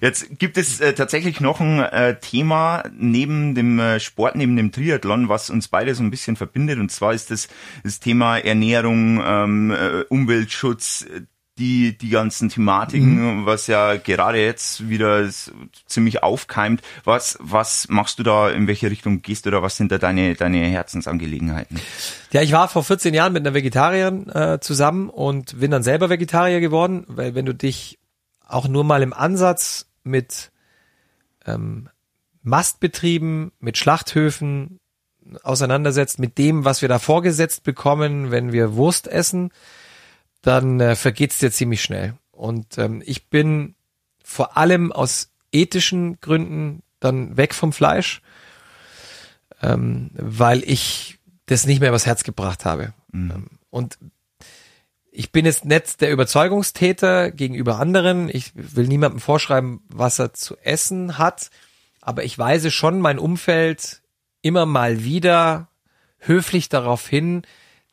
Jetzt 0.01 0.37
gibt 0.39 0.57
es 0.57 0.81
äh, 0.81 0.93
tatsächlich 0.93 1.39
noch 1.39 1.59
ein 1.61 1.79
äh, 1.79 2.19
Thema 2.19 2.83
neben 2.97 3.55
dem 3.55 3.79
äh, 3.79 3.99
Sport, 3.99 4.35
neben 4.35 4.55
dem 4.57 4.71
Triathlon, 4.71 5.29
was 5.29 5.49
uns 5.49 5.67
beide 5.69 5.95
so 5.95 6.03
ein 6.03 6.11
bisschen 6.11 6.35
verbindet. 6.35 6.79
Und 6.79 6.91
zwar 6.91 7.13
ist 7.13 7.31
das 7.31 7.47
das 7.83 7.99
Thema 7.99 8.37
Ernährung, 8.37 9.21
ähm, 9.25 9.71
äh, 9.71 10.03
Umweltschutz, 10.09 11.03
äh, 11.03 11.21
die 11.59 11.95
die 11.95 12.09
ganzen 12.09 12.49
Thematiken, 12.49 13.41
Mhm. 13.41 13.45
was 13.45 13.67
ja 13.67 13.95
gerade 13.95 14.41
jetzt 14.43 14.89
wieder 14.89 15.29
ziemlich 15.85 16.23
aufkeimt. 16.23 16.81
Was 17.03 17.37
was 17.39 17.87
machst 17.89 18.17
du 18.17 18.23
da? 18.23 18.49
In 18.49 18.65
welche 18.67 18.89
Richtung 18.89 19.21
gehst 19.21 19.45
du 19.45 19.51
da? 19.51 19.61
Was 19.61 19.77
sind 19.77 19.91
da 19.91 19.99
deine 19.99 20.33
deine 20.33 20.65
Herzensangelegenheiten? 20.65 21.79
Ja, 22.31 22.41
ich 22.41 22.51
war 22.53 22.67
vor 22.69 22.83
14 22.83 23.13
Jahren 23.13 23.33
mit 23.33 23.45
einer 23.45 23.53
Vegetarierin 23.53 24.29
äh, 24.29 24.59
zusammen 24.61 25.09
und 25.09 25.59
bin 25.59 25.69
dann 25.69 25.83
selber 25.83 26.09
Vegetarier 26.09 26.59
geworden, 26.59 27.03
weil 27.07 27.35
wenn 27.35 27.45
du 27.45 27.53
dich 27.53 27.99
auch 28.53 28.67
nur 28.67 28.83
mal 28.83 29.01
im 29.01 29.13
Ansatz 29.13 29.87
mit 30.03 30.51
ähm, 31.45 31.89
Mastbetrieben, 32.41 33.51
mit 33.59 33.77
Schlachthöfen 33.77 34.79
auseinandersetzt, 35.43 36.19
mit 36.19 36.37
dem, 36.37 36.65
was 36.65 36.81
wir 36.81 36.89
da 36.89 36.99
vorgesetzt 36.99 37.63
bekommen, 37.63 38.31
wenn 38.31 38.51
wir 38.51 38.75
Wurst 38.75 39.07
essen, 39.07 39.51
dann 40.41 40.79
äh, 40.79 40.95
vergeht's 40.95 41.39
dir 41.39 41.51
ziemlich 41.51 41.81
schnell. 41.81 42.15
Und 42.31 42.77
ähm, 42.77 43.01
ich 43.05 43.29
bin 43.29 43.75
vor 44.23 44.57
allem 44.57 44.91
aus 44.91 45.31
ethischen 45.51 46.19
Gründen 46.19 46.83
dann 46.99 47.37
weg 47.37 47.53
vom 47.53 47.71
Fleisch, 47.71 48.21
ähm, 49.61 50.11
weil 50.13 50.63
ich 50.65 51.19
das 51.45 51.65
nicht 51.65 51.79
mehr 51.79 51.89
übers 51.89 52.05
Herz 52.05 52.23
gebracht 52.23 52.65
habe. 52.65 52.93
Ähm, 53.13 53.47
Und 53.69 53.97
ich 55.15 55.31
bin 55.31 55.45
jetzt 55.45 55.63
nicht 55.63 56.01
der 56.01 56.11
Überzeugungstäter 56.11 57.29
gegenüber 57.31 57.79
anderen. 57.79 58.29
Ich 58.29 58.51
will 58.55 58.87
niemandem 58.87 59.19
vorschreiben, 59.19 59.81
was 59.87 60.17
er 60.19 60.33
zu 60.33 60.57
essen 60.57 61.19
hat. 61.19 61.51
Aber 62.01 62.23
ich 62.23 62.37
weise 62.37 62.71
schon 62.71 62.99
mein 62.99 63.19
Umfeld 63.19 64.01
immer 64.41 64.65
mal 64.65 65.03
wieder 65.03 65.69
höflich 66.17 66.67
darauf 66.67 67.07
hin, 67.07 67.43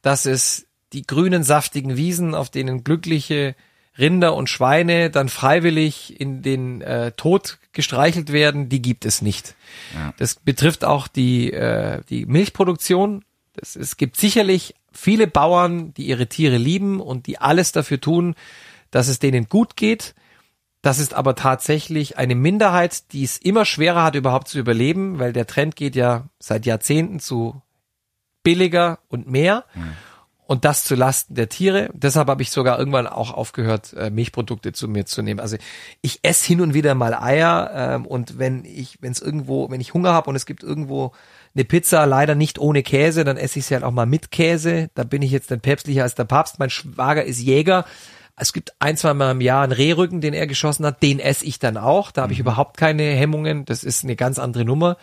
dass 0.03 0.25
es 0.25 0.67
die 0.95 1.03
grünen, 1.03 1.45
saftigen 1.45 1.97
Wiesen, 1.97 2.35
auf 2.35 2.49
denen 2.49 2.85
glückliche 2.85 3.55
Rinder 3.99 4.35
und 4.35 4.49
Schweine 4.49 5.11
dann 5.11 5.29
freiwillig 5.29 6.19
in 6.19 6.43
den 6.43 6.81
äh, 6.81 7.13
Tod 7.13 7.59
gestreichelt 7.73 8.33
werden, 8.33 8.69
die 8.71 8.81
gibt 8.81 9.05
es 9.05 9.21
nicht. 9.21 9.55
Das 10.17 10.37
betrifft 10.37 10.85
auch 10.85 11.07
die, 11.07 11.53
äh, 11.53 12.01
die 12.09 12.25
Milchproduktion. 12.25 13.25
Das, 13.53 13.77
es 13.77 13.99
gibt 13.99 14.17
sicherlich 14.17 14.75
viele 14.93 15.27
Bauern, 15.27 15.95
die 15.95 16.07
ihre 16.07 16.27
Tiere 16.27 16.57
lieben 16.57 17.01
und 17.01 17.27
die 17.27 17.39
alles 17.39 17.73
dafür 17.73 18.01
tun, 18.01 18.35
dass 18.91 19.09
es 19.09 19.19
denen 19.19 19.49
gut 19.49 19.77
geht. 19.77 20.15
Das 20.83 20.99
ist 20.99 21.13
aber 21.13 21.35
tatsächlich 21.35 22.17
eine 22.17 22.35
Minderheit, 22.35 23.13
die 23.13 23.23
es 23.23 23.37
immer 23.37 23.65
schwerer 23.65 24.03
hat, 24.03 24.15
überhaupt 24.15 24.49
zu 24.49 24.59
überleben, 24.59 25.19
weil 25.19 25.33
der 25.33 25.47
Trend 25.47 25.77
geht 25.77 25.95
ja 25.95 26.29
seit 26.39 26.65
Jahrzehnten 26.65 27.21
zu 27.21 27.61
billiger 28.43 28.99
und 29.09 29.29
mehr. 29.29 29.65
Und 30.47 30.65
das 30.65 30.83
zu 30.83 30.97
Lasten 30.97 31.37
der 31.37 31.49
Tiere. 31.49 31.91
Deshalb 31.93 32.27
habe 32.27 32.43
ich 32.43 32.51
sogar 32.51 32.77
irgendwann 32.77 33.07
auch 33.07 33.33
aufgehört, 33.33 33.93
äh, 33.93 34.11
Milchprodukte 34.11 34.73
zu 34.73 34.89
mir 34.89 35.07
zu 35.07 35.23
nehmen. 35.23 35.39
Also 35.39 35.57
ich 36.01 36.19
esse 36.23 36.45
hin 36.45 36.61
und 36.61 36.75
wieder 36.75 36.97
mal 36.97 37.15
Eier 37.15 37.71
ähm, 37.73 38.05
und 38.05 38.37
wenn 38.41 38.65
ich, 38.65 38.99
wenn 39.01 39.13
es 39.13 39.23
irgendwo, 39.23 39.71
wenn 39.71 39.81
ich 39.81 39.95
Hunger 39.95 40.13
habe 40.13 40.29
und 40.29 40.35
es 40.35 40.47
gibt 40.47 40.65
irgendwo 40.65 41.13
eine 41.55 41.65
Pizza, 41.65 42.07
leider 42.07 42.35
nicht 42.35 42.59
ohne 42.59 42.83
Käse, 42.83 43.25
dann 43.25 43.37
esse 43.37 43.59
ich 43.59 43.67
sie 43.67 43.75
halt 43.75 43.85
auch 43.85 43.91
mal 43.91 44.07
mit 44.07 44.31
Käse. 44.31 44.91
Da 44.95 45.05
bin 45.05 45.23
ich 45.23 45.33
jetzt 45.33 45.51
nicht 45.51 45.63
päpstlicher 45.63 46.03
als 46.03 46.15
der 46.15 46.25
Papst. 46.25 46.59
Mein 46.59 46.71
Schwager 46.71 47.25
ist 47.25 47.41
Jäger. 47.41 47.85
Es 48.37 48.53
gibt 48.53 48.73
ein, 48.79 48.97
zwei 48.97 49.13
Mal 49.15 49.33
im 49.33 49.41
Jahr 49.41 49.65
einen 49.65 49.73
Rehrücken, 49.73 50.21
den 50.21 50.33
er 50.33 50.47
geschossen 50.47 50.87
hat. 50.87 51.03
Den 51.03 51.19
esse 51.19 51.45
ich 51.45 51.59
dann 51.59 51.77
auch. 51.77 52.11
Da 52.11 52.23
habe 52.23 52.33
ich 52.33 52.39
überhaupt 52.39 52.77
keine 52.77 53.03
Hemmungen. 53.03 53.65
Das 53.65 53.85
ist 53.85 54.05
eine 54.05 54.17
ganz 54.17 54.39
andere 54.39 54.65
Nummer 54.65 54.97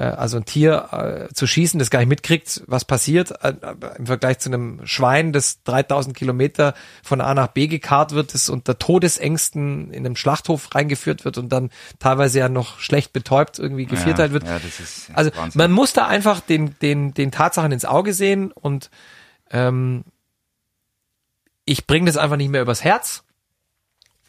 also 0.00 0.36
ein 0.36 0.44
Tier 0.44 1.26
äh, 1.30 1.32
zu 1.34 1.46
schießen, 1.46 1.78
das 1.78 1.90
gar 1.90 2.00
nicht 2.00 2.08
mitkriegt, 2.08 2.62
was 2.66 2.84
passiert, 2.84 3.32
äh, 3.42 3.54
im 3.96 4.06
Vergleich 4.06 4.38
zu 4.40 4.50
einem 4.50 4.86
Schwein, 4.86 5.32
das 5.32 5.62
3000 5.64 6.14
Kilometer 6.16 6.74
von 7.02 7.20
A 7.20 7.32
nach 7.34 7.48
B 7.48 7.66
gekarrt 7.66 8.12
wird, 8.12 8.34
das 8.34 8.48
unter 8.48 8.78
Todesängsten 8.78 9.90
in 9.92 10.04
einem 10.04 10.16
Schlachthof 10.16 10.74
reingeführt 10.74 11.24
wird 11.24 11.38
und 11.38 11.50
dann 11.50 11.70
teilweise 11.98 12.38
ja 12.40 12.48
noch 12.48 12.78
schlecht 12.78 13.12
betäubt 13.12 13.58
irgendwie 13.58 13.86
gevierteilt 13.86 14.32
wird. 14.32 14.44
Ja, 14.44 14.58
das 14.58 14.80
ist 14.80 15.10
Also 15.14 15.30
Wahnsinn. 15.34 15.58
man 15.58 15.72
muss 15.72 15.92
da 15.92 16.06
einfach 16.06 16.40
den, 16.40 16.78
den, 16.80 17.14
den 17.14 17.30
Tatsachen 17.30 17.72
ins 17.72 17.84
Auge 17.84 18.12
sehen 18.12 18.52
und 18.52 18.90
ähm, 19.50 20.04
ich 21.64 21.86
bringe 21.86 22.06
das 22.06 22.16
einfach 22.16 22.36
nicht 22.36 22.50
mehr 22.50 22.62
übers 22.62 22.84
Herz. 22.84 23.24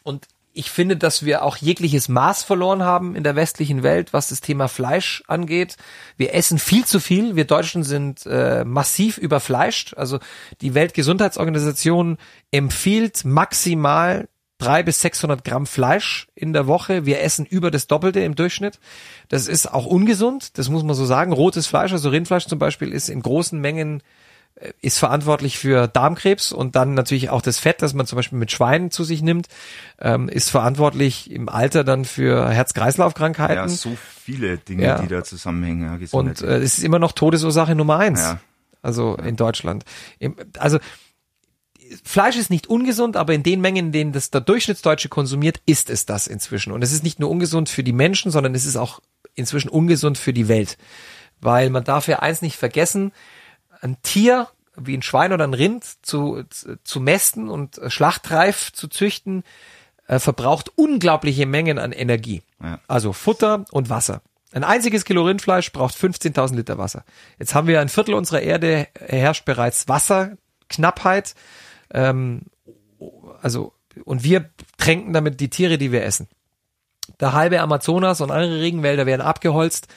Und 0.02 0.26
ich 0.58 0.70
finde, 0.70 0.96
dass 0.96 1.24
wir 1.24 1.44
auch 1.44 1.56
jegliches 1.56 2.08
Maß 2.08 2.42
verloren 2.42 2.82
haben 2.82 3.14
in 3.14 3.22
der 3.22 3.36
westlichen 3.36 3.84
Welt, 3.84 4.12
was 4.12 4.30
das 4.30 4.40
Thema 4.40 4.66
Fleisch 4.66 5.22
angeht. 5.28 5.76
Wir 6.16 6.34
essen 6.34 6.58
viel 6.58 6.84
zu 6.84 6.98
viel. 6.98 7.36
Wir 7.36 7.44
Deutschen 7.44 7.84
sind 7.84 8.26
äh, 8.26 8.64
massiv 8.64 9.18
überfleischt. 9.18 9.94
Also 9.96 10.18
die 10.60 10.74
Weltgesundheitsorganisation 10.74 12.18
empfiehlt 12.50 13.24
maximal 13.24 14.28
drei 14.58 14.82
bis 14.82 15.00
600 15.00 15.44
Gramm 15.44 15.64
Fleisch 15.64 16.26
in 16.34 16.52
der 16.52 16.66
Woche. 16.66 17.06
Wir 17.06 17.22
essen 17.22 17.46
über 17.46 17.70
das 17.70 17.86
Doppelte 17.86 18.18
im 18.18 18.34
Durchschnitt. 18.34 18.80
Das 19.28 19.46
ist 19.46 19.72
auch 19.72 19.86
ungesund. 19.86 20.58
Das 20.58 20.68
muss 20.68 20.82
man 20.82 20.96
so 20.96 21.04
sagen. 21.04 21.32
Rotes 21.32 21.68
Fleisch, 21.68 21.92
also 21.92 22.08
Rindfleisch 22.08 22.46
zum 22.46 22.58
Beispiel, 22.58 22.92
ist 22.92 23.08
in 23.08 23.22
großen 23.22 23.60
Mengen 23.60 24.02
ist 24.80 24.98
verantwortlich 24.98 25.56
für 25.58 25.86
Darmkrebs 25.88 26.52
und 26.52 26.74
dann 26.76 26.94
natürlich 26.94 27.30
auch 27.30 27.42
das 27.42 27.58
Fett, 27.58 27.80
das 27.82 27.94
man 27.94 28.06
zum 28.06 28.16
Beispiel 28.16 28.38
mit 28.38 28.50
Schweinen 28.50 28.90
zu 28.90 29.04
sich 29.04 29.22
nimmt, 29.22 29.46
ähm, 30.00 30.28
ist 30.28 30.50
verantwortlich 30.50 31.30
im 31.30 31.48
Alter 31.48 31.84
dann 31.84 32.04
für 32.04 32.48
Herz-Kreislauf-Krankheiten. 32.50 33.54
ja, 33.54 33.68
so 33.68 33.96
viele 34.20 34.58
Dinge, 34.58 34.84
Ja. 34.84 34.98
die 35.00 35.06
da 35.08 35.22
zusammenhängen. 35.22 36.00
Ja, 36.00 36.08
Und 36.10 36.42
äh, 36.42 36.58
es 36.58 36.78
ist 36.78 36.84
immer 36.84 36.98
noch 36.98 37.12
Todesursache 37.12 37.74
Nummer 37.74 37.98
eins. 37.98 38.20
Ja. 38.20 38.40
Also 38.82 39.16
in 39.16 39.36
Deutschland. 39.36 39.84
Also 40.58 40.78
Fleisch 42.04 42.36
ist 42.36 42.50
nicht 42.50 42.66
ungesund, 42.66 43.16
aber 43.16 43.32
in 43.34 43.42
den 43.42 43.60
Mengen, 43.60 43.86
in 43.86 43.92
denen 43.92 44.12
das 44.12 44.30
der 44.30 44.40
Durchschnittsdeutsche 44.42 45.08
konsumiert, 45.08 45.60
ist 45.66 45.88
es 45.88 46.04
das 46.04 46.26
inzwischen. 46.26 46.72
Und 46.72 46.82
es 46.82 46.92
ist 46.92 47.02
nicht 47.02 47.18
nur 47.18 47.30
ungesund 47.30 47.68
für 47.68 47.82
die 47.82 47.92
Menschen, 47.92 48.30
sondern 48.30 48.54
es 48.54 48.66
ist 48.66 48.76
auch 48.76 49.00
inzwischen 49.34 49.68
ungesund 49.68 50.18
für 50.18 50.32
die 50.32 50.48
Welt. 50.48 50.76
Weil 51.40 51.70
man 51.70 51.84
darf 51.84 52.06
ja 52.08 52.18
eins 52.18 52.42
nicht 52.42 52.56
vergessen, 52.56 53.12
ein 53.80 54.00
Tier 54.02 54.48
wie 54.76 54.96
ein 54.96 55.02
Schwein 55.02 55.32
oder 55.32 55.44
ein 55.44 55.54
Rind 55.54 55.84
zu, 56.02 56.44
zu, 56.84 57.00
mästen 57.00 57.48
und 57.48 57.78
äh, 57.78 57.90
schlachtreif 57.90 58.72
zu 58.72 58.88
züchten, 58.88 59.42
äh, 60.06 60.18
verbraucht 60.18 60.70
unglaubliche 60.76 61.46
Mengen 61.46 61.78
an 61.78 61.92
Energie. 61.92 62.42
Ja. 62.62 62.80
Also 62.86 63.12
Futter 63.12 63.64
und 63.72 63.90
Wasser. 63.90 64.22
Ein 64.52 64.64
einziges 64.64 65.04
Kilo 65.04 65.24
Rindfleisch 65.24 65.72
braucht 65.72 65.94
15.000 65.94 66.54
Liter 66.54 66.78
Wasser. 66.78 67.04
Jetzt 67.38 67.54
haben 67.54 67.66
wir 67.66 67.80
ein 67.80 67.88
Viertel 67.88 68.14
unserer 68.14 68.40
Erde 68.40 68.88
herrscht 68.98 69.44
bereits 69.44 69.88
Wasserknappheit. 69.88 71.34
Ähm, 71.92 72.42
also 73.42 73.74
und 74.04 74.24
wir 74.24 74.50
tränken 74.78 75.12
damit 75.12 75.40
die 75.40 75.50
Tiere, 75.50 75.76
die 75.76 75.92
wir 75.92 76.04
essen. 76.04 76.28
Der 77.20 77.32
halbe 77.32 77.60
Amazonas 77.60 78.20
und 78.20 78.30
andere 78.30 78.60
Regenwälder 78.60 79.06
werden 79.06 79.22
abgeholzt. 79.22 79.88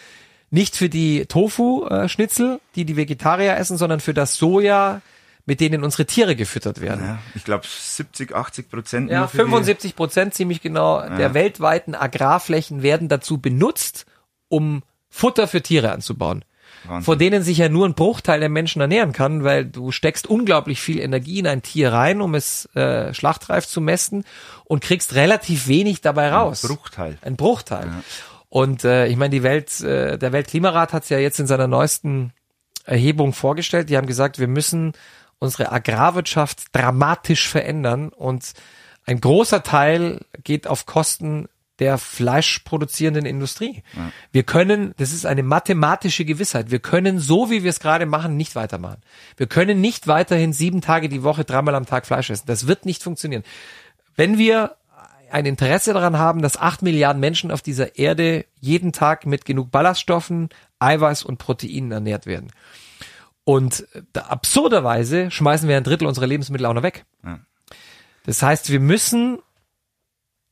Nicht 0.51 0.75
für 0.75 0.89
die 0.89 1.25
Tofu-Schnitzel, 1.25 2.59
die 2.75 2.85
die 2.85 2.97
Vegetarier 2.97 3.55
essen, 3.57 3.77
sondern 3.77 3.99
für 3.99 4.13
das 4.13 4.35
Soja, 4.35 5.01
mit 5.45 5.59
denen 5.59 5.83
unsere 5.83 6.05
Tiere 6.05 6.35
gefüttert 6.35 6.81
werden. 6.81 7.03
ja, 7.03 7.19
ich 7.35 7.43
glaube 7.43 7.63
70, 7.67 8.35
80 8.35 8.69
Prozent. 8.69 9.09
Ja, 9.09 9.19
nur 9.19 9.27
für 9.27 9.37
die- 9.37 9.43
75 9.43 9.95
Prozent 9.95 10.33
ziemlich 10.33 10.61
genau 10.61 11.01
der 11.09 11.33
weltweiten 11.33 11.95
Agrarflächen 11.95 12.83
werden 12.83 13.07
dazu 13.09 13.39
benutzt, 13.39 14.05
um 14.49 14.83
Futter 15.09 15.47
für 15.47 15.61
Tiere 15.61 15.91
anzubauen. 15.91 16.45
Wahnsinn. 16.83 17.03
Von 17.05 17.19
denen 17.19 17.43
sich 17.43 17.57
ja 17.59 17.69
nur 17.69 17.85
ein 17.87 17.93
Bruchteil 17.95 18.39
der 18.39 18.49
Menschen 18.49 18.81
ernähren 18.81 19.11
kann, 19.13 19.43
weil 19.43 19.65
du 19.65 19.91
steckst 19.91 20.27
unglaublich 20.27 20.79
viel 20.81 20.99
Energie 20.99 21.37
in 21.39 21.47
ein 21.47 21.61
Tier 21.61 21.91
rein, 21.93 22.21
um 22.21 22.33
es 22.33 22.65
äh, 22.75 23.13
schlachtreif 23.13 23.67
zu 23.67 23.82
mästen 23.82 24.23
und 24.65 24.82
kriegst 24.82 25.13
relativ 25.15 25.67
wenig 25.67 26.01
dabei 26.01 26.32
raus. 26.32 26.61
Bruchteil. 26.61 27.17
Ein 27.21 27.36
Bruchteil. 27.36 27.89
Und 28.52 28.84
äh, 28.84 29.08
ich 29.08 29.16
meine, 29.16 29.30
die 29.30 29.43
Welt, 29.43 29.80
äh, 29.80 30.18
der 30.18 30.34
Weltklimarat 30.34 30.91
hat 30.91 31.04
es 31.04 31.10
ja 31.10 31.18
jetzt 31.18 31.39
in 31.39 31.47
seiner 31.47 31.68
neuesten 31.68 32.34
Erhebung 32.84 33.32
vorgestellt. 33.32 33.89
Die 33.89 33.95
haben 33.95 34.08
gesagt, 34.08 34.39
wir 34.39 34.49
müssen 34.49 34.91
unsere 35.39 35.72
Agrarwirtschaft 35.72 36.66
dramatisch 36.74 37.47
verändern 37.47 38.10
und 38.10 38.52
ein 39.06 39.22
großer 39.22 39.64
Teil 39.64 40.26
geht 40.43 40.68
auf 40.68 40.86
Kosten 40.86 41.47
der 41.80 41.97
fleischproduzierenden 41.97 43.26
Industrie. 43.26 43.84
Wir 44.34 44.43
können, 44.43 44.93
das 44.97 45.14
ist 45.14 45.26
eine 45.26 45.43
mathematische 45.43 46.26
Gewissheit, 46.26 46.72
wir 46.72 46.80
können 46.80 47.20
so, 47.20 47.49
wie 47.49 47.64
wir 47.64 47.70
es 47.70 47.80
gerade 47.80 48.06
machen, 48.06 48.36
nicht 48.36 48.56
weitermachen. 48.56 49.02
Wir 49.38 49.47
können 49.47 49.80
nicht 49.80 50.08
weiterhin 50.08 50.52
sieben 50.52 50.82
Tage 50.82 51.08
die 51.08 51.24
Woche 51.24 51.45
dreimal 51.45 51.76
am 51.76 51.86
Tag 51.86 52.06
Fleisch 52.06 52.30
essen. 52.30 52.47
Das 52.47 52.68
wird 52.68 52.86
nicht 52.86 53.02
funktionieren. 53.02 53.43
Wenn 54.18 54.38
wir 54.38 54.76
ein 55.32 55.45
Interesse 55.45 55.93
daran 55.93 56.17
haben, 56.17 56.41
dass 56.41 56.57
acht 56.57 56.82
Milliarden 56.82 57.19
Menschen 57.19 57.51
auf 57.51 57.61
dieser 57.61 57.97
Erde 57.97 58.45
jeden 58.59 58.91
Tag 58.91 59.25
mit 59.25 59.45
genug 59.45 59.71
Ballaststoffen, 59.71 60.49
Eiweiß 60.79 61.23
und 61.23 61.38
Proteinen 61.38 61.91
ernährt 61.91 62.25
werden. 62.25 62.51
Und 63.43 63.88
da, 64.13 64.21
absurderweise 64.21 65.32
schmeißen 65.32 65.67
wir 65.67 65.77
ein 65.77 65.84
Drittel 65.84 66.07
unserer 66.07 66.27
Lebensmittel 66.27 66.65
auch 66.65 66.73
noch 66.73 66.84
weg. 66.84 67.05
Ja. 67.23 67.39
Das 68.25 68.41
heißt, 68.43 68.69
wir 68.69 68.79
müssen, 68.79 69.39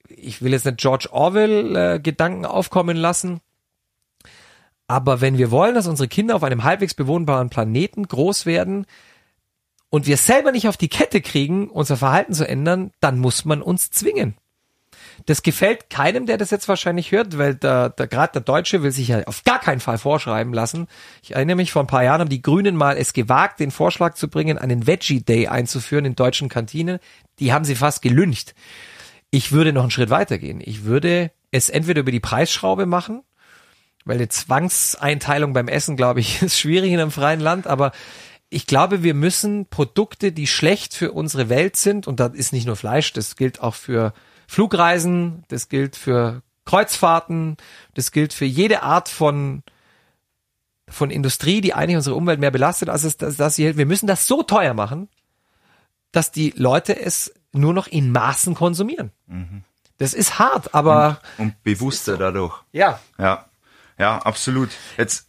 ich 0.08 0.42
will 0.42 0.54
jetzt 0.54 0.66
nicht 0.66 0.78
George 0.78 1.10
Orwell 1.12 1.76
äh, 1.76 2.00
Gedanken 2.00 2.46
aufkommen 2.46 2.98
lassen, 2.98 3.42
aber 4.90 5.22
wenn 5.22 5.38
wir 5.38 5.52
wollen, 5.52 5.76
dass 5.76 5.86
unsere 5.86 6.08
Kinder 6.08 6.36
auf 6.36 6.44
einem 6.44 6.64
halbwegs 6.64 6.96
bewohnbaren 6.96 7.52
Planeten 7.52 8.08
groß 8.08 8.48
werden 8.48 8.88
und 9.92 10.08
wir 10.08 10.18
selber 10.18 10.52
nicht 10.52 10.68
auf 10.68 10.78
die 10.78 10.90
Kette 10.90 11.22
kriegen, 11.22 11.70
unser 11.70 11.96
Verhalten 11.96 12.34
zu 12.34 12.48
ändern, 12.48 12.92
dann 13.00 13.20
muss 13.20 13.46
man 13.46 13.62
uns 13.62 13.92
zwingen. 13.92 14.36
Das 15.26 15.44
gefällt 15.44 15.90
keinem, 15.90 16.26
der 16.26 16.38
das 16.38 16.52
jetzt 16.52 16.68
wahrscheinlich 16.68 17.12
hört, 17.12 17.38
weil 17.38 17.56
der, 17.56 17.90
der 17.90 18.08
gerade 18.08 18.34
der 18.34 18.42
Deutsche 18.42 18.84
will 18.84 18.92
sich 18.92 19.10
ja 19.10 19.24
auf 19.26 19.44
gar 19.44 19.60
keinen 19.60 19.80
Fall 19.80 19.98
vorschreiben 19.98 20.54
lassen. 20.54 20.88
Ich 21.22 21.36
erinnere 21.36 21.56
mich, 21.56 21.72
vor 21.72 21.84
ein 21.84 21.88
paar 21.88 22.04
Jahren 22.04 22.22
haben 22.22 22.30
die 22.30 22.42
Grünen 22.42 22.76
mal 22.76 22.98
es 22.98 23.14
gewagt, 23.14 23.60
den 23.60 23.72
Vorschlag 23.72 24.16
zu 24.16 24.30
bringen, 24.30 24.58
einen 24.58 24.88
Veggie 24.88 25.22
Day 25.22 25.48
einzuführen 25.48 26.06
in 26.06 26.16
deutschen 26.16 26.50
Kantinen. 26.50 27.00
Die 27.40 27.54
haben 27.54 27.66
sie 27.66 27.76
fast 27.76 28.02
gelüncht. 28.02 28.56
Ich 29.32 29.52
würde 29.52 29.74
noch 29.74 29.84
einen 29.84 29.92
Schritt 29.92 30.10
weitergehen. 30.10 30.62
Ich 30.64 30.86
würde 30.86 31.32
es 31.52 31.70
entweder 31.70 32.02
über 32.02 32.12
die 32.12 32.20
Preisschraube 32.20 32.86
machen, 32.86 33.22
weil 34.06 34.18
eine 34.18 34.30
Zwangseinteilung 34.30 35.54
beim 35.54 35.68
Essen, 35.68 35.96
glaube 35.98 36.20
ich, 36.20 36.42
ist 36.42 36.60
schwierig 36.60 36.92
in 36.92 37.00
einem 37.00 37.12
freien 37.12 37.40
Land, 37.40 37.68
aber 37.68 37.92
ich 38.50 38.66
glaube, 38.66 39.04
wir 39.04 39.14
müssen 39.14 39.68
Produkte, 39.68 40.32
die 40.32 40.48
schlecht 40.48 40.96
für 40.96 41.12
unsere 41.12 41.50
Welt 41.50 41.76
sind, 41.76 42.08
und 42.08 42.20
das 42.20 42.34
ist 42.34 42.52
nicht 42.52 42.66
nur 42.66 42.76
Fleisch, 42.76 43.14
das 43.14 43.36
gilt 43.36 43.62
auch 43.62 43.76
für 43.76 44.14
Flugreisen, 44.50 45.44
das 45.50 45.70
gilt 45.70 45.96
für 45.96 46.42
Kreuzfahrten, 46.66 47.56
das 47.94 48.12
gilt 48.12 48.34
für 48.34 48.46
jede 48.46 48.82
Art 48.82 49.08
von 49.08 49.62
von 50.90 51.12
Industrie, 51.12 51.62
die 51.62 51.76
eigentlich 51.76 51.98
unsere 51.98 52.16
Umwelt 52.16 52.40
mehr 52.40 52.50
belastet, 52.50 52.90
als 52.90 53.04
es 53.04 53.16
dass, 53.16 53.38
dass 53.38 53.56
sie, 53.56 53.78
wir 53.78 53.86
müssen 53.86 54.08
das 54.08 54.26
so 54.26 54.42
teuer 54.42 54.74
machen, 54.74 55.08
dass 56.12 56.32
die 56.32 56.52
Leute 56.58 57.00
es 57.00 57.32
nur 57.52 57.76
noch 57.76 57.86
in 57.86 58.12
Maßen 58.12 58.56
konsumieren. 58.56 59.12
Das 60.00 60.16
ist 60.16 60.40
hart, 60.40 60.74
aber 60.74 61.22
Und 61.38 61.62
bewusster 61.62 62.18
dadurch. 62.18 62.60
ja, 62.72 63.00
Ja, 63.20 63.46
ja, 64.00 64.18
absolut. 64.18 64.70
Jetzt 64.98 65.28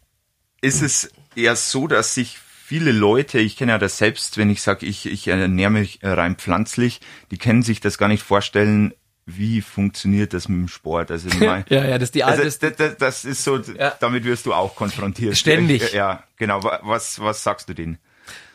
ist 0.62 0.80
es 0.80 1.12
eher 1.36 1.56
so, 1.56 1.86
dass 1.88 2.14
sich 2.14 2.38
viele 2.38 2.92
Leute, 2.92 3.38
ich 3.38 3.58
kenne 3.58 3.72
ja 3.72 3.78
das 3.78 3.98
selbst, 3.98 4.38
wenn 4.38 4.48
ich 4.48 4.62
sage, 4.62 4.86
ich, 4.86 5.04
ich 5.04 5.28
ernähre 5.28 5.70
mich 5.70 5.98
rein 6.02 6.36
pflanzlich, 6.36 7.00
die 7.30 7.36
können 7.36 7.62
sich 7.62 7.80
das 7.80 7.98
gar 7.98 8.08
nicht 8.08 8.22
vorstellen, 8.22 8.94
wie 9.26 9.60
funktioniert 9.60 10.32
das 10.34 10.48
mit 10.48 10.58
dem 10.58 10.68
Sport. 10.68 11.10
Also 11.10 11.28
mein, 11.38 11.64
ja, 11.68 11.84
ja, 11.84 11.98
das 11.98 12.08
ist 12.08 12.14
die 12.14 12.24
also 12.24 12.42
alte, 12.42 12.58
das, 12.70 12.76
das, 12.76 12.96
das 12.96 13.24
ist 13.24 13.44
so, 13.44 13.58
Ja. 13.58 13.94
damit 14.00 14.24
wirst 14.24 14.46
du 14.46 14.52
auch 14.54 14.74
konfrontiert. 14.74 15.36
Ständig. 15.36 15.92
Ja, 15.92 16.24
genau. 16.36 16.62
Wa- 16.64 16.80
Was, 16.82 17.20
was 17.20 17.42
sagst 17.42 17.68
du 17.68 17.74
denen? 17.74 17.98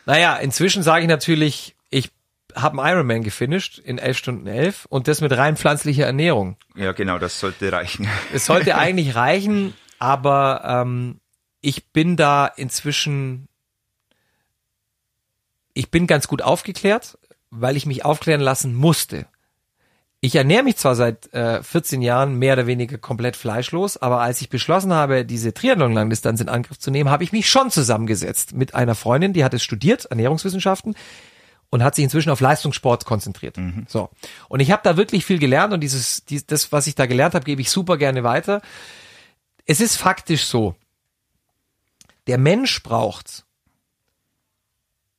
Naja, 0.04 0.36
inzwischen 0.36 0.82
sage 0.82 1.02
ich 1.02 1.08
natürlich, 1.08 1.74
ich 1.90 2.10
habe 2.54 2.80
einen 2.82 2.92
Ironman 2.94 3.22
gefinisht 3.22 3.78
in 3.78 3.98
11 3.98 4.16
Stunden 4.18 4.46
11 4.46 4.86
und 4.86 5.08
das 5.08 5.20
mit 5.20 5.32
rein 5.32 5.56
pflanzlicher 5.56 6.06
Ernährung. 6.06 6.56
Ja, 6.74 6.92
genau, 6.92 7.18
das 7.18 7.38
sollte 7.40 7.70
reichen. 7.72 8.08
Es 8.32 8.46
sollte 8.46 8.74
eigentlich 8.78 9.14
reichen, 9.14 9.74
aber 9.98 10.62
ähm, 10.64 11.20
ich 11.60 11.86
bin 11.88 12.16
da 12.16 12.46
inzwischen, 12.46 13.48
ich 15.74 15.90
bin 15.90 16.06
ganz 16.06 16.28
gut 16.28 16.42
aufgeklärt, 16.42 17.18
weil 17.50 17.76
ich 17.76 17.86
mich 17.86 18.04
aufklären 18.04 18.40
lassen 18.40 18.74
musste. 18.74 19.26
Ich 20.20 20.34
ernähre 20.34 20.64
mich 20.64 20.76
zwar 20.76 20.96
seit 20.96 21.32
äh, 21.34 21.62
14 21.62 22.00
Jahren 22.00 22.38
mehr 22.38 22.54
oder 22.54 22.66
weniger 22.66 22.98
komplett 22.98 23.36
fleischlos, 23.36 23.96
aber 23.96 24.20
als 24.20 24.40
ich 24.40 24.48
beschlossen 24.48 24.92
habe, 24.92 25.24
diese 25.24 25.52
Triathlon-Langdistanz 25.52 26.40
in 26.40 26.48
Angriff 26.48 26.78
zu 26.78 26.90
nehmen, 26.90 27.10
habe 27.10 27.22
ich 27.22 27.32
mich 27.32 27.48
schon 27.48 27.70
zusammengesetzt 27.70 28.54
mit 28.54 28.74
einer 28.74 28.94
Freundin, 28.94 29.34
die 29.34 29.44
hat 29.44 29.54
es 29.54 29.62
studiert, 29.62 30.06
Ernährungswissenschaften, 30.06 30.96
und 31.68 31.82
hat 31.82 31.94
sich 31.94 32.04
inzwischen 32.04 32.30
auf 32.30 32.40
Leistungssport 32.40 33.04
konzentriert. 33.04 33.58
So. 33.88 34.08
Und 34.48 34.60
ich 34.60 34.70
habe 34.70 34.82
da 34.84 34.96
wirklich 34.96 35.24
viel 35.24 35.38
gelernt 35.38 35.74
und 35.74 35.80
dieses, 35.80 36.24
dies, 36.24 36.46
das, 36.46 36.72
was 36.72 36.86
ich 36.86 36.94
da 36.94 37.06
gelernt 37.06 37.34
habe, 37.34 37.44
gebe 37.44 37.60
ich 37.60 37.70
super 37.70 37.98
gerne 37.98 38.24
weiter. 38.24 38.62
Es 39.66 39.80
ist 39.80 39.96
faktisch 39.96 40.44
so, 40.44 40.76
der 42.26 42.38
Mensch 42.38 42.82
braucht 42.82 43.44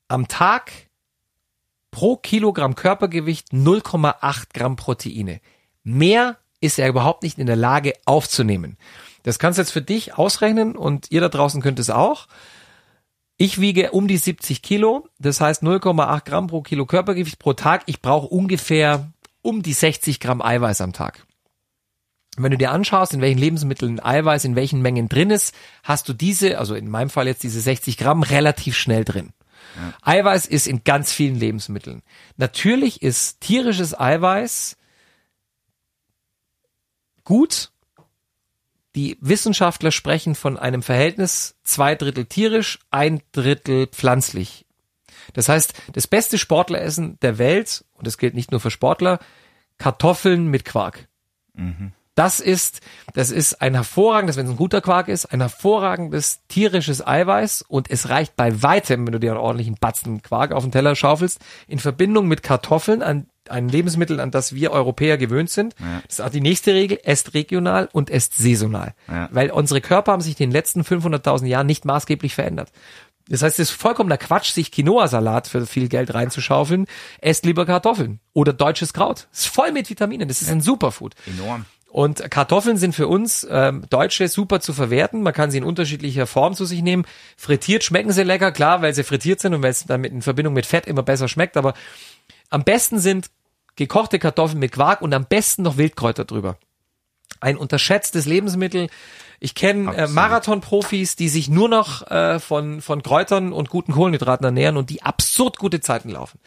am 0.07 0.27
Tag 0.27 0.71
pro 1.97 2.15
Kilogramm 2.15 2.75
Körpergewicht 2.75 3.53
0,8 3.53 4.49
Gramm 4.53 4.75
Proteine. 4.75 5.41
Mehr 5.83 6.37
ist 6.61 6.77
er 6.77 6.89
überhaupt 6.89 7.23
nicht 7.23 7.39
in 7.39 7.47
der 7.47 7.55
Lage 7.55 7.93
aufzunehmen. 8.05 8.77
Das 9.23 9.39
kannst 9.39 9.57
du 9.57 9.63
jetzt 9.63 9.71
für 9.71 9.81
dich 9.81 10.15
ausrechnen 10.15 10.75
und 10.75 11.09
ihr 11.09 11.21
da 11.21 11.29
draußen 11.29 11.59
könnt 11.59 11.79
es 11.79 11.89
auch. 11.89 12.27
Ich 13.37 13.59
wiege 13.59 13.93
um 13.93 14.07
die 14.07 14.17
70 14.17 14.61
Kilo, 14.61 15.07
das 15.17 15.41
heißt 15.41 15.63
0,8 15.63 16.23
Gramm 16.23 16.45
pro 16.45 16.61
Kilo 16.61 16.85
Körpergewicht 16.85 17.39
pro 17.39 17.53
Tag. 17.53 17.81
Ich 17.87 17.99
brauche 17.99 18.27
ungefähr 18.27 19.11
um 19.41 19.63
die 19.63 19.73
60 19.73 20.19
Gramm 20.19 20.43
Eiweiß 20.43 20.81
am 20.81 20.93
Tag. 20.93 21.25
Wenn 22.37 22.51
du 22.51 22.59
dir 22.59 22.73
anschaust, 22.73 23.15
in 23.15 23.21
welchen 23.21 23.39
Lebensmitteln 23.39 23.99
Eiweiß 23.99 24.45
in 24.45 24.55
welchen 24.55 24.83
Mengen 24.83 25.09
drin 25.09 25.31
ist, 25.31 25.55
hast 25.81 26.07
du 26.07 26.13
diese, 26.13 26.59
also 26.59 26.75
in 26.75 26.91
meinem 26.91 27.09
Fall 27.09 27.25
jetzt 27.25 27.41
diese 27.41 27.59
60 27.59 27.97
Gramm, 27.97 28.21
relativ 28.21 28.77
schnell 28.77 29.03
drin. 29.03 29.33
Eiweiß 30.01 30.47
ist 30.47 30.67
in 30.67 30.83
ganz 30.83 31.11
vielen 31.11 31.35
Lebensmitteln. 31.35 32.03
Natürlich 32.37 33.01
ist 33.01 33.41
tierisches 33.41 33.97
Eiweiß 33.97 34.77
gut. 37.23 37.71
Die 38.95 39.17
Wissenschaftler 39.21 39.91
sprechen 39.91 40.33
von 40.33 40.57
einem 40.57 40.81
Verhältnis 40.81 41.55
zwei 41.63 41.93
Drittel 41.93 42.25
tierisch, 42.25 42.79
ein 42.89 43.21
Drittel 43.31 43.87
pflanzlich. 43.87 44.65
Das 45.33 45.49
heißt, 45.49 45.73
das 45.93 46.07
beste 46.07 46.37
Sportleressen 46.37 47.19
der 47.21 47.37
Welt, 47.37 47.85
und 47.93 48.07
das 48.07 48.17
gilt 48.17 48.33
nicht 48.33 48.51
nur 48.51 48.59
für 48.59 48.71
Sportler, 48.71 49.19
Kartoffeln 49.77 50.47
mit 50.47 50.65
Quark. 50.65 51.07
Das 52.17 52.39
ist, 52.39 52.81
das 53.13 53.29
ist 53.29 53.61
ein 53.61 53.75
hervorragendes, 53.75 54.37
wenn 54.37 54.47
es 54.47 54.51
ein 54.51 54.57
guter 54.57 54.81
Quark 54.81 55.07
ist, 55.07 55.27
ein 55.27 55.39
hervorragendes 55.39 56.39
tierisches 56.47 57.05
Eiweiß 57.05 57.61
und 57.67 57.91
es 57.91 58.09
reicht 58.09 58.35
bei 58.35 58.63
weitem, 58.63 59.05
wenn 59.05 59.11
du 59.11 59.19
dir 59.19 59.33
einen 59.33 59.39
ordentlichen 59.39 59.75
Batzen 59.79 60.23
Quark 60.23 60.51
auf 60.51 60.63
den 60.63 60.71
Teller 60.71 60.95
schaufelst, 60.95 61.39
in 61.67 61.77
Verbindung 61.77 62.27
mit 62.27 62.41
Kartoffeln, 62.41 63.03
an 63.03 63.27
ein 63.49 63.69
Lebensmittel, 63.69 64.19
an 64.19 64.31
das 64.31 64.55
wir 64.55 64.71
Europäer 64.71 65.19
gewöhnt 65.19 65.51
sind. 65.51 65.75
Das 66.07 66.17
ist 66.17 66.21
auch 66.25 66.31
die 66.31 66.41
nächste 66.41 66.73
Regel, 66.73 66.99
esst 67.03 67.35
regional 67.35 67.87
und 67.91 68.09
esst 68.09 68.35
saisonal. 68.35 68.95
Ja. 69.07 69.29
Weil 69.31 69.51
unsere 69.51 69.79
Körper 69.79 70.11
haben 70.11 70.21
sich 70.21 70.39
in 70.39 70.49
den 70.49 70.51
letzten 70.51 70.81
500.000 70.81 71.45
Jahren 71.45 71.67
nicht 71.67 71.85
maßgeblich 71.85 72.33
verändert. 72.33 72.71
Das 73.29 73.43
heißt, 73.43 73.59
es 73.59 73.69
ist 73.69 73.79
vollkommener 73.79 74.17
Quatsch, 74.17 74.53
sich 74.53 74.71
Quinoa-Salat 74.71 75.47
für 75.47 75.67
viel 75.67 75.87
Geld 75.87 76.13
reinzuschaufeln. 76.13 76.87
Esst 77.19 77.45
lieber 77.45 77.65
Kartoffeln 77.65 78.19
oder 78.33 78.53
deutsches 78.53 78.91
Kraut. 78.91 79.27
Das 79.29 79.41
ist 79.41 79.47
voll 79.47 79.71
mit 79.71 79.89
Vitaminen. 79.89 80.27
Das 80.27 80.41
ist 80.41 80.49
ein 80.49 80.61
Superfood. 80.61 81.13
Enorm. 81.27 81.65
Und 81.97 82.29
Kartoffeln 82.29 82.77
sind 82.77 82.93
für 82.93 83.07
uns 83.07 83.47
ähm, 83.49 83.83
Deutsche 83.89 84.27
super 84.27 84.59
zu 84.59 84.71
verwerten. 84.71 85.23
Man 85.23 85.33
kann 85.33 85.49
sie 85.49 85.57
in 85.57 85.63
unterschiedlicher 85.63 86.27
Form 86.27 86.53
zu 86.53 86.63
sich 86.63 86.83
nehmen. 86.83 87.07
Frittiert 87.37 87.83
schmecken 87.83 88.11
sie 88.11 88.21
lecker, 88.21 88.51
klar, 88.51 88.83
weil 88.83 88.93
sie 88.93 89.03
frittiert 89.03 89.39
sind 89.39 89.55
und 89.55 89.63
weil 89.63 89.71
es 89.71 89.83
dann 89.83 90.03
in 90.03 90.21
Verbindung 90.21 90.53
mit 90.53 90.67
Fett 90.67 90.85
immer 90.85 91.01
besser 91.01 91.27
schmeckt. 91.27 91.57
Aber 91.57 91.73
am 92.51 92.63
besten 92.63 92.99
sind 92.99 93.31
gekochte 93.77 94.19
Kartoffeln 94.19 94.59
mit 94.59 94.73
Quark 94.73 95.01
und 95.01 95.11
am 95.11 95.25
besten 95.25 95.63
noch 95.63 95.77
Wildkräuter 95.77 96.25
drüber. 96.25 96.59
Ein 97.39 97.57
unterschätztes 97.57 98.27
Lebensmittel. 98.27 98.89
Ich 99.39 99.55
kenne 99.55 99.91
äh. 99.95 100.07
Marathon-Profis, 100.07 101.15
die 101.15 101.29
sich 101.29 101.49
nur 101.49 101.67
noch 101.67 102.05
äh, 102.11 102.39
von, 102.39 102.81
von 102.81 103.01
Kräutern 103.01 103.51
und 103.51 103.69
guten 103.69 103.93
Kohlenhydraten 103.93 104.45
ernähren 104.45 104.77
und 104.77 104.91
die 104.91 105.01
absurd 105.01 105.57
gute 105.57 105.79
Zeiten 105.79 106.09
laufen. 106.09 106.39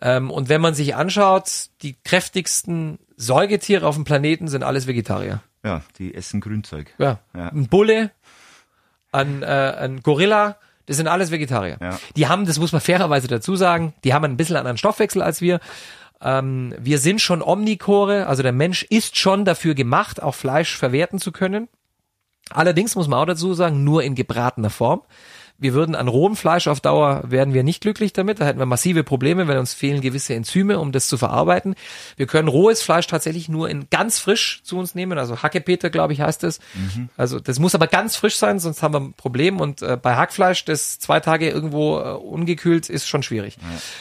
Ähm, 0.00 0.30
und 0.30 0.48
wenn 0.48 0.60
man 0.60 0.74
sich 0.74 0.94
anschaut, 0.94 1.70
die 1.82 1.96
kräftigsten 2.04 3.00
Säugetiere 3.16 3.86
auf 3.86 3.94
dem 3.94 4.04
Planeten 4.04 4.48
sind 4.48 4.62
alles 4.62 4.86
Vegetarier. 4.86 5.42
Ja, 5.64 5.82
die 5.98 6.14
essen 6.14 6.40
Grünzeug. 6.40 6.94
Ja. 6.98 7.18
Ja. 7.34 7.48
Ein 7.48 7.68
Bulle, 7.68 8.10
ein, 9.12 9.42
äh, 9.42 9.46
ein 9.46 10.00
Gorilla, 10.02 10.56
das 10.86 10.96
sind 10.96 11.08
alles 11.08 11.30
Vegetarier. 11.30 11.78
Ja. 11.80 11.98
Die 12.14 12.28
haben, 12.28 12.46
das 12.46 12.58
muss 12.58 12.72
man 12.72 12.80
fairerweise 12.80 13.26
dazu 13.26 13.56
sagen, 13.56 13.94
die 14.04 14.14
haben 14.14 14.24
ein 14.24 14.36
bisschen 14.36 14.56
anderen 14.56 14.78
Stoffwechsel 14.78 15.22
als 15.22 15.40
wir. 15.40 15.60
Ähm, 16.20 16.74
wir 16.78 16.98
sind 16.98 17.20
schon 17.20 17.42
Omnikore, 17.42 18.26
also 18.26 18.42
der 18.42 18.52
Mensch 18.52 18.84
ist 18.84 19.16
schon 19.16 19.44
dafür 19.44 19.74
gemacht, 19.74 20.22
auch 20.22 20.34
Fleisch 20.34 20.76
verwerten 20.76 21.18
zu 21.18 21.32
können. 21.32 21.68
Allerdings 22.50 22.94
muss 22.94 23.08
man 23.08 23.18
auch 23.18 23.26
dazu 23.26 23.54
sagen, 23.54 23.82
nur 23.82 24.04
in 24.04 24.14
gebratener 24.14 24.70
Form. 24.70 25.02
Wir 25.58 25.72
würden 25.72 25.94
an 25.94 26.08
rohem 26.08 26.36
Fleisch 26.36 26.68
auf 26.68 26.80
Dauer 26.80 27.22
werden 27.26 27.54
wir 27.54 27.62
nicht 27.62 27.80
glücklich 27.80 28.12
damit. 28.12 28.40
Da 28.40 28.44
hätten 28.44 28.58
wir 28.58 28.66
massive 28.66 29.04
Probleme, 29.04 29.48
weil 29.48 29.58
uns 29.58 29.74
fehlen 29.74 30.00
gewisse 30.00 30.34
Enzyme, 30.34 30.78
um 30.78 30.92
das 30.92 31.08
zu 31.08 31.16
verarbeiten. 31.16 31.74
Wir 32.16 32.26
können 32.26 32.48
rohes 32.48 32.82
Fleisch 32.82 33.06
tatsächlich 33.06 33.48
nur 33.48 33.68
in 33.70 33.88
ganz 33.90 34.18
frisch 34.18 34.62
zu 34.64 34.78
uns 34.78 34.94
nehmen. 34.94 35.18
Also 35.18 35.42
Hackepeter, 35.42 35.90
glaube 35.90 36.12
ich, 36.12 36.20
heißt 36.20 36.44
es. 36.44 36.58
Also 37.16 37.40
das 37.40 37.58
muss 37.58 37.74
aber 37.74 37.86
ganz 37.86 38.16
frisch 38.16 38.36
sein, 38.36 38.58
sonst 38.58 38.82
haben 38.82 38.94
wir 38.94 39.00
ein 39.00 39.12
Problem. 39.14 39.60
Und 39.60 39.82
äh, 39.82 39.96
bei 40.00 40.16
Hackfleisch, 40.16 40.64
das 40.64 40.98
zwei 40.98 41.20
Tage 41.20 41.48
irgendwo 41.48 41.98
äh, 41.98 42.12
ungekühlt 42.12 42.90
ist, 42.90 43.08
schon 43.08 43.22
schwierig. 43.22 43.56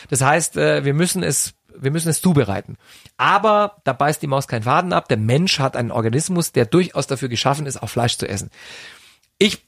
Das 0.09 0.21
heißt, 0.21 0.57
äh, 0.57 0.83
wir 0.83 0.93
müssen 0.93 1.23
es 1.23 1.53
wir 1.77 1.91
müssen 1.91 2.09
es 2.09 2.21
zubereiten. 2.21 2.77
Aber 3.17 3.81
da 3.83 3.93
beißt 3.93 4.21
die 4.21 4.27
Maus 4.27 4.47
keinen 4.47 4.63
Faden 4.63 4.93
ab. 4.93 5.09
Der 5.09 5.17
Mensch 5.17 5.59
hat 5.59 5.75
einen 5.75 5.91
Organismus, 5.91 6.53
der 6.53 6.65
durchaus 6.65 7.07
dafür 7.07 7.27
geschaffen 7.27 7.65
ist, 7.65 7.81
auch 7.81 7.89
Fleisch 7.89 8.17
zu 8.17 8.27
essen. 8.27 8.49
Ich 9.37 9.64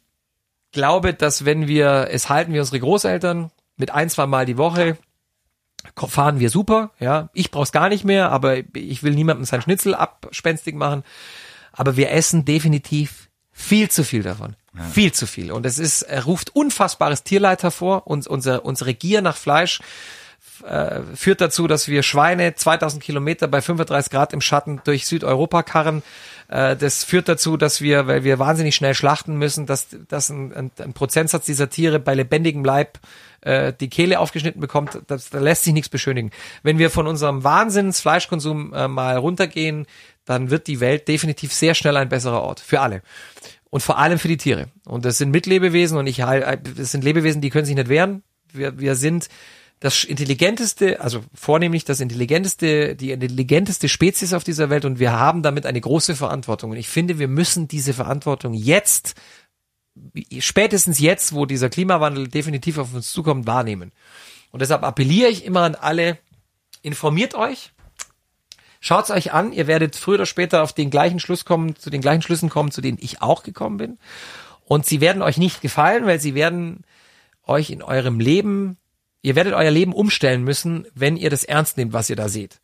glaube, 0.72 1.14
dass 1.14 1.46
wenn 1.46 1.68
wir 1.68 2.08
es 2.12 2.30
halten 2.30 2.54
wie 2.54 2.60
unsere 2.60 2.80
Großeltern 2.80 3.52
mit 3.78 3.92
ein, 3.92 4.10
zwei 4.10 4.26
Mal 4.26 4.46
die 4.46 4.58
Woche 4.58 4.98
fahren 5.96 6.40
wir 6.40 6.50
super, 6.50 6.92
ja. 7.00 7.30
Ich 7.34 7.52
brauch's 7.52 7.72
gar 7.72 7.90
nicht 7.90 8.04
mehr, 8.04 8.32
aber 8.32 8.58
ich 8.74 9.04
will 9.04 9.14
niemandem 9.14 9.46
sein 9.46 9.62
Schnitzel 9.62 9.96
abspenstig 9.96 10.76
machen. 10.76 11.04
Aber 11.72 11.96
wir 11.96 12.12
essen 12.12 12.46
definitiv 12.46 13.30
viel 13.52 13.90
zu 13.90 14.04
viel 14.04 14.24
davon. 14.24 14.56
Ja. 14.76 14.84
Viel 14.84 15.12
zu 15.12 15.26
viel. 15.26 15.52
Und 15.52 15.66
es 15.66 15.80
ist, 15.80 16.06
ruft 16.26 16.56
unfassbares 16.56 17.24
Tierleid 17.24 17.64
hervor 17.64 18.08
und 18.08 18.28
unser, 18.28 18.66
unsere 18.66 18.94
Gier 18.94 19.22
nach 19.22 19.38
Fleisch 19.38 19.80
äh, 20.66 21.02
führt 21.16 21.42
dazu, 21.42 21.68
dass 21.68 21.88
wir 21.88 22.04
Schweine 22.04 22.56
2000 22.56 23.02
Kilometer 23.02 23.48
bei 23.48 23.62
35 23.62 24.12
Grad 24.12 24.34
im 24.34 24.42
Schatten 24.42 24.82
durch 24.84 25.06
Südeuropa 25.06 25.64
karren. 25.64 26.04
Äh, 26.48 26.76
das 26.76 27.04
führt 27.04 27.28
dazu, 27.28 27.58
dass 27.58 27.82
wir, 27.82 28.08
weil 28.08 28.24
wir 28.24 28.40
wahnsinnig 28.40 28.76
schnell 28.76 28.94
schlachten 28.94 29.38
müssen, 29.38 29.66
dass, 29.66 29.88
dass 30.08 30.30
ein, 30.30 30.54
ein, 30.54 30.72
ein 30.78 30.94
Prozentsatz 30.94 31.46
dieser 31.46 31.70
Tiere 31.70 32.00
bei 32.00 32.14
lebendigem 32.14 32.64
Leib 32.64 33.00
äh, 33.42 33.74
die 33.74 33.90
Kehle 33.90 34.20
aufgeschnitten 34.20 34.62
bekommt, 34.62 35.00
das, 35.08 35.30
da 35.30 35.40
lässt 35.40 35.64
sich 35.64 35.74
nichts 35.74 35.90
beschönigen. 35.90 36.32
Wenn 36.64 36.78
wir 36.78 36.90
von 36.90 37.08
unserem 37.08 37.44
Wahnsinns-Fleischkonsum 37.44 38.74
äh, 38.74 38.88
mal 38.88 39.18
runtergehen, 39.18 39.86
dann 40.26 40.50
wird 40.50 40.68
die 40.68 40.80
Welt 40.80 41.08
definitiv 41.08 41.54
sehr 41.54 41.74
schnell 41.74 41.98
ein 41.98 42.10
besserer 42.10 42.42
Ort. 42.42 42.60
Für 42.60 42.82
alle. 42.82 43.02
Und 43.70 43.82
vor 43.82 43.98
allem 43.98 44.20
für 44.20 44.28
die 44.28 44.38
Tiere. 44.38 44.68
Und 44.86 45.06
das 45.06 45.18
sind 45.18 45.32
Mitlebewesen 45.32 45.98
und 45.98 46.08
ich 46.08 46.20
äh, 46.20 46.58
das 46.78 46.92
sind 46.92 47.04
Lebewesen, 47.04 47.42
die 47.42 47.50
können 47.50 47.66
sich 47.66 47.76
nicht 47.76 47.90
wehren. 47.90 48.24
Wir, 48.54 48.80
wir 48.80 48.96
sind 48.96 49.28
das 49.80 50.04
intelligenteste, 50.04 51.02
also 51.02 51.24
vornehmlich 51.34 51.86
das 51.86 52.00
intelligenteste, 52.00 52.96
die 52.96 53.12
intelligenteste 53.12 53.90
Spezies 53.90 54.34
auf 54.34 54.44
dieser 54.44 54.70
Welt 54.70 54.86
und 54.86 55.00
wir 55.00 55.12
haben 55.12 55.44
damit 55.44 55.66
eine 55.66 55.82
große 55.82 56.16
Verantwortung. 56.16 56.72
Und 56.72 56.78
ich 56.78 56.88
finde, 56.88 57.20
wir 57.20 57.28
müssen 57.28 57.68
diese 57.68 57.94
Verantwortung 57.94 58.54
jetzt, 58.54 59.14
spätestens 60.40 61.00
jetzt, 61.00 61.34
wo 61.34 61.46
dieser 61.46 61.70
Klimawandel 61.70 62.28
definitiv 62.28 62.80
auf 62.80 62.94
uns 62.94 63.12
zukommt, 63.12 63.46
wahrnehmen. 63.46 63.92
Und 64.52 64.62
deshalb 64.62 64.84
appelliere 64.84 65.30
ich 65.30 65.46
immer 65.46 65.62
an 65.62 65.76
alle, 65.76 66.18
informiert 66.82 67.36
euch, 67.36 67.74
schaut's 68.80 69.12
euch 69.12 69.32
an, 69.32 69.54
ihr 69.54 69.68
werdet 69.68 69.96
früher 69.96 70.16
oder 70.16 70.26
später 70.26 70.64
auf 70.64 70.74
den 70.74 70.90
gleichen 70.90 71.20
Schluss 71.20 71.46
kommen, 71.46 71.76
zu 71.76 71.92
den 71.92 72.02
gleichen 72.02 72.24
Schlüssen 72.24 72.50
kommen, 72.50 72.72
zu 72.72 72.82
denen 72.82 72.98
ich 73.00 73.22
auch 73.22 73.44
gekommen 73.44 73.78
bin. 73.78 74.00
Und 74.66 74.88
sie 74.88 75.02
werden 75.02 75.22
euch 75.22 75.38
nicht 75.38 75.62
gefallen, 75.62 76.06
weil 76.08 76.20
sie 76.20 76.34
werden 76.34 76.84
euch 77.44 77.70
in 77.70 77.84
eurem 77.84 78.20
Leben 78.20 78.78
Ihr 79.22 79.36
werdet 79.36 79.54
euer 79.54 79.72
Leben 79.72 79.94
umstellen 79.94 80.44
müssen, 80.44 80.88
wenn 80.94 81.18
ihr 81.18 81.30
das 81.30 81.44
ernst 81.44 81.78
nehmt, 81.78 81.94
was 81.94 82.10
ihr 82.10 82.16
da 82.16 82.30
seht. 82.30 82.60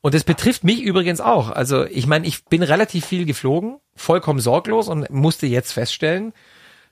Und 0.00 0.14
das 0.14 0.24
betrifft 0.24 0.62
mich 0.62 0.82
übrigens 0.82 1.20
auch. 1.20 1.50
Also 1.50 1.84
ich 1.84 2.06
meine, 2.06 2.26
ich 2.26 2.44
bin 2.44 2.62
relativ 2.62 3.06
viel 3.06 3.24
geflogen, 3.24 3.78
vollkommen 3.94 4.40
sorglos 4.40 4.88
und 4.88 5.10
musste 5.10 5.46
jetzt 5.46 5.72
feststellen, 5.72 6.32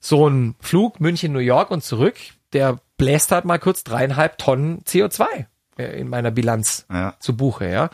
so 0.00 0.28
ein 0.28 0.56
Flug 0.60 1.00
München-New 1.00 1.38
York 1.38 1.70
und 1.70 1.84
zurück, 1.84 2.16
der 2.52 2.78
bläst 2.96 3.30
halt 3.30 3.44
mal 3.44 3.58
kurz 3.58 3.84
dreieinhalb 3.84 4.38
Tonnen 4.38 4.82
CO2 4.82 5.46
äh, 5.78 6.00
in 6.00 6.08
meiner 6.08 6.30
Bilanz 6.30 6.86
ja. 6.90 7.14
zu 7.20 7.36
Buche, 7.36 7.68
ja 7.70 7.90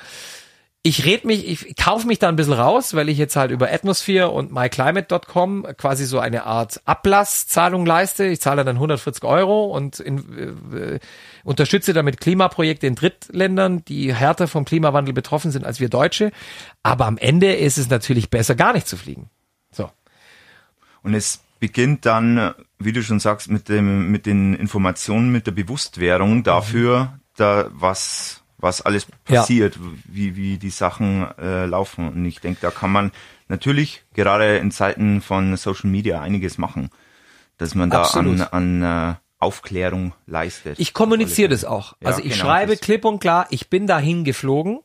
ich 0.83 1.05
red 1.05 1.27
mich, 1.27 1.47
ich 1.47 1.77
kaufe 1.77 2.07
mich 2.07 2.19
da 2.19 2.29
ein 2.29 2.37
bisschen 2.37 2.55
raus, 2.55 2.95
weil 2.95 3.11
ich 3.11 3.19
jetzt 3.19 3.37
halt 3.37 3.51
über 3.51 3.71
Atmosphere 3.71 4.31
und 4.31 4.51
myclimate.com 4.51 5.67
quasi 5.77 6.07
so 6.07 6.19
eine 6.19 6.47
Art 6.47 6.81
Ablasszahlung 6.87 7.85
leiste. 7.85 8.25
Ich 8.25 8.41
zahle 8.41 8.65
dann 8.65 8.77
140 8.77 9.23
Euro 9.25 9.67
und 9.67 10.01
in, 10.01 10.19
äh, 10.73 10.99
unterstütze 11.45 11.93
damit 11.93 12.19
Klimaprojekte 12.19 12.87
in 12.87 12.95
Drittländern, 12.95 13.85
die 13.85 14.15
härter 14.15 14.49
vom 14.49 14.65
Klimawandel 14.65 15.13
betroffen 15.13 15.51
sind 15.51 15.67
als 15.67 15.81
wir 15.81 15.91
Deutsche. 15.91 16.33
Aber 16.83 17.05
am 17.05 17.19
Ende 17.19 17.53
ist 17.53 17.77
es 17.77 17.91
natürlich 17.91 18.31
besser, 18.31 18.55
gar 18.55 18.73
nicht 18.73 18.89
zu 18.89 18.97
fliegen. 18.97 19.29
So. 19.71 19.91
Und 21.03 21.13
es 21.13 21.43
beginnt 21.59 22.07
dann, 22.07 22.55
wie 22.79 22.93
du 22.93 23.03
schon 23.03 23.21
sagst, 23.21 23.51
mit 23.51 23.69
dem, 23.69 24.11
mit 24.11 24.25
den 24.25 24.55
Informationen, 24.55 25.31
mit 25.31 25.47
der 25.47 25.53
Bewusstwerdung 25.53 26.43
dafür, 26.43 27.19
da 27.37 27.69
was 27.71 28.40
was 28.61 28.83
alles 28.83 29.07
passiert, 29.25 29.77
ja. 29.77 29.83
wie, 30.05 30.37
wie 30.37 30.59
die 30.59 30.71
Sachen 30.71 31.27
äh, 31.39 31.67
laufen. 31.67 32.09
Und 32.09 32.25
ich 32.25 32.41
denke, 32.41 32.61
da 32.61 32.71
kann 32.71 32.93
man 32.93 33.13
natürlich 33.49 34.03
gerade 34.15 34.59
in 34.59 34.71
Zeiten 34.71 35.21
von 35.21 35.57
Social 35.57 35.91
Media 35.91 36.21
einiges 36.21 36.59
machen, 36.59 36.91
dass 37.59 37.75
man 37.75 37.91
da 37.91 38.03
Absolut. 38.03 38.41
an, 38.53 38.81
an 38.81 39.13
äh, 39.13 39.15
Aufklärung 39.39 40.13
leistet. 40.27 40.79
Ich 40.79 40.93
kommuniziere 40.93 41.49
das 41.49 41.65
auch. 41.65 41.95
Ja, 42.01 42.09
also 42.09 42.21
ich 42.21 42.33
genau, 42.33 42.45
schreibe 42.45 42.77
klipp 42.77 43.05
und 43.05 43.21
klar, 43.21 43.47
ich 43.51 43.71
bin 43.71 43.87
dahin 43.87 44.25
geflogen. 44.25 44.81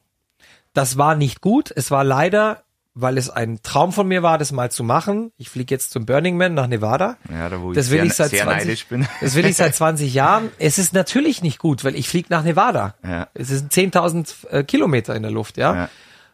Das 0.73 0.97
war 0.97 1.15
nicht 1.15 1.41
gut. 1.41 1.71
Es 1.75 1.91
war 1.91 2.03
leider 2.03 2.64
weil 2.97 3.17
es 3.17 3.29
ein 3.29 3.61
Traum 3.61 3.91
von 3.91 4.07
mir 4.07 4.23
war, 4.23 4.37
das 4.37 4.53
mal 4.53 4.71
zu 4.71 4.83
machen. 4.83 5.33
Ich 5.37 5.49
fliege 5.49 5.75
jetzt 5.75 5.91
zum 5.91 6.05
Burning 6.05 6.37
Man 6.37 6.53
nach 6.53 6.67
Nevada. 6.67 7.17
Ja, 7.29 7.49
da 7.49 7.61
wo 7.61 7.73
das 7.73 7.87
ich 7.87 7.91
will 7.91 7.97
sehr, 7.99 8.05
ich 8.05 8.13
seit 8.13 8.29
sehr 8.29 8.43
20, 8.43 8.65
neidisch 8.65 8.87
bin. 8.87 9.07
Das 9.19 9.35
will 9.35 9.45
ich 9.45 9.57
seit 9.57 9.75
20 9.75 10.13
Jahren. 10.13 10.49
Es 10.59 10.77
ist 10.77 10.93
natürlich 10.93 11.41
nicht 11.41 11.59
gut, 11.59 11.83
weil 11.83 11.95
ich 11.95 12.07
fliege 12.07 12.27
nach 12.29 12.43
Nevada. 12.43 12.95
Ja. 13.03 13.27
Es 13.33 13.49
sind 13.49 13.71
10.000 13.71 14.47
äh, 14.47 14.63
Kilometer 14.63 15.13
in 15.13 15.23
der 15.23 15.31
Luft, 15.31 15.57
ja. 15.57 15.75
ja. 15.75 15.89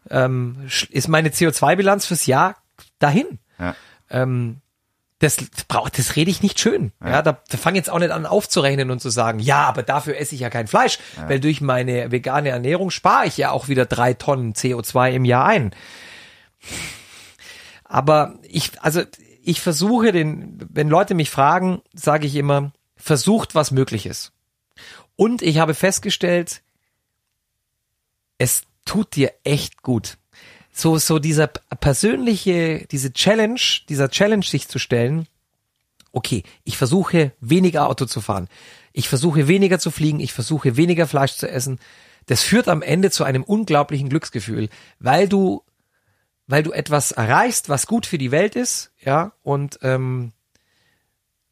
Ähm, 0.10 0.68
ist 0.92 1.08
meine 1.08 1.30
CO2-Bilanz 1.30 2.06
fürs 2.06 2.28
Jahr 2.28 2.58
dahin. 3.00 3.40
Ja. 3.60 3.76
Ähm, 4.12 4.58
das 5.18 5.38
braucht, 5.68 5.98
das 5.98 6.16
rede 6.16 6.30
ich 6.30 6.44
nicht 6.44 6.60
schön. 6.60 6.92
Ja, 7.02 7.10
ja 7.10 7.22
da, 7.24 7.40
da 7.50 7.58
fange 7.58 7.78
jetzt 7.78 7.90
auch 7.90 8.00
nicht 8.00 8.12
an 8.12 8.28
aufzurechnen 8.28 8.92
und 8.92 9.00
zu 9.00 9.10
sagen, 9.10 9.40
ja, 9.40 9.66
aber 9.66 9.84
dafür 9.84 10.18
esse 10.18 10.36
ich 10.36 10.42
ja 10.42 10.50
kein 10.50 10.68
Fleisch, 10.68 11.00
ja. 11.18 11.30
weil 11.30 11.40
durch 11.40 11.62
meine 11.62 12.12
vegane 12.12 12.50
Ernährung 12.50 12.92
spare 12.92 13.26
ich 13.26 13.38
ja 13.38 13.52
auch 13.52 13.68
wieder 13.68 13.86
drei 13.86 14.14
Tonnen 14.14 14.54
CO2 14.54 15.12
im 15.12 15.26
Jahr 15.26 15.46
ein. 15.46 15.72
Aber 17.84 18.40
ich, 18.44 18.82
also 18.82 19.02
ich 19.44 19.62
versuche 19.62 20.12
den, 20.12 20.58
wenn 20.72 20.90
Leute 20.90 21.14
mich 21.14 21.30
fragen, 21.30 21.82
sage 21.94 22.28
ich 22.28 22.36
immer, 22.36 22.72
versucht 22.96 23.56
was 23.56 23.72
möglich 23.72 24.06
ist. 24.06 24.32
Und 25.16 25.42
ich 25.42 25.58
habe 25.58 25.74
festgestellt, 25.74 26.62
es 28.38 28.64
tut 28.86 29.16
dir 29.16 29.34
echt 29.44 29.82
gut. 29.82 30.18
So, 30.74 30.98
so 30.98 31.20
dieser 31.20 31.48
persönliche, 31.48 32.88
diese 32.90 33.12
Challenge, 33.14 33.60
dieser 33.90 34.10
Challenge 34.10 34.46
sich 34.46 34.68
zu 34.68 34.80
stellen, 34.80 35.28
okay, 36.12 36.44
ich 36.64 36.78
versuche 36.78 37.34
weniger 37.40 37.88
Auto 37.88 38.06
zu 38.06 38.22
fahren. 38.22 38.48
Ich 38.94 39.10
versuche 39.10 39.48
weniger 39.48 39.80
zu 39.80 39.92
fliegen. 39.92 40.20
Ich 40.20 40.34
versuche 40.34 40.78
weniger 40.78 41.08
Fleisch 41.08 41.34
zu 41.34 41.50
essen. 41.50 41.80
Das 42.26 42.44
führt 42.44 42.68
am 42.68 42.82
Ende 42.82 43.12
zu 43.12 43.24
einem 43.24 43.44
unglaublichen 43.44 44.10
Glücksgefühl, 44.10 44.70
weil 45.00 45.28
du 45.28 45.64
weil 46.52 46.64
du 46.64 46.72
etwas 46.72 47.12
erreichst, 47.12 47.70
was 47.70 47.88
gut 47.88 48.06
für 48.06 48.18
die 48.18 48.32
Welt 48.32 48.56
ist, 48.56 48.92
ja, 49.00 49.32
und, 49.42 49.80
ähm, 49.82 50.34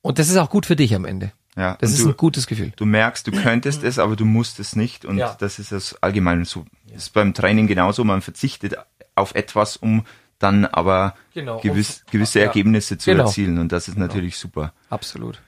und 0.01 0.19
das 0.19 0.29
ist 0.29 0.37
auch 0.37 0.49
gut 0.49 0.65
für 0.65 0.75
dich 0.75 0.93
am 0.93 1.05
Ende. 1.05 1.31
Ja, 1.55 1.77
das 1.79 1.91
ist 1.91 2.03
du, 2.03 2.09
ein 2.09 2.17
gutes 2.17 2.47
Gefühl. 2.47 2.71
Du 2.75 2.85
merkst, 2.85 3.25
du 3.27 3.31
könntest 3.31 3.83
es, 3.83 3.99
aber 3.99 4.15
du 4.15 4.23
musst 4.23 4.59
es 4.59 4.75
nicht. 4.75 5.03
Und 5.03 5.17
ja. 5.17 5.35
das 5.39 5.59
ist 5.59 5.73
das 5.73 6.01
allgemein 6.01 6.45
so. 6.45 6.65
Das 6.87 7.03
ist 7.03 7.09
beim 7.09 7.33
Training 7.33 7.67
genauso. 7.67 8.05
Man 8.05 8.21
verzichtet 8.21 8.75
auf 9.15 9.35
etwas, 9.35 9.75
um 9.75 10.05
dann 10.37 10.65
aber 10.65 11.15
genau, 11.33 11.59
gewiss, 11.59 12.05
gewisse 12.11 12.39
ja. 12.39 12.45
Ergebnisse 12.45 12.97
zu 12.97 13.11
genau. 13.11 13.25
erzielen. 13.25 13.57
Und 13.57 13.73
das 13.73 13.89
ist 13.89 13.95
genau. 13.95 14.07
natürlich 14.07 14.37
super. 14.37 14.73
Absolut. 14.89 15.41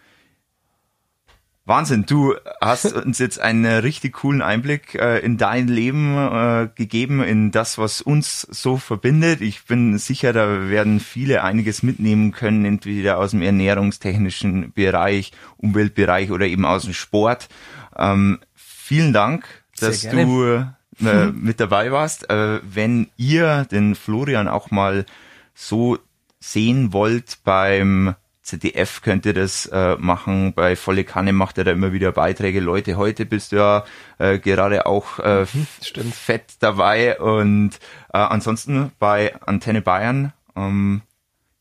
Wahnsinn, 1.65 2.05
du 2.07 2.35
hast 2.59 2.91
uns 2.93 3.19
jetzt 3.19 3.39
einen 3.39 3.65
richtig 3.65 4.13
coolen 4.13 4.41
Einblick 4.41 4.95
äh, 4.95 5.19
in 5.19 5.37
dein 5.37 5.67
Leben 5.67 6.17
äh, 6.17 6.69
gegeben, 6.73 7.21
in 7.21 7.51
das, 7.51 7.77
was 7.77 8.01
uns 8.01 8.41
so 8.41 8.77
verbindet. 8.77 9.41
Ich 9.41 9.65
bin 9.65 9.97
sicher, 9.97 10.33
da 10.33 10.69
werden 10.69 10.99
viele 10.99 11.43
einiges 11.43 11.83
mitnehmen 11.83 12.31
können, 12.31 12.65
entweder 12.65 13.19
aus 13.19 13.31
dem 13.31 13.41
ernährungstechnischen 13.43 14.73
Bereich, 14.73 15.31
Umweltbereich 15.57 16.31
oder 16.31 16.47
eben 16.47 16.65
aus 16.65 16.83
dem 16.83 16.93
Sport. 16.93 17.47
Ähm, 17.95 18.39
vielen 18.55 19.13
Dank, 19.13 19.45
dass 19.79 20.01
du 20.01 20.43
äh, 20.45 21.25
mit 21.31 21.59
dabei 21.59 21.91
warst. 21.91 22.29
Äh, 22.29 22.59
wenn 22.63 23.09
ihr 23.17 23.65
den 23.65 23.93
Florian 23.93 24.47
auch 24.47 24.71
mal 24.71 25.05
so 25.53 25.99
sehen 26.39 26.91
wollt 26.91 27.37
beim 27.43 28.15
ZDF 28.41 29.01
könnte 29.01 29.33
das 29.33 29.67
äh, 29.67 29.95
machen, 29.97 30.53
bei 30.53 30.75
Volle 30.75 31.03
Kanne 31.03 31.31
macht 31.31 31.57
er 31.57 31.63
da 31.63 31.71
immer 31.71 31.93
wieder 31.93 32.11
Beiträge. 32.11 32.59
Leute, 32.59 32.95
heute 32.97 33.25
bist 33.25 33.51
du 33.51 33.57
ja 33.57 33.85
äh, 34.17 34.39
gerade 34.39 34.85
auch 34.85 35.19
äh, 35.19 35.41
mhm, 35.41 36.11
fett 36.11 36.55
dabei 36.59 37.19
und 37.19 37.75
äh, 38.13 38.17
ansonsten 38.17 38.91
bei 38.97 39.35
Antenne 39.45 39.81
Bayern 39.81 40.33
ähm, 40.55 41.01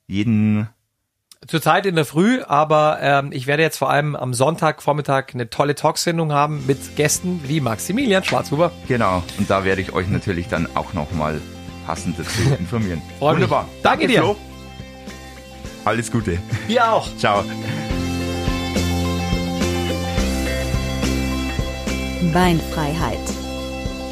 jeden 0.06 0.68
Zurzeit 1.46 1.86
in 1.86 1.94
der 1.94 2.04
Früh, 2.04 2.42
aber 2.42 2.98
ähm, 3.00 3.30
ich 3.32 3.46
werde 3.46 3.62
jetzt 3.62 3.78
vor 3.78 3.88
allem 3.88 4.14
am 4.14 4.34
Sonntagvormittag 4.34 5.32
eine 5.32 5.48
tolle 5.48 5.74
Talksendung 5.74 6.32
haben 6.32 6.66
mit 6.66 6.96
Gästen 6.96 7.40
wie 7.44 7.60
Maximilian 7.60 8.22
Schwarzhuber. 8.22 8.72
Genau, 8.88 9.22
und 9.38 9.48
da 9.48 9.64
werde 9.64 9.80
ich 9.80 9.92
euch 9.92 10.08
natürlich 10.08 10.48
dann 10.48 10.68
auch 10.74 10.92
nochmal 10.92 11.40
passend 11.86 12.18
dazu 12.18 12.42
informieren. 12.58 13.00
Wunderbar. 13.20 13.68
Danke, 13.82 14.06
Danke 14.06 14.06
dir. 14.08 14.20
Flo. 14.20 14.49
Alles 15.84 16.10
Gute. 16.10 16.38
Dir 16.68 16.92
auch. 16.92 17.08
Ciao. 17.16 17.44
Beinfreiheit. 22.32 23.18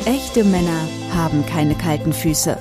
Echte 0.04 0.44
Männer 0.44 0.88
haben 1.14 1.44
keine 1.46 1.74
kalten 1.74 2.12
Füße. 2.12 2.56